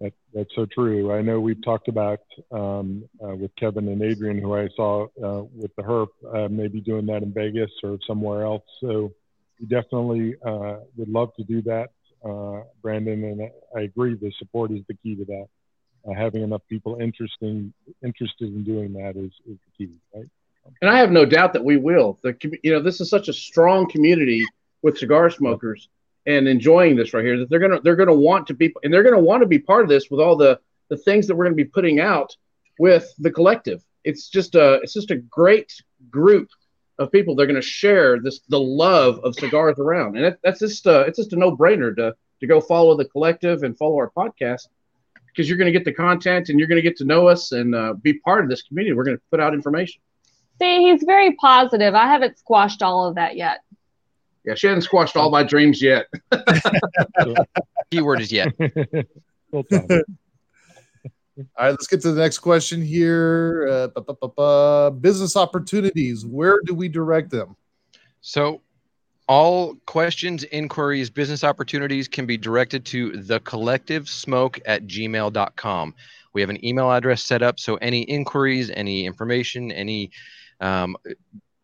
[0.00, 1.12] That, that's so true.
[1.12, 2.20] I know we've talked about
[2.52, 6.80] um, uh, with Kevin and Adrian, who I saw uh, with the herf, uh, maybe
[6.80, 8.62] doing that in Vegas or somewhere else.
[8.80, 9.12] So
[9.58, 11.90] we definitely uh, would love to do that,
[12.24, 13.24] uh, Brandon.
[13.24, 15.46] And I agree, the support is the key to that.
[16.08, 17.72] Uh, having enough people interesting
[18.04, 20.28] interested in doing that is, is the key, right?
[20.80, 22.18] And I have no doubt that we will.
[22.22, 24.44] The you know this is such a strong community
[24.82, 25.88] with cigar smokers
[26.28, 29.02] and enjoying this right here that they're gonna they're gonna want to be and they're
[29.02, 30.60] gonna want to be part of this with all the
[30.90, 32.36] the things that we're gonna be putting out
[32.78, 33.82] with the collective.
[34.04, 35.72] It's just a it's just a great
[36.10, 36.48] group
[36.98, 37.34] of people.
[37.34, 41.18] They're gonna share this the love of cigars around, and it, that's just uh, it's
[41.18, 44.68] just a no brainer to to go follow the collective and follow our podcast
[45.26, 47.94] because you're gonna get the content and you're gonna get to know us and uh,
[47.94, 48.94] be part of this community.
[48.94, 50.02] We're gonna put out information.
[50.60, 51.94] See, he's very positive.
[51.94, 53.60] I haven't squashed all of that yet.
[54.48, 56.06] Yeah, she hasn't squashed all my dreams yet.
[57.90, 58.54] Keyword is yet.
[59.52, 59.66] All
[61.60, 63.68] right, let's get to the next question here.
[63.70, 66.24] Uh, bu- bu- bu- bu- business opportunities.
[66.24, 67.56] Where do we direct them?
[68.22, 68.62] So,
[69.28, 75.94] all questions, inquiries, business opportunities can be directed to the collective smoke at gmail.com.
[76.32, 80.10] We have an email address set up, so any inquiries, any information, any
[80.60, 80.96] um,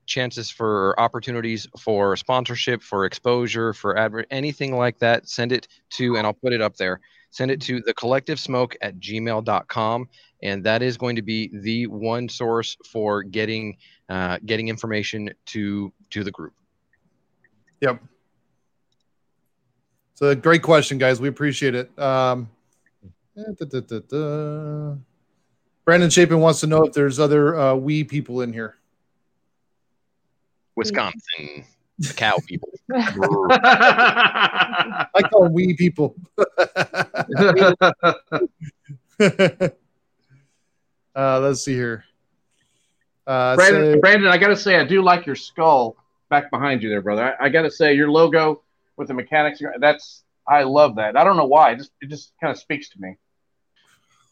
[0.06, 6.16] chances for opportunities for sponsorship, for exposure, for advert, anything like that, send it to,
[6.16, 7.00] and I'll put it up there.
[7.30, 10.08] Send it to the collective smoke at gmail.com.
[10.42, 13.76] And that is going to be the one source for getting
[14.08, 16.52] uh, getting information to to the group.
[17.80, 18.02] Yep.
[20.14, 21.20] So great question, guys.
[21.20, 21.98] We appreciate it.
[21.98, 22.48] Um,
[23.36, 24.96] da, da, da.
[25.84, 28.76] Brandon Chapin wants to know if there's other uh, we people in here.
[30.76, 31.64] Wisconsin
[32.16, 32.68] cow people.
[32.94, 36.14] I call them we people.
[41.14, 42.04] uh, let's see here.
[43.26, 45.96] Uh, Brandon, say- Brandon, I got to say, I do like your skull
[46.28, 47.34] back behind you there, brother.
[47.40, 48.62] I, I got to say, your logo
[48.96, 51.16] with the mechanics, that's I love that.
[51.16, 51.72] I don't know why.
[51.72, 53.16] It just it just kind of speaks to me.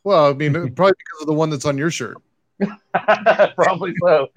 [0.04, 2.18] well, I mean, probably because of the one that's on your shirt.
[3.56, 4.28] Probably so.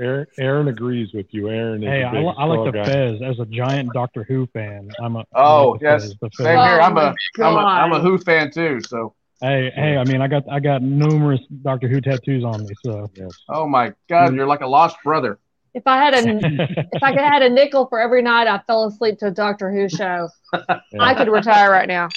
[0.00, 1.48] Aaron, Aaron agrees with you.
[1.48, 2.84] Aaron is Hey, a I, big li- I like the guy.
[2.84, 4.90] Fez as a giant Doctor Who fan.
[4.98, 6.80] I'm a Oh like yes, Fez, the same here.
[6.80, 8.80] I'm Oh, a I'm a I'm a Who fan too.
[8.82, 12.74] So Hey, hey, I mean, I got I got numerous Doctor Who tattoos on me,
[12.84, 13.32] so Yes.
[13.48, 15.38] oh my God, you're like a lost brother.
[15.74, 16.18] If I had a
[16.92, 19.70] if I could had a nickel for every night I fell asleep to a Doctor
[19.70, 20.28] Who show,
[20.98, 22.08] I could retire right now.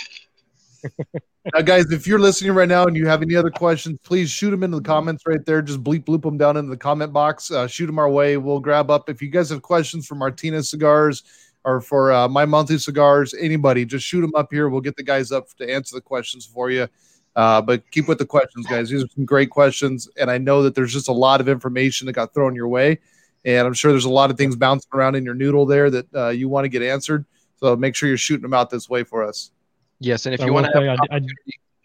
[1.53, 4.51] Now, guys, if you're listening right now and you have any other questions, please shoot
[4.51, 5.61] them into the comments right there.
[5.61, 7.49] Just bleep bloop them down into the comment box.
[7.49, 8.37] Uh, shoot them our way.
[8.37, 9.09] We'll grab up.
[9.09, 11.23] If you guys have questions for Martinez Cigars
[11.63, 14.69] or for uh, my monthly cigars, anybody, just shoot them up here.
[14.69, 16.87] We'll get the guys up to answer the questions for you.
[17.35, 18.89] Uh, but keep with the questions, guys.
[18.89, 22.05] These are some great questions, and I know that there's just a lot of information
[22.07, 22.99] that got thrown your way,
[23.45, 26.13] and I'm sure there's a lot of things bouncing around in your noodle there that
[26.13, 27.25] uh, you want to get answered.
[27.57, 29.51] So make sure you're shooting them out this way for us.
[29.99, 31.21] Yes, and if I you want to have I- I-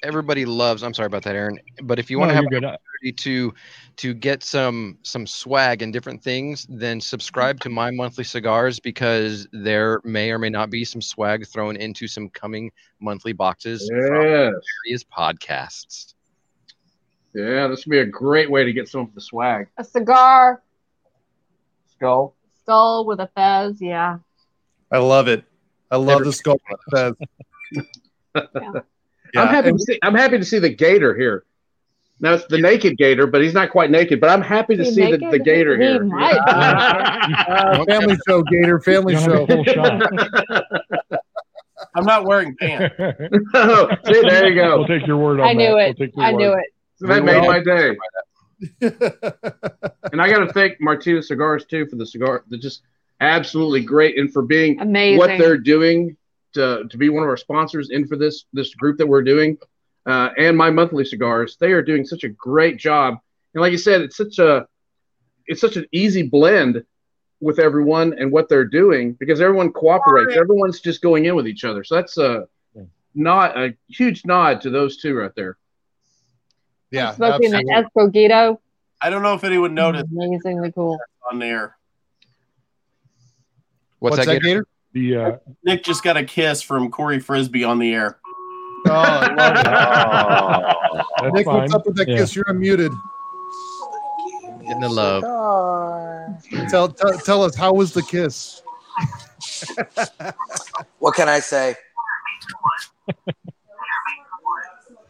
[0.02, 0.82] everybody loves.
[0.82, 1.58] I'm sorry about that, Aaron.
[1.82, 3.54] But if you No, want to have an opportunity to
[3.96, 9.48] to get some some swag and different things, then subscribe to my monthly cigars because
[9.52, 13.98] there may or may not be some swag thrown into some coming monthly boxes from
[14.22, 14.52] Yes.
[14.84, 16.14] various podcasts.
[17.34, 19.66] Yeah, this would be a great way to get some of the swag.
[19.78, 20.62] A cigar
[21.86, 22.36] Skull.
[22.62, 24.18] skull with a fez, yeah.
[24.92, 25.44] I love it.
[25.90, 26.60] I love Never- the skull.
[26.92, 27.14] Fez.
[28.34, 29.98] I'm happy and- to see.
[30.02, 31.44] I'm happy to see the gator here.
[32.20, 34.20] Now it's the naked gator, but he's not quite naked.
[34.20, 35.30] But I'm happy to see the, naked?
[35.32, 36.04] the gator He here.
[36.04, 38.80] might Uh, family show, Gator.
[38.80, 39.82] Family You don't have show.
[39.82, 41.20] a full shot.
[41.96, 42.94] I'm not wearing pants.
[43.54, 44.78] Oh, see, there you go.
[44.78, 45.88] We'll take your word on I knew that.
[45.90, 45.96] it.
[45.98, 46.60] We'll take your I knew word.
[46.60, 46.70] it.
[47.00, 47.96] That We made my day.
[50.12, 52.44] and I got to thank Martinez Cigars too for the cigar.
[52.48, 52.82] They're just
[53.20, 55.18] absolutely great, and for being Amazing.
[55.18, 56.16] what they're doing
[56.54, 59.58] to to be one of our sponsors in for this this group that we're doing,
[60.06, 61.56] uh, and my monthly cigars.
[61.58, 63.18] They are doing such a great job,
[63.54, 64.66] and like you said, it's such a
[65.46, 66.84] it's such an easy blend
[67.40, 70.36] with everyone and what they're doing because everyone cooperates.
[70.36, 71.84] Everyone's just going in with each other.
[71.84, 72.48] So that's a
[73.14, 75.56] not a huge nod to those two right there.
[76.90, 78.58] Yeah, Smoking an absolutely.
[79.00, 80.98] I don't know if anyone noticed Amazingly cool.
[81.30, 81.76] on there.
[83.98, 84.60] What's, What's that, that, Gator?
[84.60, 84.66] Gator?
[84.94, 88.18] The uh, Nick just got a kiss from Corey Frisbee on the air.
[88.86, 91.34] Oh, I love it.
[91.34, 91.56] Nick, fine.
[91.62, 92.18] what's up with that Yeah.
[92.18, 92.34] kiss?
[92.36, 92.96] You're unmuted.
[94.62, 95.22] Getting the love.
[96.70, 98.62] Tell, tell tell us how was the kiss?
[101.00, 101.74] What can I say?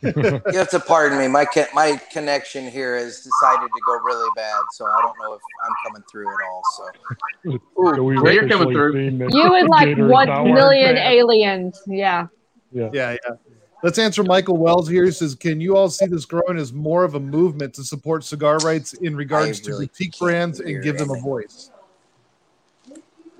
[0.52, 1.28] you have to pardon me.
[1.28, 5.40] My my connection here has decided to go really bad, so I don't know if
[5.64, 6.62] I'm coming through at all.
[6.76, 7.58] So
[7.96, 8.98] So you're coming through.
[9.32, 11.80] You and like Gator is one not wearing million aliens.
[11.86, 12.26] Yeah.
[12.72, 13.16] Yeah, yeah.
[13.82, 15.04] Let's answer Michael Wells here.
[15.04, 18.24] He says, "Can you all see this growing as more of a movement to support
[18.24, 21.70] cigar rights in regards to really boutique brands and give them a voice?"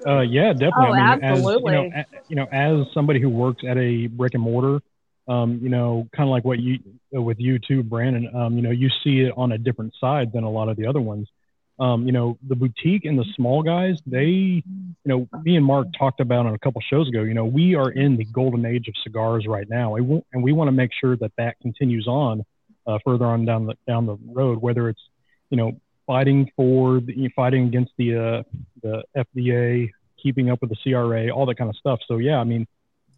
[0.06, 0.72] Uh, yeah, definitely.
[0.76, 1.74] Oh, I mean, absolutely.
[1.74, 4.82] As, you, know, a- you know, as somebody who works at a brick and mortar,
[5.28, 6.78] um, you know, kind of like what you
[7.12, 8.34] with you too, Brandon.
[8.34, 10.86] Um, you know, you see it on a different side than a lot of the
[10.86, 11.28] other ones.
[11.80, 14.64] Um, you know, the boutique and the small guys, they, you
[15.04, 17.22] know, me and Mark talked about on a couple shows ago.
[17.22, 20.68] You know, we are in the golden age of cigars right now, and we want
[20.68, 22.44] to make sure that that continues on
[22.86, 24.62] uh, further on down the down the road.
[24.62, 25.02] Whether it's,
[25.50, 25.72] you know,
[26.06, 28.42] fighting for the fighting against the uh,
[28.82, 29.90] the FDA,
[30.22, 31.98] keeping up with the CRA, all that kind of stuff.
[32.06, 32.66] So yeah, I mean,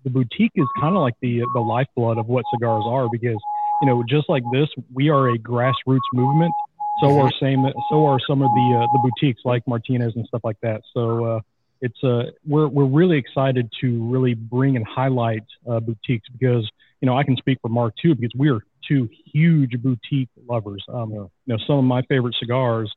[0.07, 3.37] the boutique is kind of like the the lifeblood of what cigars are because
[3.83, 6.55] you know just like this, we are a grassroots movement.
[7.03, 10.43] So are same so are some of the uh, the boutiques like Martinez and stuff
[10.45, 10.83] like that.
[10.95, 11.41] So uh,
[11.81, 17.07] it's uh we're we're really excited to really bring and highlight uh, boutiques because you
[17.07, 20.85] know I can speak for Mark too because we are two huge boutique lovers.
[20.89, 22.95] Um, you know some of my favorite cigars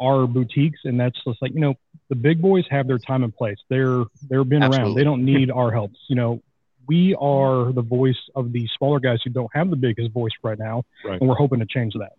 [0.00, 1.74] are boutiques, and that's just like you know
[2.08, 3.58] the big boys have their time and place.
[3.68, 4.94] They're they're been around.
[4.94, 5.92] They don't need our help.
[6.08, 6.42] You know,
[6.88, 10.58] we are the voice of the smaller guys who don't have the biggest voice right
[10.58, 11.20] now, Right.
[11.20, 12.12] and we're hoping to change that.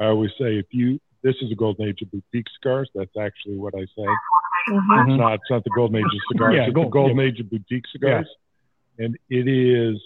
[0.00, 2.90] I always say if you this is a golden age of boutique cigars.
[2.96, 4.06] That's actually what I say.
[4.68, 5.08] Mhm.
[5.08, 6.54] It's not it's not the golden age of cigars.
[6.56, 7.22] Yeah, it's gold- the golden yeah.
[7.24, 8.26] age of boutique cigars.
[8.98, 9.04] yeah.
[9.06, 10.00] And it is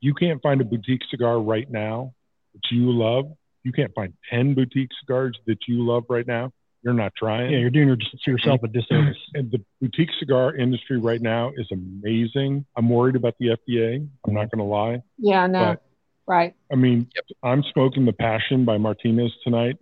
[0.00, 2.12] you can't find a boutique cigar right now
[2.54, 3.32] that you love.
[3.62, 6.52] You can't find ten boutique cigars that you love right now.
[6.82, 7.52] You're not trying.
[7.52, 9.18] Yeah, you're doing your, yourself a disservice.
[9.34, 12.64] And the boutique cigar industry right now is amazing.
[12.74, 14.08] I'm worried about the FDA.
[14.26, 15.02] I'm not going to lie.
[15.18, 15.64] Yeah, no.
[15.66, 15.82] But
[16.26, 16.54] right.
[16.72, 17.06] I mean,
[17.42, 19.76] I'm smoking the Passion by Martinez tonight.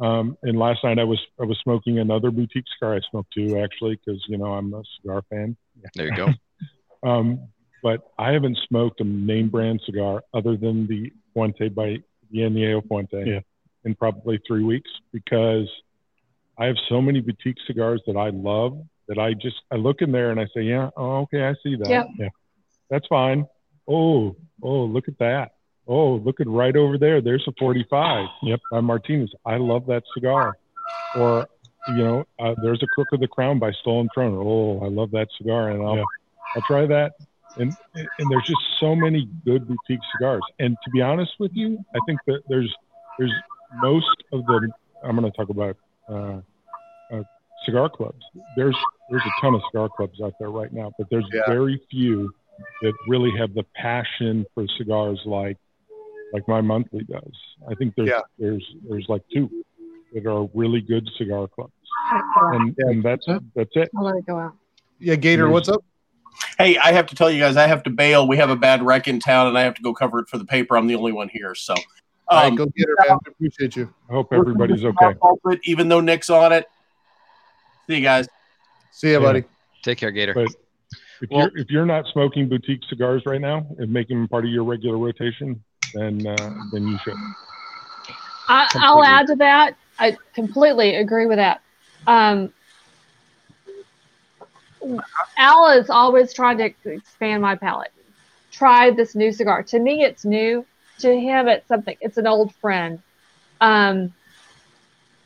[0.00, 2.96] Um, and last night I was I was smoking another boutique cigar.
[2.96, 5.56] I smoked two actually because you know I'm a cigar fan.
[5.94, 6.28] There you go.
[7.02, 7.48] Um,
[7.82, 11.96] but I haven't smoked a name brand cigar other than the Fuente by
[12.38, 13.40] Añejo Fuente Yeah.
[13.84, 15.68] in probably three weeks because
[16.58, 20.12] I have so many boutique cigars that I love that I just I look in
[20.12, 21.88] there and I say, yeah, oh, okay, I see that.
[21.88, 22.06] Yep.
[22.18, 22.28] Yeah,
[22.90, 23.46] that's fine.
[23.88, 25.52] Oh, oh, look at that.
[25.88, 27.20] Oh, look at right over there.
[27.20, 28.28] There's a 45.
[28.42, 29.32] Yep, by Martinez.
[29.44, 30.56] I love that cigar.
[31.16, 31.48] Or
[31.88, 34.34] you know, uh, there's a Crook of the Crown by Stolen Throne.
[34.36, 36.04] Oh, I love that cigar, and I'll
[36.54, 37.12] I'll try that.
[37.56, 40.42] And and there's just so many good boutique cigars.
[40.58, 42.72] And to be honest with you, I think that there's
[43.18, 43.32] there's
[43.82, 44.70] most of the
[45.04, 45.76] I'm going to talk about
[46.08, 46.40] uh,
[47.12, 47.22] uh,
[47.64, 48.22] cigar clubs.
[48.56, 48.76] There's
[49.10, 51.42] there's a ton of cigar clubs out there right now, but there's Yeah.
[51.46, 52.32] very few
[52.82, 55.56] that really have the passion for cigars like
[56.32, 57.32] like my monthly does.
[57.68, 58.20] I think there's Yeah.
[58.38, 59.50] there's there's like two
[60.14, 61.72] that are really good cigar clubs,
[62.36, 63.26] and and that's
[63.56, 63.90] that's it.
[63.96, 64.52] I'll let it go out.
[64.98, 65.82] Yeah, Gator, what's up?
[66.58, 68.26] Hey, I have to tell you guys, I have to bail.
[68.26, 70.38] We have a bad wreck in town, and I have to go cover it for
[70.38, 70.76] the paper.
[70.76, 71.74] I'm the only one here, so.
[72.28, 73.18] All right, um, go get her, man.
[73.26, 73.92] I appreciate you.
[74.08, 75.14] I hope everybody's okay.
[75.46, 76.66] it, even though Nick's on it.
[77.88, 78.28] See you guys.
[78.92, 79.42] See ya, buddy.
[79.82, 80.34] Take care, Gator.
[80.34, 80.48] But
[81.22, 84.44] if Well- you're if you're not smoking boutique cigars right now and making them part
[84.44, 85.62] of your regular rotation,
[85.92, 87.16] then uh, then you should.
[88.48, 89.76] I, I'll add to that.
[89.98, 91.62] I completely agree with that.
[92.06, 92.52] Um,
[95.36, 97.92] Al is always trying to expand my palate.
[98.50, 99.62] Try this new cigar.
[99.64, 100.64] To me, it's new.
[101.00, 101.96] To him, it's something.
[102.00, 103.00] It's an old friend.
[103.60, 104.12] Um,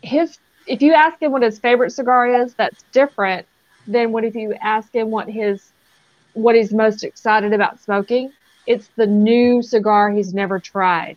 [0.02, 0.38] his.
[0.66, 3.46] If you ask him what his favorite cigar is, that's different
[3.86, 5.72] than what if you ask him what his
[6.32, 8.32] what he's most excited about smoking.
[8.66, 11.16] It's the new cigar he's never tried.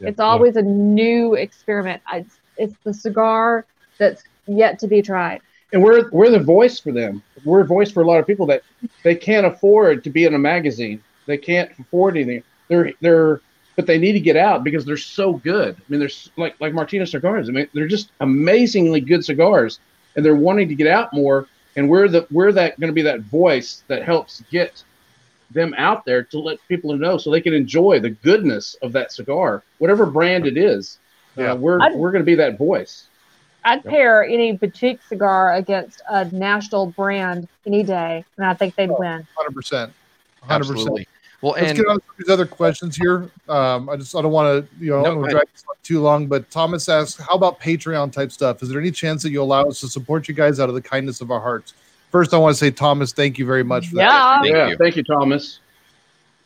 [0.00, 2.02] It's always a new experiment.
[2.06, 2.24] I,
[2.56, 3.66] it's the cigar
[3.98, 5.42] that's yet to be tried.
[5.72, 7.22] And we're we're the voice for them.
[7.44, 8.62] We're a voice for a lot of people that
[9.04, 11.02] they can't afford to be in a magazine.
[11.26, 12.42] They can't afford anything.
[12.68, 13.40] They're they're
[13.74, 15.74] but they need to get out because they're so good.
[15.78, 17.48] I mean, they're like like Martinez cigars.
[17.48, 19.80] I mean, they're just amazingly good cigars,
[20.14, 21.46] and they're wanting to get out more.
[21.76, 24.82] And we're the we're that going to be that voice that helps get
[25.50, 29.12] them out there to let people know so they can enjoy the goodness of that
[29.12, 30.98] cigar, whatever brand it is.
[31.36, 31.52] Yeah.
[31.52, 33.06] Uh, we're I'd- we're going to be that voice.
[33.64, 38.90] I'd pair any boutique cigar against a national brand any day, and I think they'd
[38.90, 39.26] win.
[39.36, 39.92] Hundred percent.
[40.42, 40.78] Hundred percent.
[40.80, 41.08] Absolutely.
[41.40, 43.28] Well, Let's and get on to these other questions here.
[43.48, 45.36] Um, I just I don't want to you know No, I go don't wanna ahead.
[45.46, 48.62] drag this on too long, but Thomas asks, how about Patreon type stuff?
[48.62, 50.82] Is there any chance that you allow us to support you guys out of the
[50.82, 51.74] kindness of our hearts?
[52.12, 54.02] First, I want to say Thomas, thank you very much for that.
[54.02, 54.40] Yeah.
[54.42, 54.76] Thank yeah, you.
[54.76, 55.58] thank you, Thomas.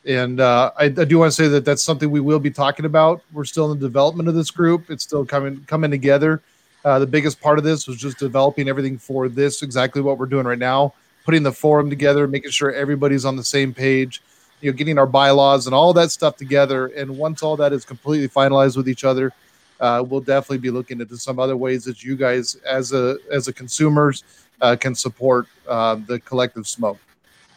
[0.07, 2.87] And uh, I, I do want to say that that's something we will be talking
[2.87, 3.21] about.
[3.33, 4.89] We're still in the development of this group.
[4.89, 6.41] It's still coming coming together.
[6.87, 10.25] Uh, the biggest part of this was just developing everything for this, exactly what we're
[10.27, 14.23] doing right now, putting the forum together, making sure everybody's on the same page,
[14.61, 16.87] you know, getting our bylaws and all that stuff together.
[16.87, 19.33] And once all that is completely finalized with each other,
[19.81, 23.49] uh, we'll definitely be looking into some other ways that you guys, as a as
[23.49, 24.23] a consumers,
[24.61, 26.99] uh, can support uh, the collective smoke.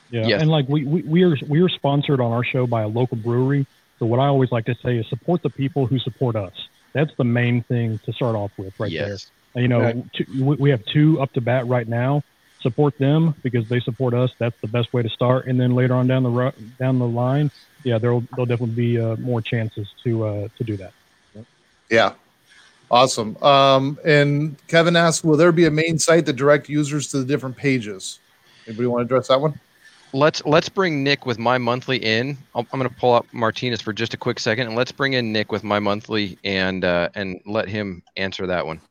[0.09, 0.41] Yeah, Yes.
[0.41, 3.15] and like we, we we are we are sponsored on our show by a local
[3.15, 3.67] brewery.
[3.99, 6.53] So what I always like to say is support the people who support us.
[6.93, 9.09] That's the main thing to start off with, right there.
[9.09, 9.31] yes.
[9.55, 10.13] And, you know, Right.
[10.13, 12.23] two, we we have two up to bat right now.
[12.61, 14.31] Support them because they support us.
[14.37, 15.45] That's the best way to start.
[15.47, 17.49] And then later on down the ro- down the line,
[17.83, 20.91] yeah, there'll there'll definitely be uh, more chances to uh, to do that.
[21.89, 22.13] Yeah.
[22.91, 23.37] Awesome.
[23.43, 27.25] Um, and Kevin asked, will there be a main site that direct users to the
[27.25, 28.19] different pages?
[28.67, 29.59] Anybody want to address that one?
[30.11, 32.37] Let's let's bring Nick with my monthly in.
[32.55, 35.13] I'll, I'm going to pull up Martinez for just a quick second, and let's bring
[35.13, 38.81] in Nick with my monthly and uh, and let him answer that one.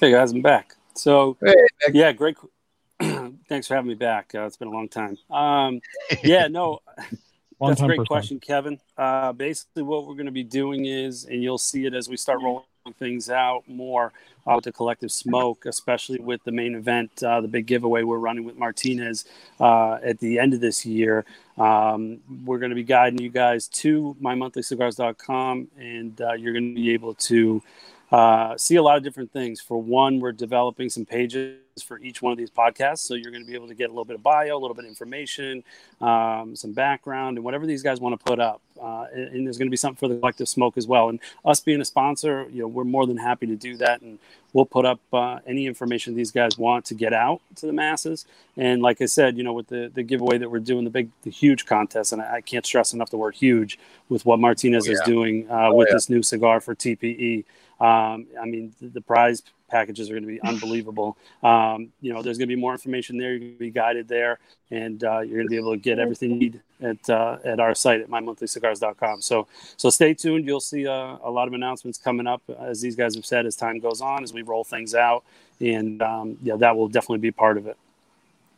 [0.00, 0.76] Hey guys, I'm back.
[0.94, 1.54] So Hey,
[1.92, 2.36] yeah, great.
[3.48, 4.32] Thanks for having me back.
[4.34, 5.16] Uh, it's been a long time.
[5.30, 5.80] Um,
[6.22, 6.80] yeah, no,
[7.60, 8.78] that's a great question, Kevin.
[8.96, 12.16] Uh, basically, what we're going to be doing is, and you'll see it as we
[12.16, 12.64] start rolling
[12.94, 14.12] things out more
[14.46, 18.18] uh, with the collective smoke, especially with the main event, uh, the big giveaway we're
[18.18, 19.24] running with Martinez
[19.60, 21.24] uh, at the end of this year.
[21.58, 26.80] Um, we're going to be guiding you guys to mymonthlycigars.com, and uh, you're going to
[26.80, 27.62] be able to
[28.10, 29.60] uh, see a lot of different things.
[29.60, 33.44] For one, we're developing some pages for each one of these podcasts, so you're going
[33.44, 35.62] to be able to get a little bit of bio, a little bit of information,
[36.00, 38.60] um, some background, and whatever these guys want to put up.
[38.80, 41.08] Uh, and, and there's going to be something for the collective smoke as well.
[41.10, 44.18] And us being a sponsor, you know, we're more than happy to do that, and
[44.54, 48.24] we'll put up uh, any information these guys want to get out to the masses.
[48.56, 51.10] And like I said, you know, with the the giveaway that we're doing, the big,
[51.22, 53.78] the huge contest, and I, I can't stress enough the word huge
[54.08, 55.94] with what Martinez Oh, is doing uh, Oh, with yeah.
[55.94, 57.44] this new cigar for TPE.
[57.80, 61.16] Um, I mean, the, the prize packages are going to be unbelievable.
[61.42, 63.30] Um, you know, there's going to be more information there.
[63.30, 64.38] You're going to be guided there,
[64.70, 67.60] and uh, you're going to be able to get everything you need at uh, at
[67.60, 69.22] our site at mymonthlycigars.com.
[69.22, 70.46] So, so stay tuned.
[70.46, 73.56] You'll see uh, a lot of announcements coming up, as these guys have said, as
[73.56, 75.24] time goes on, as we roll things out,
[75.60, 77.76] and um, yeah, that will definitely be part of it.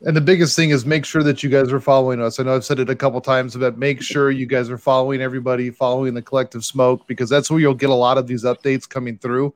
[0.06, 2.40] And the biggest thing is make sure that you guys are following us.
[2.40, 5.20] I know I've said it a couple times, but make sure you guys are following
[5.20, 8.88] everybody, following the collective smoke, because that's where you'll get a lot of these updates
[8.88, 9.52] coming through.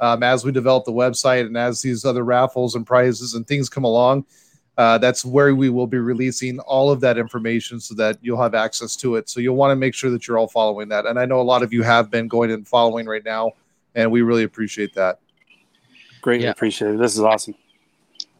[0.00, 3.68] um, as we develop the website and as these other raffles and prizes and things
[3.68, 4.24] come along.
[4.76, 8.54] Uh, that's where we will be releasing all of that information so that you'll have
[8.54, 9.28] access to it.
[9.28, 11.06] So you'll want to make sure that you're all following that.
[11.06, 13.52] And I know a lot of you have been going and following right now,
[13.94, 15.20] and we really appreciate that.
[16.22, 16.98] Greatly appreciate it.
[16.98, 17.54] This is awesome.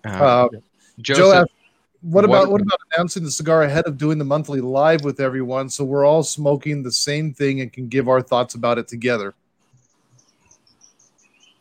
[0.05, 0.63] Uh, Joe,
[1.01, 1.51] Joseph, asked,
[2.03, 5.21] what what- about what about announcing the cigar ahead of doing the monthly live with
[5.21, 8.89] everyone, so we're all smoking the same thing and can give our thoughts about it
[8.89, 9.35] together?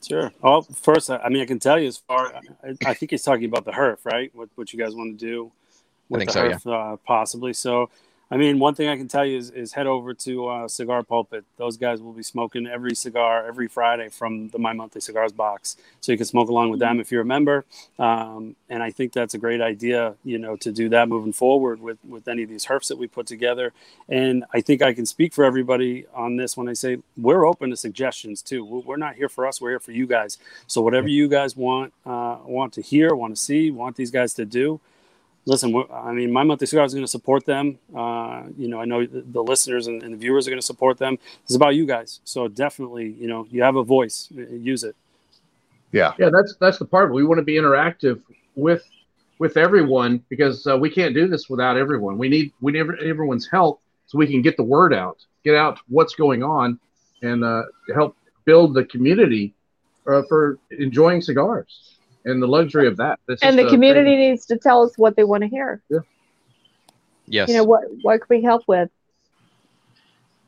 [0.05, 0.33] Sure.
[0.41, 2.35] Well, first, I I mean, I can tell you as far.
[2.35, 4.29] I, I think he's talking about the HERF, right?
[4.35, 5.51] What what you guys want to do
[6.09, 6.55] with think the so, yeah.
[6.55, 7.53] HERF, uh, possibly.
[7.53, 7.89] So,
[8.33, 11.03] I mean, one thing I can tell you is, is head over to uh, Cigar
[11.03, 11.45] Pulpit.
[11.57, 15.77] Those guys will be smoking every cigar every Friday from the My Monthly Cigars box,
[16.01, 17.63] so you can smoke along with them if you're a member.
[17.99, 21.79] Um, and I think that's a great idea, you know, to do that moving forward
[21.79, 23.71] with with any of these HERFs that we put together.
[24.09, 27.69] And I think I can speak for everybody on this when I say we're open
[27.69, 28.65] to suggestions too.
[28.65, 30.39] We're we're not here for us; we're here for you guys.
[30.65, 34.33] So whatever you guys want uh, want to hear, want to see, want these guys
[34.33, 34.79] to do,
[35.45, 37.77] listen, I mean, my monthly cigar is going to support them.
[37.95, 40.65] Uh, you know, I know the, the listeners and, and the viewers are going to
[40.65, 41.17] support them.
[41.43, 42.21] It's about you guys.
[42.23, 44.95] So definitely, you know, you have a voice, use it.
[45.91, 46.13] Yeah.
[46.17, 47.13] Yeah, that's that's the part.
[47.13, 48.21] We want to be interactive
[48.55, 48.83] with
[49.39, 52.17] with everyone because uh, we can't do this without everyone.
[52.17, 55.79] We need we need everyone's help so we can get the word out, get out
[55.89, 56.79] what's going on,
[57.21, 57.63] and uh,
[57.93, 58.15] help
[58.45, 59.53] build the community
[60.07, 61.92] uh, for enjoying cigars
[62.25, 63.19] and the luxury of that.
[63.27, 65.81] This and is the community needs to tell us what they want to hear.
[65.89, 65.99] Yeah.
[67.25, 67.49] Yes.
[67.49, 68.89] You know what what can we help with?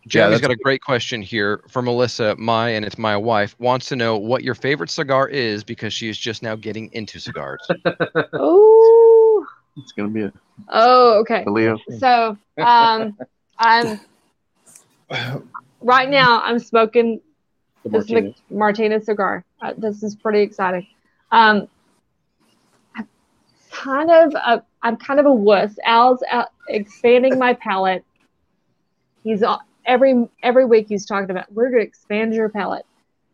[0.08, 2.36] Jeremy's got a great question here for Melissa.
[2.38, 6.10] My and it's my wife wants to know what your favorite cigar is because she
[6.10, 7.68] is just now getting into cigars.
[8.34, 9.46] Oh,
[9.78, 10.34] It's gonna be a,
[10.70, 11.44] oh, okay.
[11.46, 11.78] a Leo.
[12.00, 13.18] So, um,
[13.58, 14.00] I'm
[15.82, 16.42] right now.
[16.44, 17.20] I'm smoking
[17.84, 18.36] The this Martinez.
[18.50, 19.44] Mc- Martinez cigar.
[19.62, 20.86] Uh, this is pretty exciting.
[21.36, 21.68] Um,
[22.96, 23.08] I'm
[23.70, 25.78] kind of a, I'm kind of a wuss.
[25.84, 28.06] Al's out expanding my palate.
[29.22, 29.44] He's
[29.86, 32.86] every every week he's talking about we're going to expand your palate,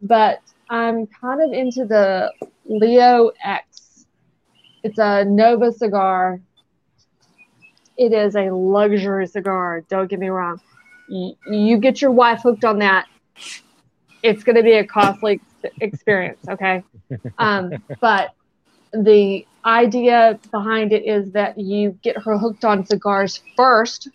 [0.02, 2.34] but I'm kind of into the
[2.66, 4.08] Leo X.
[4.84, 6.42] It's a Nova cigar.
[7.98, 9.82] It is a luxury cigar.
[9.90, 10.60] Don't get me wrong.
[11.08, 13.06] You, get your wife hooked on that,
[14.24, 15.42] it's going to be a costly
[15.80, 16.40] experience.
[16.48, 16.84] Okay,
[17.38, 18.34] um, but
[18.94, 24.10] the idea behind it is that you get her hooked on cigars first,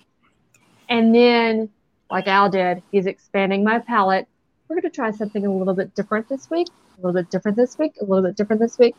[0.89, 1.69] and then,
[2.11, 4.27] like Al did, he's expanding my palate.
[4.69, 7.57] We're going to try something a little bit different this week, a little bit different
[7.57, 8.97] this week, a little bit different this week,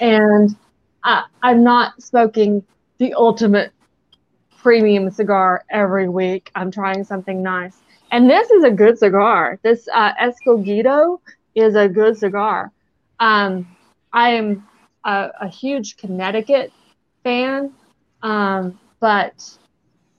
[0.00, 0.56] and
[1.04, 2.62] I, I'm not smoking
[2.98, 3.72] the ultimate
[4.56, 6.50] premium cigar every week.
[6.54, 7.76] I'm trying something nice.
[8.10, 9.58] And this is a good cigar.
[9.62, 11.20] This uh, Escogido
[11.58, 12.72] is a good cigar.
[13.20, 13.66] Um,
[14.12, 14.66] I am
[15.04, 16.72] a, a huge Connecticut
[17.24, 17.72] fan,
[18.22, 19.58] um, but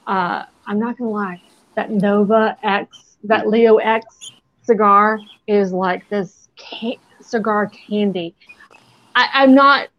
[0.08, 1.42] uh, I'm not gonna lie.
[1.76, 4.32] That Nova X, that Leo X
[4.64, 8.36] cigar is like this ca- cigar candy.
[9.16, 9.90] I, I'm not.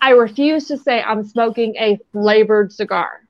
[0.00, 3.20] I refuse to say I'm smoking a flavored cigar.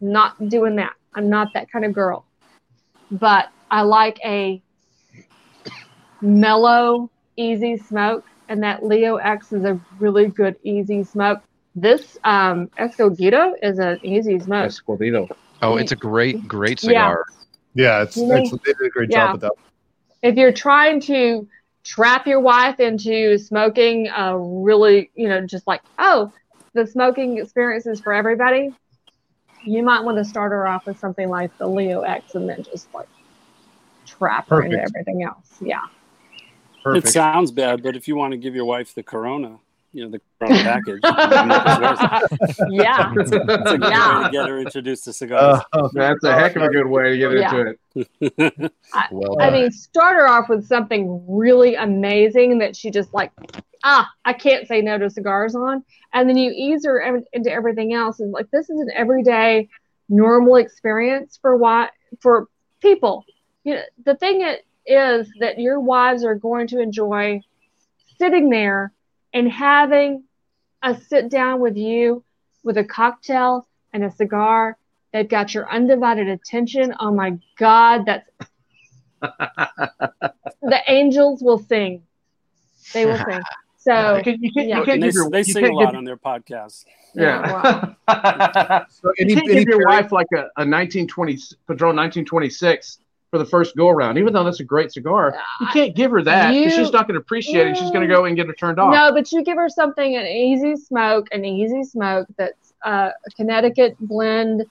[0.00, 0.92] Not doing that.
[1.14, 2.26] I'm not that kind of girl.
[3.10, 4.62] But I like a
[6.20, 11.42] mellow, easy smoke, and that Leo X is a really good, easy smoke.
[11.74, 14.70] This um, Escogido is an easy smoke.
[14.70, 15.30] Escogido.
[15.62, 17.24] Oh, it's a great, great cigar.
[17.74, 19.26] Yeah, it's, You it's they did a great yeah.
[19.26, 19.52] job with that.
[20.22, 21.48] if you're trying to
[21.84, 26.32] trap your wife into smoking a really, you know, just like, oh,
[26.74, 28.74] the smoking experience is for everybody,
[29.64, 32.62] you might want to start her off with something like the Leo X and then
[32.62, 33.08] just like
[34.06, 35.46] trap her into everything else.
[35.60, 35.86] Yeah.
[36.96, 39.58] It sounds bad, but if you want to give your wife the Corona,
[39.92, 41.64] you know, the Corona package, I'm not
[42.30, 42.68] persuasive.
[42.70, 43.12] Yeah.
[43.16, 44.18] it's, a, it's a good Yeah.
[44.18, 45.60] way to get her introduced to cigars.
[45.94, 47.50] That's a heck of a good way to get Yeah.
[47.50, 48.72] into it.
[48.94, 49.60] I, Well I done.
[49.62, 53.32] mean, start her off with something really amazing that she just like,
[53.84, 55.82] ah, I can't say no to cigars on.
[56.12, 58.20] And then you ease her ev- into everything else.
[58.20, 59.68] And like, this is an everyday,
[60.08, 61.88] normal experience for why
[62.20, 62.48] for
[62.80, 63.24] people.
[63.64, 67.40] You know, the thing i- is that your wives are going to enjoy
[68.18, 68.92] sitting there
[69.34, 70.24] and having
[70.82, 72.24] a sit down with you
[72.64, 74.76] with a cocktail and a cigar.
[75.12, 76.94] They've got your undivided attention.
[77.00, 78.30] Oh my God, that's
[79.20, 82.02] the angels will sing.
[82.92, 83.40] They will sing.
[83.80, 84.84] So You can't- you can't- yeah.
[84.84, 86.84] can't they, give your- they you sing can't a lot give- on their podcast.
[87.14, 87.94] Yeah.
[88.90, 92.98] So you can't any give your period- wife like a, a 1920 Padron 1926
[93.30, 95.38] for the first go around, even though that's a great cigar.
[95.60, 97.76] You can't give her that You- she's not going to appreciate it.
[97.76, 98.92] She's going to go and get her turned off.
[98.92, 103.30] No, but you give her something an easy smoke, an easy smoke that's uh, a
[103.36, 104.64] Connecticut blend,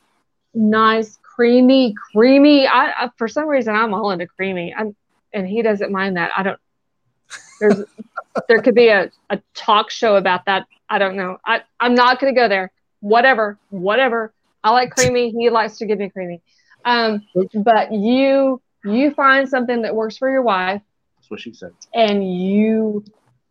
[0.53, 2.65] nice, creamy, creamy.
[2.67, 4.73] I, I for some reason I'm all into creamy.
[4.75, 4.95] I'm,
[5.33, 6.31] and he doesn't mind that.
[6.35, 6.59] I don't.
[7.59, 7.83] There's
[8.47, 10.65] there could be a, a talk show about that.
[10.89, 11.37] I don't know.
[11.45, 12.71] I I'm not gonna go there.
[13.01, 14.33] Whatever, whatever.
[14.63, 15.31] I like creamy.
[15.31, 16.41] He likes to give me creamy.
[16.87, 17.21] Um,
[17.53, 20.81] but you you find something that works for your wife
[21.17, 21.71] That's what she said.
[21.93, 23.03] and you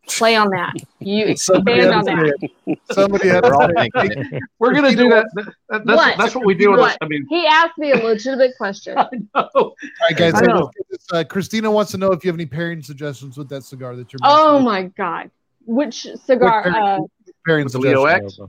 [0.07, 0.73] play on that.
[0.99, 2.49] You Somebody expand had on that.
[2.65, 2.79] it.
[2.91, 4.27] Somebody had We're all to say thinking it.
[4.33, 4.43] it.
[4.59, 5.25] We're going to do that.
[5.35, 6.17] that- That's What?
[6.17, 6.93] that's what we do with us.
[6.93, 6.97] What?
[7.01, 8.97] I mean, He asked me a legitimate question.
[9.35, 9.75] All
[10.09, 10.33] right, guys.
[10.35, 10.71] I know.
[10.89, 11.17] let's get.
[11.19, 14.11] Uh, Christina wants to know if you have any pairing suggestions with that cigar that
[14.13, 14.19] you're.
[14.23, 14.65] Oh mentioning.
[14.65, 15.31] my god.
[15.65, 16.61] Which cigar?
[16.63, 17.07] Quick Uh, pairing-
[17.45, 18.05] pairing With the Leo.
[18.05, 18.39] X?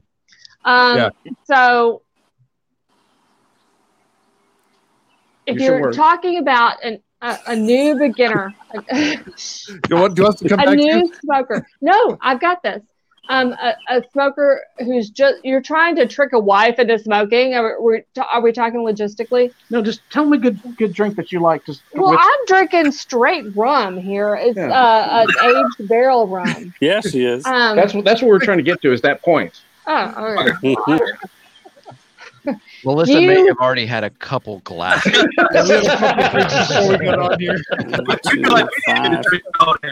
[0.64, 1.10] um, Yeah.
[1.44, 2.02] So,
[5.48, 5.94] if You should you're work.
[5.94, 9.16] talking about an, a, a new beginner, a,
[9.88, 11.12] you want, do you want to come a back new you?
[11.22, 12.82] smoker, no, I've got this.
[13.30, 17.52] Um, a, a smoker who's just you're trying to trick a wife into smoking.
[17.54, 19.52] Are we, are we talking logistically?
[19.68, 21.66] no, just tell me a good good drink that you like.
[21.66, 24.34] Just Well, with- I'm drinking straight rum here.
[24.36, 24.70] It's Yeah.
[24.70, 26.72] uh, an aged barrel rum.
[26.80, 27.44] yes, she is.
[27.44, 29.60] Um, that's what that's what we're trying to get to is that point.
[29.86, 31.14] oh, okay.
[32.84, 35.12] Melissa may have already had a couple glasses.
[35.38, 37.58] Before we got on here.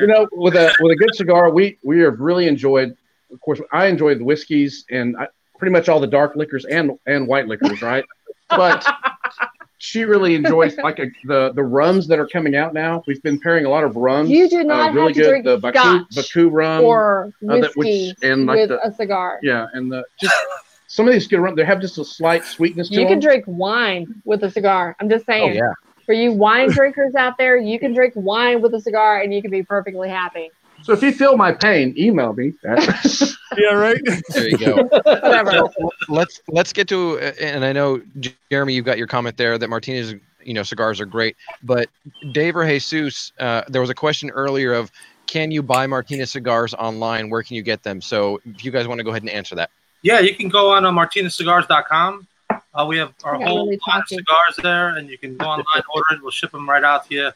[0.01, 2.97] You know, with a with a good cigar, we we have really enjoyed.
[3.33, 5.27] Of course, I enjoyed the whiskeys and I,
[5.59, 8.05] pretty much all the dark liquors and and white liquors, right?
[8.49, 8.87] But
[9.79, 13.03] she really enjoys like a, the the rums that are coming out now.
[13.07, 14.31] We've been pairing a lot of rums.
[14.31, 15.29] You do not uh, really have to good.
[15.29, 15.79] drink the Baku,
[16.11, 19.39] scotch Baku rum or uh, that- whiskey which- and like with the- a cigar.
[19.43, 20.35] Yeah, and the just
[20.97, 23.09] some of these good rum, they have just a slight sweetness to You them.
[23.09, 24.97] can drink wine with a cigar.
[24.99, 25.51] I'm just saying.
[25.51, 25.73] Oh, yeah.
[26.07, 29.43] For you wine drinkers out there, you can drink wine with a cigar and you
[29.43, 30.51] can be perfectly happy.
[30.83, 32.55] So if you feel my pain, email me.
[32.65, 34.01] yeah, right.
[34.31, 34.85] There you go.
[35.05, 35.51] Whatever.
[35.51, 38.01] So, let's let's get to and I know
[38.51, 41.91] Jeremy, you've got your comment there that Martinez, you know, cigars are great, but
[42.33, 44.91] Dave or Jesus, uh, there was a question earlier of
[45.27, 47.29] can you buy Martinez cigars online?
[47.29, 48.01] Where can you get them?
[48.01, 49.71] So if you guys want to go ahead and answer that.
[50.07, 52.29] Yeah, you can go on uh, martinezcigars.com.
[52.49, 55.47] Uh, we have our I whole really line of cigars there, and you can go
[55.47, 56.23] online, order it.
[56.23, 57.31] We'll ship them right out to you.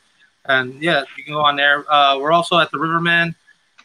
[0.45, 1.85] And yeah, you can go on there.
[1.93, 3.35] Uh, we're also at the Riverman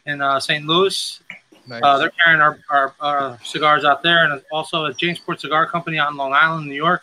[0.06, 0.64] in uh, St.
[0.66, 1.20] Louis.
[1.66, 1.80] Nice.
[1.82, 5.98] Uh, they're carrying our, our, our cigars out there, and also at Jamesport Cigar Company
[5.98, 7.02] out in Long Island, New York.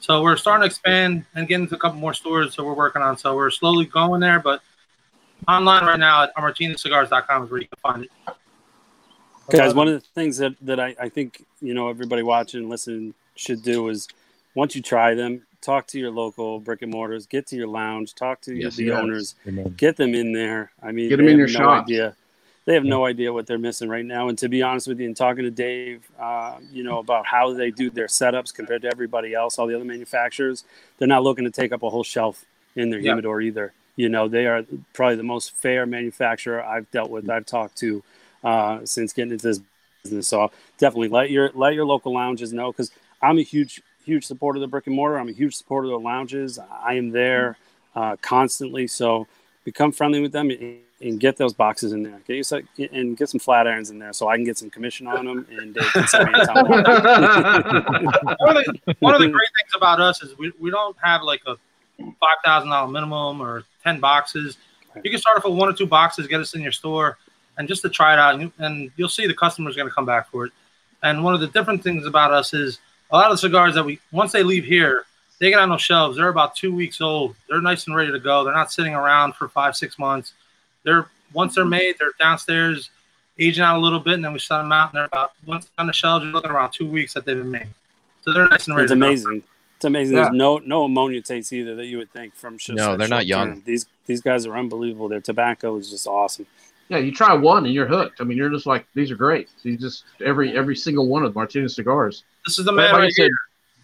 [0.00, 2.54] So we're starting to expand and get into a couple more stores.
[2.56, 3.16] that we're working on.
[3.16, 4.60] So we're slowly going there, but
[5.48, 8.10] online right now at martinezcigars.com is where you can find it.
[9.58, 12.70] Guys, one of the things that, that I, I think, you know, everybody watching and
[12.70, 14.08] listening should do is
[14.54, 18.14] once you try them, talk to your local brick and mortars, get to your lounge,
[18.14, 18.98] talk to Yes, the yes.
[18.98, 19.74] owners, Amen.
[19.76, 20.72] get them in there.
[20.82, 21.84] I mean, get them in have your no shops.
[21.84, 22.16] idea.
[22.64, 24.28] They have no idea what they're missing right now.
[24.28, 27.52] And to be honest with you, and talking to Dave, uh, you know, about how
[27.52, 30.64] they do their setups compared to everybody else, all the other manufacturers,
[30.98, 32.44] they're not looking to take up a whole shelf
[32.76, 33.10] in their Yeah.
[33.12, 33.72] humidor either.
[33.96, 38.04] You know, they are probably the most fair manufacturer I've dealt with, I've talked to
[38.42, 39.60] uh, since getting into this
[40.02, 40.28] business.
[40.28, 42.90] So definitely let your let your local lounges know because
[43.20, 45.18] I'm a huge huge supporter of the brick and mortar.
[45.18, 46.58] I'm a huge supporter of the lounges.
[46.58, 47.56] I am there
[47.94, 48.86] uh, constantly.
[48.86, 49.26] So
[49.64, 52.20] become friendly with them and, and get those boxes in there.
[52.26, 55.06] Get you and get some flat irons in there so I can get some commission
[55.06, 56.32] on them and ton.
[56.32, 56.86] one,
[58.56, 61.42] of the, one of the great things about us is we, we don't have like
[61.46, 61.56] a
[61.98, 64.58] five thousand dollar minimum or ten boxes.
[65.02, 67.16] You can start off with one or two boxes, get us in your store,
[67.58, 69.94] and just to try it out, and, you, and you'll see the customer's going to
[69.94, 70.52] come back for it.
[71.02, 72.78] And one of the different things about us is
[73.10, 75.04] a lot of the cigars that we once they leave here,
[75.38, 76.16] they get on those shelves.
[76.16, 77.34] They're about two weeks old.
[77.48, 78.44] They're nice and ready to go.
[78.44, 80.32] They're not sitting around for five six months.
[80.84, 82.90] They're once they're made, they're downstairs
[83.38, 85.68] aging out a little bit, and then we set them out, and they're about once
[85.78, 87.68] on the shelves, you're looking around two weeks that they've been made.
[88.22, 88.84] So they're nice and ready.
[88.84, 89.06] It's to go.
[89.06, 89.42] amazing.
[89.76, 90.16] It's amazing.
[90.16, 90.22] Yeah.
[90.24, 93.26] There's no no ammonia taste either that you would think from just No, they're not
[93.26, 93.54] young.
[93.54, 93.62] term.
[93.66, 95.08] These these guys are unbelievable.
[95.08, 96.46] Their tobacco is just awesome.
[96.88, 98.20] Yeah, you try one and you're hooked.
[98.20, 99.48] I mean, you're just like these are great.
[99.62, 102.24] You just every every single one of Martinez cigars.
[102.44, 103.30] This is the man like I right said, here.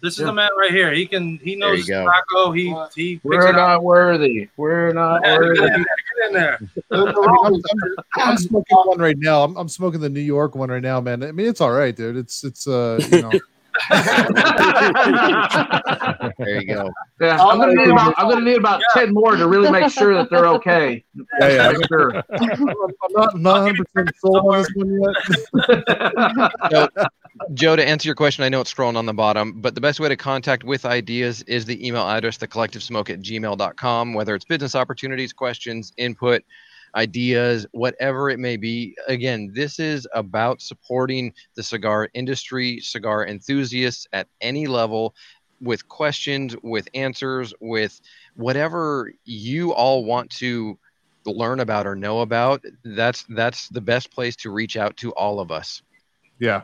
[0.01, 0.25] This is yeah.
[0.27, 0.93] the man right here.
[0.93, 1.37] He can.
[1.39, 2.51] He knows you tobacco.
[2.51, 3.55] He he We're it up.
[3.55, 4.47] not worthy.
[4.55, 5.59] We're not Yeah, worthy.
[5.59, 5.85] Get
[6.27, 6.59] in there.
[6.91, 7.61] I mean, I'm, I'm-
[8.15, 9.43] I'm smoking one right now.
[9.43, 11.23] I'm, I'm smoking the New York one right now, man.
[11.23, 12.15] I mean, it's all right, dude.
[12.15, 13.31] It's it's uh, you know,
[16.37, 16.89] there you go.
[17.21, 20.13] Yeah, I'm gonna need about I'm gonna need about ten more to really make sure
[20.15, 21.03] that they're okay.
[21.39, 21.73] Yeah, yeah.
[21.87, 22.15] Sure.
[22.31, 22.65] I'm
[23.13, 26.53] not, I'm not 100 percent sold on this one yet.
[26.71, 26.89] So,
[27.53, 29.99] Joe, to answer your question, I know it's scrolling on the bottom, but the best
[29.99, 34.75] way to contact with ideas is the email address, thecollectivesmoke at gmail.com, whether it's business
[34.75, 36.43] opportunities, questions, input,
[36.95, 38.95] ideas, whatever it may be.
[39.07, 45.15] Again, this is about supporting the cigar industry, cigar enthusiasts at any level
[45.61, 47.99] with questions, with answers, with
[48.35, 50.77] whatever you all want to
[51.25, 52.63] learn about or know about.
[52.83, 55.81] That's that's the best place to reach out to all of us.
[56.39, 56.63] Yeah.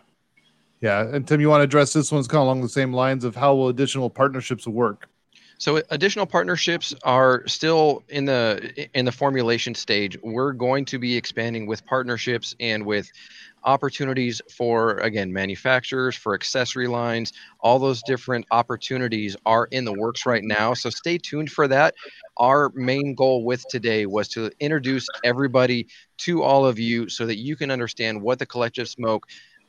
[0.82, 1.08] Yeah.
[1.08, 3.36] And Tim, you want to address this one's kind of along the same lines of
[3.36, 5.10] how will additional partnerships work?
[5.58, 10.18] So additional partnerships are still in the in the formulation stage.
[10.22, 13.10] We're going to be expanding with partnerships and with
[13.64, 17.34] opportunities for again manufacturers for accessory lines.
[17.60, 20.74] All those different opportunities are in the works right now.
[20.74, 21.96] So stay tuned for that.
[22.38, 25.88] Our main goal with today was to introduce everybody
[26.18, 29.26] to all of you so that you can understand what the collective smoke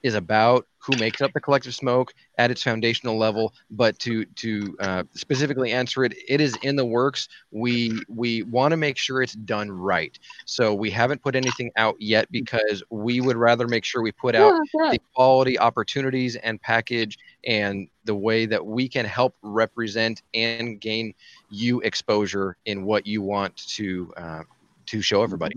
[0.07, 4.77] is about who makes up the collective smoke at its foundational level but to to
[4.81, 7.29] uh, specifically answer it it is in the works.
[7.51, 10.17] We we want to make sure it's done right.
[10.45, 14.35] So we haven't put anything out yet because we would rather make sure we put
[14.35, 20.23] out Yeah, the quality opportunities and package and the way that we can help represent
[20.35, 21.15] and gain
[21.51, 24.43] you exposure in what you want to uh,
[24.87, 25.57] to show everybody.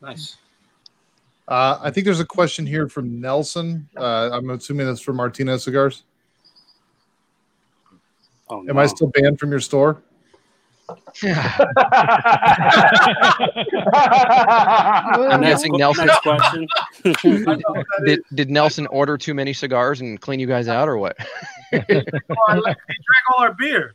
[0.00, 0.36] Nice.
[1.46, 3.86] Uh, I think there's a question here from Nelson.
[3.96, 6.04] Uh, I'm assuming that's from Martinez Cigars.
[8.48, 10.02] Oh, Am I still banned from your store?
[11.22, 11.22] I'm
[15.42, 16.06] guessing Nelson.
[16.06, 16.66] Next question.
[18.04, 21.16] did, did Nelson order too many cigars and clean you guys out, or what?
[21.72, 23.94] I like- they drank all our beer.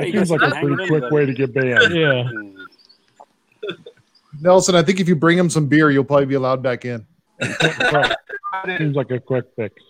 [0.00, 1.94] Seems like a pretty quick way to get banned.
[1.94, 2.28] Yeah.
[4.40, 7.06] Nelson, I think if you bring him some beer, you'll probably be allowed back in.
[7.40, 9.82] Seems like a quick fix.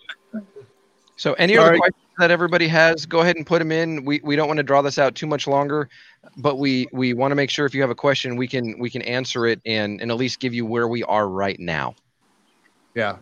[1.15, 4.05] So, any All other questions that everybody has, go ahead and put them in.
[4.05, 5.89] We, we don't want to draw this out too much longer,
[6.37, 8.89] but we we want to make sure if you have a question, we can we
[8.89, 11.95] can answer it and and at least give you where we are right now.
[12.93, 13.17] Yeah.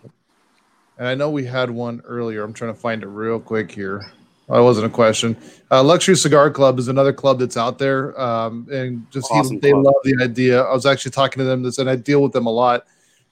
[0.97, 2.43] And I know we had one earlier.
[2.43, 4.11] I'm trying to find it real quick here.
[4.47, 5.35] It wasn't a question.
[5.71, 9.71] Uh, Luxury Cigar Club is another club that's out there, um, and just he- they
[9.71, 9.85] club.
[9.85, 10.61] love the idea.
[10.61, 12.85] I was actually talking to them this, and I deal with them a lot.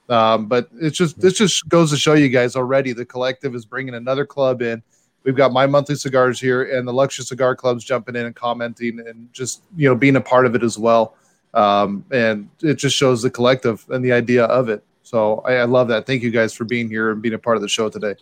[0.08, 2.92] Um, but it's just this just goes to show you guys already.
[2.92, 4.82] The collective is bringing another club in.
[5.22, 9.00] We've got my monthly cigars here, and the Luxury Cigar Club's jumping in and commenting,
[9.00, 11.14] and just you know being a part of it as well.
[11.54, 14.82] Um, and it just shows the collective and the idea of it.
[15.04, 16.06] So I, I love that.
[16.06, 18.16] Thank you guys for being here and being a part of the show today.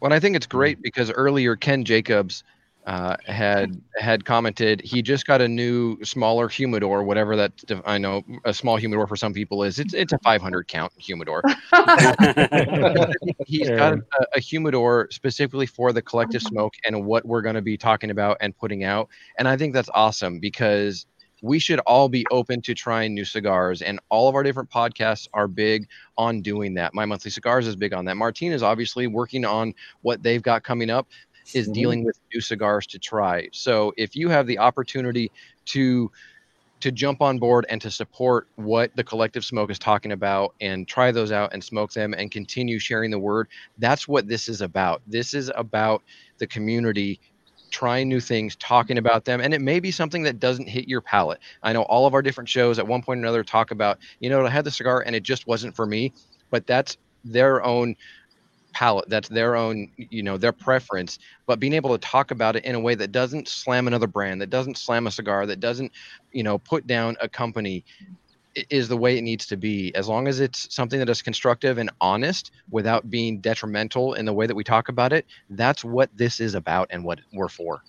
[0.00, 2.44] Well, I think it's great because earlier Ken Jacobs
[2.86, 7.52] uh, had had commented he just got a new smaller humidor, whatever that
[7.84, 9.80] I know a small humidor for some people is.
[9.80, 11.42] It's it's a 500 count humidor.
[13.46, 14.02] He's got a,
[14.36, 18.36] a humidor specifically for the collective smoke and what we're going to be talking about
[18.40, 21.06] and putting out, and I think that's awesome because
[21.42, 25.28] we should all be open to trying new cigars and all of our different podcasts
[25.34, 26.94] are big on doing that.
[26.94, 28.16] My monthly cigars is big on that.
[28.16, 31.06] Martine is obviously working on what they've got coming up
[31.54, 31.72] is mm-hmm.
[31.72, 33.48] dealing with new cigars to try.
[33.52, 35.30] So if you have the opportunity
[35.66, 36.10] to
[36.78, 40.86] to jump on board and to support what the collective smoke is talking about and
[40.86, 43.48] try those out and smoke them and continue sharing the word
[43.78, 45.00] that's what this is about.
[45.06, 46.02] This is about
[46.38, 47.18] the community
[47.76, 51.02] trying new things, talking about them, and it may be something that doesn't hit your
[51.02, 51.38] palate.
[51.62, 54.30] I know all of our different shows at one point or another talk about, you
[54.30, 56.14] know, I had the cigar and it just wasn't for me,
[56.50, 57.94] but that's their own
[58.72, 61.18] palate, that's their own, you know, their preference.
[61.44, 64.40] But being able to talk about it in a way that doesn't slam another brand,
[64.40, 65.92] that doesn't slam a cigar, that doesn't,
[66.32, 67.84] you know, put down a company
[68.70, 69.94] is the way it needs to be.
[69.94, 74.32] As long as it's something that is constructive and honest without being detrimental in the
[74.32, 77.82] way that we talk about it, that's what this is about and what we're for.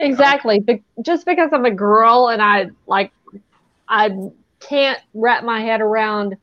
[0.00, 0.60] Exactly.
[0.60, 3.12] Be- just because I'm a girl and I like,
[3.88, 4.30] I
[4.60, 6.36] can't wrap my head around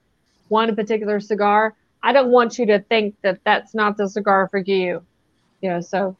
[0.49, 1.75] one particular cigar.
[2.03, 5.03] I don't want you to think that that's not the cigar for you.
[5.61, 6.15] You know, so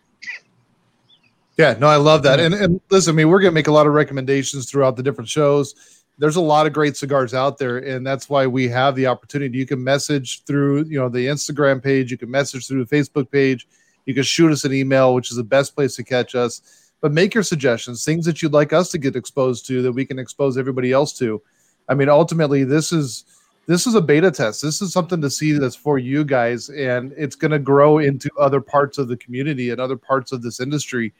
[1.57, 2.39] Yeah, no, I love that.
[2.39, 5.30] And and listen, I mean, we're gonna make a lot of recommendations throughout the different
[5.30, 5.76] shows.
[6.18, 9.58] There's a lot of great cigars out there, and that's why we have the opportunity.
[9.58, 12.12] You can message through, you know, the Instagram page.
[12.12, 13.68] You can message through the Facebook page.
[14.06, 16.92] You can shoot us an email, which is the best place to catch us.
[17.02, 20.06] But make your suggestions, things that you'd like us to get exposed to, that we
[20.06, 21.42] can expose everybody else to.
[21.90, 23.26] I mean, ultimately, this is
[23.68, 24.62] this is a beta test.
[24.62, 28.30] This is something to see that's for you guys, and it's going to grow into
[28.40, 31.14] other parts of the community and other parts of this industry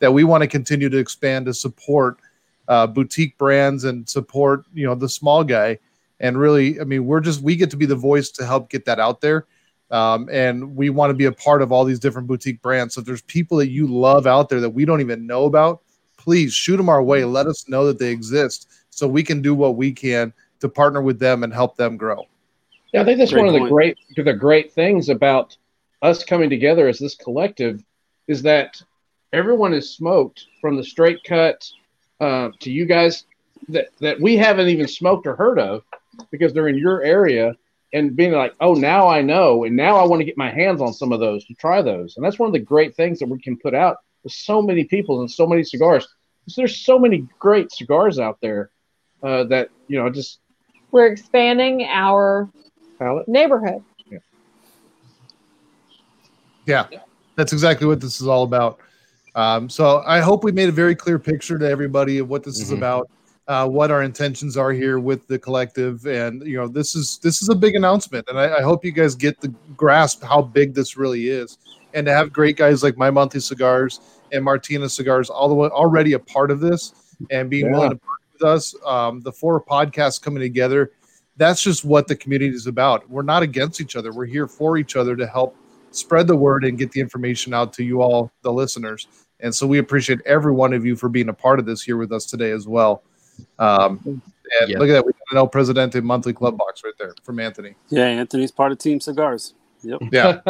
[0.00, 2.18] that we want to continue to expand to support
[2.68, 5.78] uh, boutique brands and support you know the small guy.
[6.20, 8.84] And really, I mean, we're just we get to be the voice to help get
[8.84, 9.46] that out there.
[9.90, 12.94] Um, and we want to be a part of all these different boutique brands.
[12.94, 15.82] So if there's people that you love out there that we don't even know about,
[16.16, 17.24] please shoot them our way.
[17.24, 21.02] Let us know that they exist so we can do what we can to partner
[21.02, 22.26] with them and help them grow.
[22.94, 23.72] Yeah, I think that's Great one of the point.
[23.72, 25.56] great the great things about
[26.02, 27.82] us coming together as this collective
[28.28, 28.80] is that
[29.32, 31.68] everyone is smoked from the straight cut
[32.22, 33.24] uh, to you guys
[33.68, 35.82] that that we haven't even smoked or heard of
[36.30, 37.54] because they're in your area
[37.92, 40.80] and being like, oh, now I know, and now I want to get my hands
[40.80, 43.28] on some of those to try those, and that's one of the great things that
[43.28, 46.06] we can put out with so many people and so many cigars.
[46.40, 48.70] Because there's so many great cigars out there
[49.22, 50.38] uh, that you know just
[50.92, 52.48] We're expanding our
[52.98, 53.28] palate.
[53.28, 53.82] neighborhood.
[56.66, 56.86] Yeah,
[57.34, 58.78] that's exactly what this is all about.
[59.34, 62.60] Um, so I hope we made a very clear picture to everybody of what this
[62.60, 62.76] is Mhm.
[62.78, 63.10] about,
[63.48, 67.42] uh, what our intentions are here with the collective, and you know this is this
[67.42, 70.74] is a big announcement, and I, I hope you guys get the grasp how big
[70.74, 71.58] this really is,
[71.94, 74.00] and to have great guys like My Monthly Cigars
[74.32, 76.92] and Martinez Cigars all the way already a part of this
[77.30, 77.72] and being Yeah.
[77.72, 80.90] willing to partner with us, um, the four podcasts coming together.
[81.38, 83.08] That's just what the community is about.
[83.10, 84.12] We're not against each other.
[84.12, 85.56] We're here for each other to help
[85.94, 89.06] spread the word and get the information out to you all, the listeners.
[89.40, 91.96] And so we appreciate every one of you for being a part of this here
[91.96, 93.02] with us today as well.
[93.58, 94.78] Um, and Yeah.
[94.78, 97.74] look at that, we got an El Presidente monthly club box right there from Anthony.
[97.88, 99.54] Yeah, Anthony's part of Team Cigars.
[99.82, 100.00] Yep.
[100.12, 100.40] Yeah.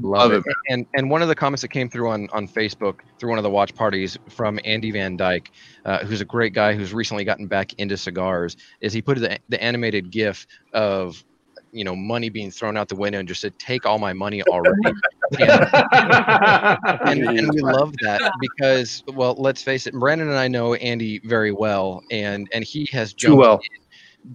[0.00, 0.44] Love it.
[0.68, 3.42] And and one of the comments that came through on on Facebook through one of
[3.42, 5.50] the watch parties from Andy Van Dyke,
[5.84, 9.38] uh, who's a great guy who's recently gotten back into cigars, is he put the
[9.48, 11.24] the animated GIF of
[11.72, 14.42] you know money being thrown out the window and just said, "Take all my money
[14.48, 14.92] already."
[15.38, 21.20] and, and we love that because well let's face it brandon and i know andy
[21.24, 23.54] very well and and he has Too jumped well.
[23.56, 23.87] in-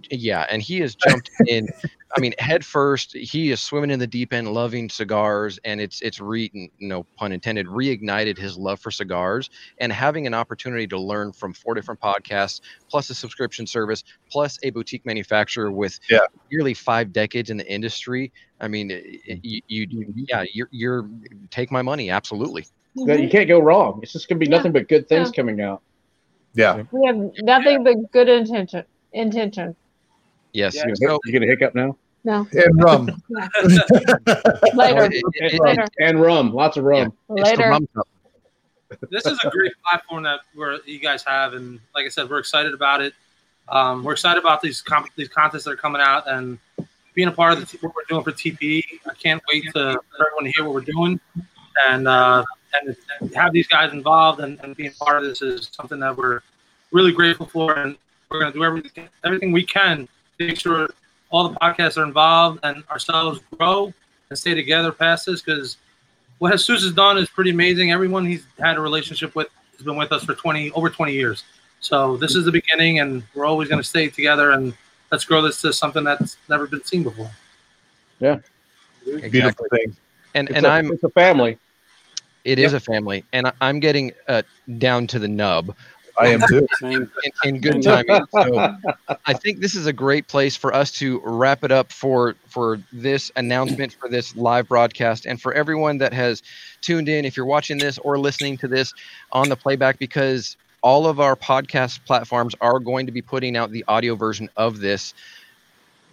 [0.10, 1.68] yeah and he has jumped in
[2.16, 6.02] i mean head first he is swimming in the deep end loving cigars and it's
[6.02, 9.50] it's re no pun intended reignited his love for cigars
[9.80, 14.58] and having an opportunity to learn from four different podcasts plus a subscription service plus
[14.64, 16.20] a boutique manufacturer with Yeah.
[16.52, 18.32] nearly five decades in the industry
[18.62, 20.18] i mean you, mm-hmm.
[20.18, 21.10] you yeah you're, you're
[21.52, 22.66] take my money absolutely
[22.96, 24.00] that you can't go wrong.
[24.04, 25.82] It's just gonna be nothing but good things coming out.
[26.54, 26.84] Yeah.
[26.92, 28.84] We have nothing but good intention.
[29.14, 29.76] Intention.
[30.54, 30.76] Yes.
[30.76, 31.98] You So- gonna, you gonna hiccup now?
[32.26, 32.48] No.
[32.54, 33.22] And rum.
[33.30, 33.48] Yeah.
[34.74, 35.04] Later.
[35.42, 35.86] and, Later.
[36.00, 37.12] and rum, lots of rum.
[37.28, 37.78] Later.
[39.10, 42.40] this is a great platform that we're, you guys have, and like I said, we're
[42.40, 43.14] excited about it.
[43.70, 46.60] Um, we're excited about these comp- these contests that are coming out and
[47.14, 48.84] being a part of the t- what we're doing for TPE.
[49.10, 51.20] I can't wait to for everyone to hear what we're doing
[51.88, 52.44] and uh,
[52.82, 56.16] and, and have these guys involved and, and being part of this is something that
[56.16, 56.42] we're
[56.92, 57.96] really grateful for, and
[58.34, 60.08] we're going to do everything everything we can
[60.40, 60.90] to make sure
[61.30, 63.94] all the podcasts are involved and ourselves grow
[64.30, 65.78] and stay together past this because
[66.40, 67.92] what Jesus has done is pretty amazing.
[67.92, 69.48] Everyone he's had a relationship with
[69.78, 71.44] has been with us for 20 over 20 years.
[71.80, 74.74] So this is the beginning, and we're always going to stay together and
[75.12, 77.30] let's grow this to something that's never been seen before.
[78.20, 78.40] Yeah,
[79.06, 79.68] Exactly.
[80.34, 81.58] And It's and a- I'm it's a family.
[82.46, 84.42] It is a family, and I- I'm getting uh,
[84.80, 85.76] down to the nub.
[86.20, 86.68] I am too.
[86.82, 87.10] In,
[87.44, 88.26] in good timing.
[88.32, 88.76] So
[89.26, 92.80] I think this is a great place for us to wrap it up for for
[92.92, 96.44] this announcement, for this live broadcast, and for everyone that has
[96.82, 97.26] tuned in.
[97.26, 98.94] If you're watching this or listening to this
[99.32, 103.72] on the playback, because all of our podcast platforms are going to be putting out
[103.72, 105.14] the audio version of this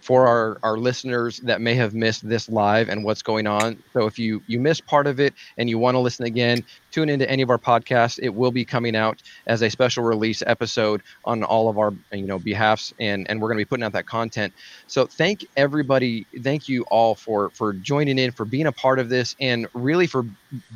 [0.01, 3.81] for our, our listeners that may have missed this live and what's going on.
[3.93, 7.09] So if you you missed part of it and you want to listen again, tune
[7.09, 8.19] into any of our podcasts.
[8.21, 12.25] It will be coming out as a special release episode on all of our you
[12.25, 14.53] know behalfs and and we're going to be putting out that content.
[14.87, 19.09] So thank everybody, thank you all for for joining in, for being a part of
[19.09, 20.25] this and really for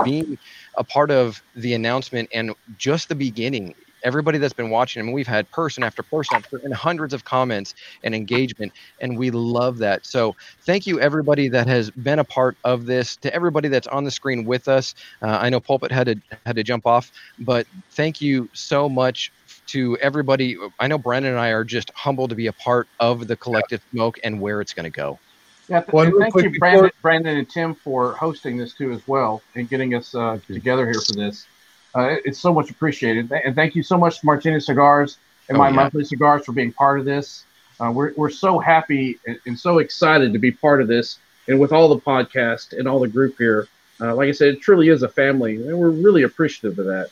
[0.03, 0.38] being
[0.76, 3.73] a part of the announcement and just the beginning
[4.06, 7.26] everybody that's been watching, I mean, we've had person after person after, and hundreds of
[7.26, 7.73] comments
[8.03, 8.72] and engagement,
[9.02, 10.06] and we love that.
[10.06, 13.18] So thank you, everybody that has been a part of this.
[13.18, 16.15] To everybody that's on the screen with us, uh, I know Pulpit had to
[16.45, 19.32] had to jump off, but thank you so much
[19.68, 20.56] to everybody.
[20.80, 23.82] I know Brandon and I are just humbled to be a part of the collective
[23.91, 25.19] smoke and where it's going to go.
[25.68, 29.02] Yeah, One thank quick you, before- Brandon, Brandon and Tim, for hosting this too as
[29.07, 31.48] well and getting us uh, together here for this.
[31.96, 35.18] Uh, it's so much appreciated, and thank you so much to Martinez Cigars
[35.48, 35.76] and Oh, my yeah.
[35.76, 37.46] monthly cigars for being part of this.
[37.80, 41.60] Uh, we're we're so happy and, and so excited to be part of this, and
[41.60, 43.68] with all the podcast and all the group here.
[44.02, 47.10] Uh, like I said, it truly is a family, and we're really appreciative of that.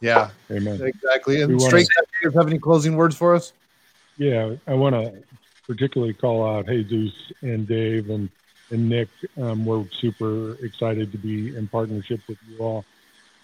[0.00, 0.80] Yeah, Amen.
[0.82, 1.36] exactly.
[1.36, 1.88] We And wanna- straight,
[2.22, 3.52] you have any closing words for us?
[4.18, 5.12] Yeah, I want to
[5.66, 8.28] particularly call out Jesus and Dave and,
[8.70, 9.08] and Nick.
[9.40, 12.84] Um, we're super excited to be in partnership with you all.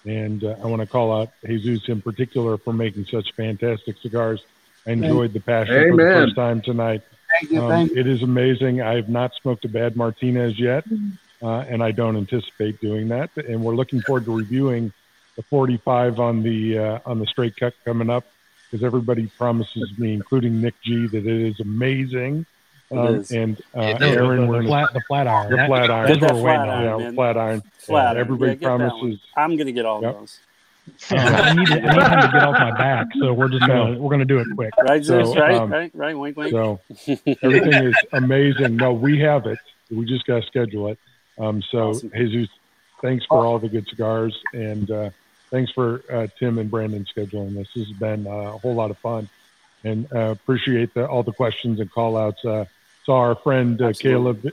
[0.05, 4.43] And uh, I want to call out Jesus in particular for making such fantastic cigars.
[4.87, 7.03] I enjoyed the passion for the first time tonight.
[7.39, 7.63] Thank you.
[7.63, 7.99] Um, Thank you.
[7.99, 8.81] it is amazing.
[8.81, 10.85] I have not smoked a bad Martinez yet,
[11.43, 13.31] uh, and I don't anticipate doing that.
[13.37, 14.93] And we're looking forward to reviewing
[15.37, 18.25] the 45 on the uh, on the straight cut coming up
[18.71, 22.47] because everybody promises me, including Nick G, that it is amazing.
[22.91, 23.31] It Um, is.
[23.31, 25.51] and uh, The- Aaron, the, the flat, the flat iron.
[25.51, 26.09] the flat iron.
[26.09, 26.83] That's Get that flat on.
[26.85, 27.63] yeah, iron, flat iron.
[27.79, 28.19] Flat Yeah, iron.
[28.19, 28.91] everybody Yeah, get that one.
[28.91, 29.21] promises.
[29.37, 30.15] I'm gonna get all Yep.
[30.15, 30.39] those.
[31.13, 33.97] Uh, I, need, I need him to get off my back, so we're just gonna
[33.97, 34.73] we're gonna do it quick.
[34.83, 36.19] Right, So, Right, um, right, right.
[36.19, 36.51] Wink, wink.
[36.51, 36.81] So
[37.43, 38.77] everything is amazing.
[38.77, 39.59] No, we have it.
[39.91, 40.99] We just got to schedule it.
[41.39, 42.11] Um, so Awesome.
[42.17, 42.49] Jesus,
[43.03, 45.11] thanks for all the good cigars, and uh,
[45.51, 47.69] thanks for uh, Tim and Brandon scheduling this.
[47.75, 49.29] This has been uh, a whole lot of fun,
[49.85, 52.45] and uh, appreciate the, all the questions and call outs.
[53.05, 54.47] Saw our friend uh, Caleb,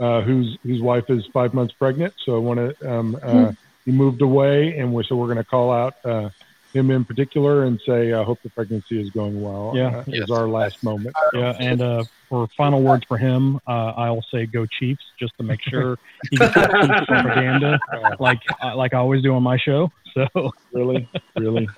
[0.00, 2.14] uh, whose whose wife is five months pregnant.
[2.24, 2.90] So I want to.
[2.92, 3.52] Um, uh,
[3.84, 5.94] he moved away, and we're, so we're going to call out.
[6.04, 6.30] Uh,
[6.72, 9.72] him in particular and say, I hope the pregnancy is going well.
[9.74, 9.88] Yeah.
[9.98, 10.24] uh, Yes.
[10.24, 11.14] is our last moment.
[11.34, 15.42] Yeah, and uh, for final words for him, uh, I'll say go Chiefs, just to
[15.42, 15.98] make sure
[16.30, 17.78] he gets that Chiefs propaganda,
[18.18, 19.92] like uh, like I always do on my show.
[20.14, 21.68] So really, really.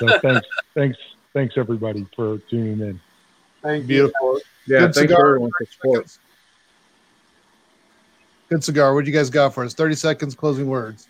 [0.00, 0.98] So thanks, thanks,
[1.34, 3.00] thanks everybody for tuning in.
[3.62, 3.86] Thank you.
[3.86, 4.40] Beautiful.
[4.66, 5.26] Yeah, Good thanks cigar.
[5.26, 6.18] everyone for support.
[8.48, 8.94] Good cigar.
[8.94, 9.74] What do you guys got for us?
[9.74, 11.08] 30 seconds, closing words.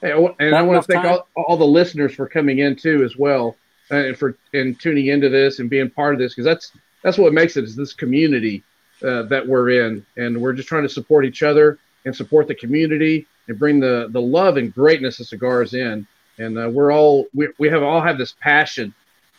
[0.00, 3.04] Hey, and Not I want to thank all, all the listeners for coming in too,
[3.04, 3.56] as well,
[3.90, 6.72] uh, and for and tuning into this and being part of this because that's
[7.02, 8.64] that's what makes it is this community
[9.04, 12.54] uh, that we're in, and we're just trying to support each other and support the
[12.54, 16.06] community and bring the the love and greatness of cigars in.
[16.38, 18.92] And uh, we're all we, we have all have this passion,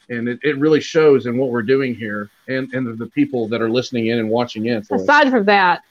[0.09, 3.47] and it, it really shows in what we're doing here and and the, the people
[3.47, 4.83] that are listening in and watching in.
[4.83, 5.01] For us.
[5.03, 5.83] Aside from that,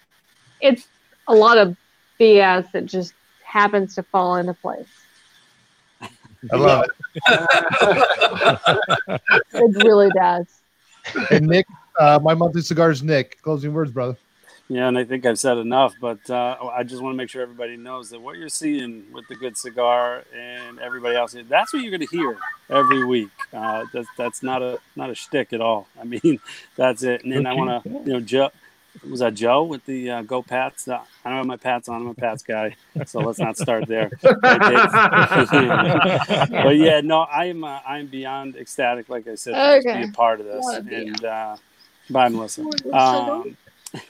[0.60, 0.86] it's
[1.28, 1.76] a lot of
[2.20, 3.14] BS that just
[3.44, 4.86] happens to fall into place.
[6.52, 6.86] I love
[7.26, 9.20] It
[9.52, 10.47] It really does.
[11.30, 11.66] And Nick,
[11.98, 13.40] uh, my monthly cigars, Nick.
[13.43, 14.16] Closing words, brother.
[14.73, 17.43] Yeah, and I think I've said enough, but uh, I just want to make sure
[17.43, 21.82] everybody knows that what you're seeing with the good cigar and everybody else, that's what
[21.82, 22.39] you're going to hear
[22.70, 23.28] every week.
[23.53, 25.89] Uh, that's that's not a not a shtick at all.
[26.01, 26.40] I mean,
[26.77, 27.23] that's it.
[27.23, 28.51] And then I want to, you know, Joe
[29.07, 30.89] was that Joe with the uh, Go Pats?
[30.89, 32.01] Uh, I don't have my Pats on.
[32.01, 32.74] I'm a Pats guy,
[33.05, 34.11] so let's not start there.
[34.23, 34.40] but
[36.77, 39.11] yeah, no, I'm uh, I'm beyond ecstatic.
[39.11, 40.66] Like I said, to be a part of this.
[40.66, 41.57] And uh,
[42.09, 42.62] bye, Melissa.
[42.62, 43.57] Wanna Um,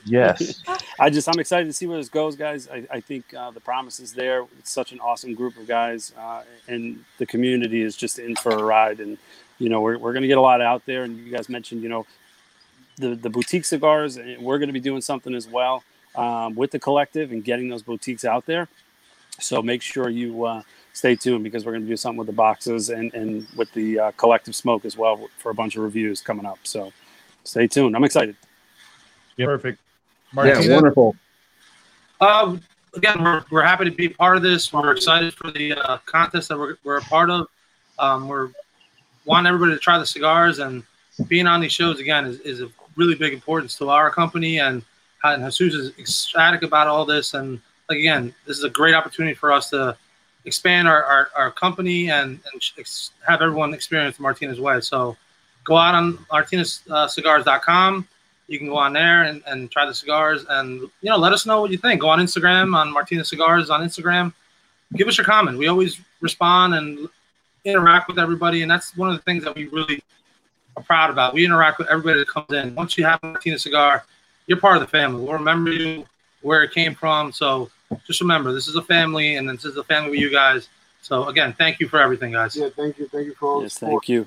[0.05, 0.63] Yes.
[1.01, 2.69] I just I'm excited to see where this goes, guys.
[2.69, 4.47] I, I think uh, the promise is there.
[4.59, 8.53] It's such an awesome group of guys, uh, and the community is just in for
[8.53, 9.01] a ride.
[9.01, 9.19] And
[9.59, 11.05] you know we're we're gonna get a lot out there.
[11.05, 12.07] And you guys mentioned you know
[12.99, 15.83] the the boutique cigars, and we're gonna be doing something as well
[16.15, 18.69] um, with the collective and getting those boutiques out there.
[19.41, 22.91] So make sure you uh, stay tuned because we're gonna do something with the boxes
[22.91, 26.47] and and with the uh, collective smoke as well for a bunch of reviews coming
[26.47, 26.59] up.
[26.63, 26.93] So
[27.45, 27.97] stay tuned.
[27.97, 28.37] I'm excited.
[29.47, 29.79] Perfect.
[30.33, 31.17] yeah, Martinez, wonderful.
[32.21, 32.57] Uh,
[32.95, 34.73] again, we're, we're happy to be part of this.
[34.73, 37.47] We're excited for the uh, contest that we're, we're a part of.
[37.99, 38.51] Um, we're
[39.25, 40.83] wanting everybody to try the cigars and
[41.29, 44.83] being on these shows again is, is of really big importance to our company and,
[45.25, 47.35] and Jesus is ecstatic about all this.
[47.35, 49.97] And like, again, this is a great opportunity for us to
[50.45, 54.81] expand our, our, our company and, and ex- have everyone experience the Martinez way.
[54.81, 55.17] So
[55.65, 58.09] go out on martinezcigars.com
[58.49, 61.47] you can go on there and, and try the cigars and you know let us
[61.47, 62.01] know what you think.
[62.01, 64.33] Go on instagram on Martinez cigars on instagram.
[64.95, 65.59] Give us your comment.
[65.59, 67.09] We always respond and
[67.65, 70.03] interact with everybody and that's one of the things that we really
[70.77, 71.35] are proud about.
[71.35, 72.75] We interact with everybody that comes in.
[72.75, 74.05] Once you have a martinez cigar
[74.47, 75.23] you're part of the family.
[75.23, 76.05] We'll remember you
[76.43, 77.33] where it came from.
[77.33, 77.71] So
[78.07, 80.69] just remember this is a family and this is a family with you guys.
[81.01, 82.57] So again thank you for everything guys.
[82.57, 83.07] Yeah, thank you.
[83.09, 84.03] Thank you for all the Yes, support.
[84.03, 84.27] thank you.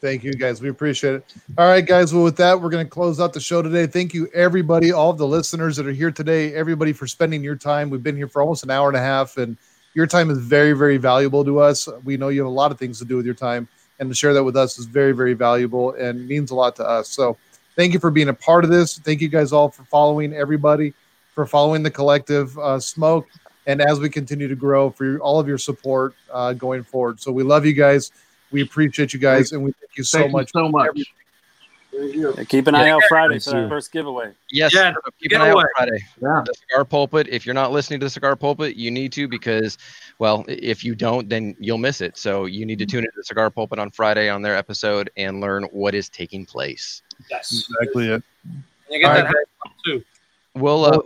[0.00, 0.60] Thank you, guys.
[0.60, 1.34] We appreciate it.
[1.56, 2.12] All right, guys.
[2.12, 3.86] Well, with that, we're going to close out the show today.
[3.86, 7.88] Thank you, everybody, all the listeners that are here today, everybody for spending your time.
[7.88, 9.56] We've been here for almost an hour and a half, and
[9.94, 11.88] your time is very, very valuable to us.
[12.04, 13.68] We know you have a lot of things to do with your time,
[14.00, 16.86] and to share that with us is very, very valuable and means a lot to
[16.86, 17.08] us.
[17.08, 17.38] So,
[17.76, 18.98] thank you for being a part of this.
[18.98, 20.94] Thank you guys all for following everybody,
[21.34, 23.28] for following the collective uh, smoke,
[23.66, 27.20] and as we continue to grow, for your, all of your support uh, going forward.
[27.20, 28.10] So, we love you guys.
[28.50, 30.50] We appreciate you guys, and we thank you so Thank you much.
[30.52, 30.90] so much.
[31.92, 32.34] Thank you.
[32.48, 34.32] Keep an eye out Friday for that first giveaway.
[34.50, 35.64] Yes, Yeah, keep an eye out.
[35.76, 35.98] Friday.
[36.20, 36.42] Yeah.
[36.44, 37.26] The Cigar Pulpit.
[37.28, 39.78] If you're not listening to the Cigar Pulpit, you need to because,
[40.18, 42.18] well, if you don't, then you'll miss it.
[42.18, 45.40] So you need to tune into the Cigar Pulpit on Friday on their episode and
[45.40, 47.02] learn what is taking place.
[47.30, 47.66] Yes.
[47.70, 48.22] Exactly it.
[48.44, 49.72] And you get All that right.
[49.84, 50.04] too.
[50.54, 50.84] We'll.
[50.84, 50.98] Uh,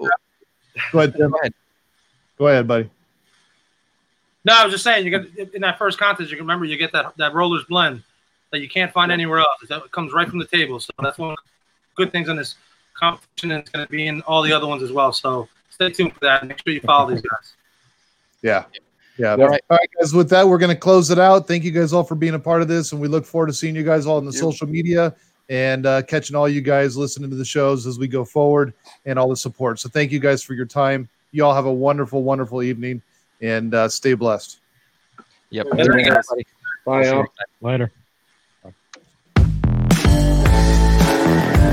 [0.93, 1.35] Go ahead, Tim.
[2.37, 2.91] Go ahead, buddy.
[4.45, 6.31] No, I was just saying, you get in that first contest.
[6.31, 8.03] You can remember you get that that rollers blend
[8.53, 9.49] that you can't find anywhere else.
[9.69, 10.81] That comes right from the table.
[10.81, 11.37] So that's one
[11.97, 12.57] good things in this
[12.95, 15.13] competition, and it's going to be in all the other ones as well.
[15.13, 16.47] So stay tuned for that.
[16.47, 17.55] Make sure you follow these guys.
[18.43, 18.65] Yeah.
[19.19, 19.33] Yeah.
[19.33, 19.61] All All right.
[19.69, 19.89] right.
[20.01, 20.15] guys.
[20.15, 21.47] With that, we're going to close it out.
[21.47, 22.93] Thank you guys all for being a part of this.
[22.93, 25.15] And we look forward to seeing you guys all on the social media
[25.51, 28.73] and uh, catching all you guys listening to the shows as we go forward
[29.05, 29.79] and all the support.
[29.79, 31.07] So thank you guys for your time.
[31.33, 33.03] You all have a wonderful, wonderful evening
[33.41, 34.59] and uh, stay blessed.
[35.51, 35.67] Yep.
[35.73, 36.29] Later, guys.
[36.87, 37.27] Bye, y'all.
[37.61, 37.93] Later.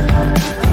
[0.09, 0.63] Bye.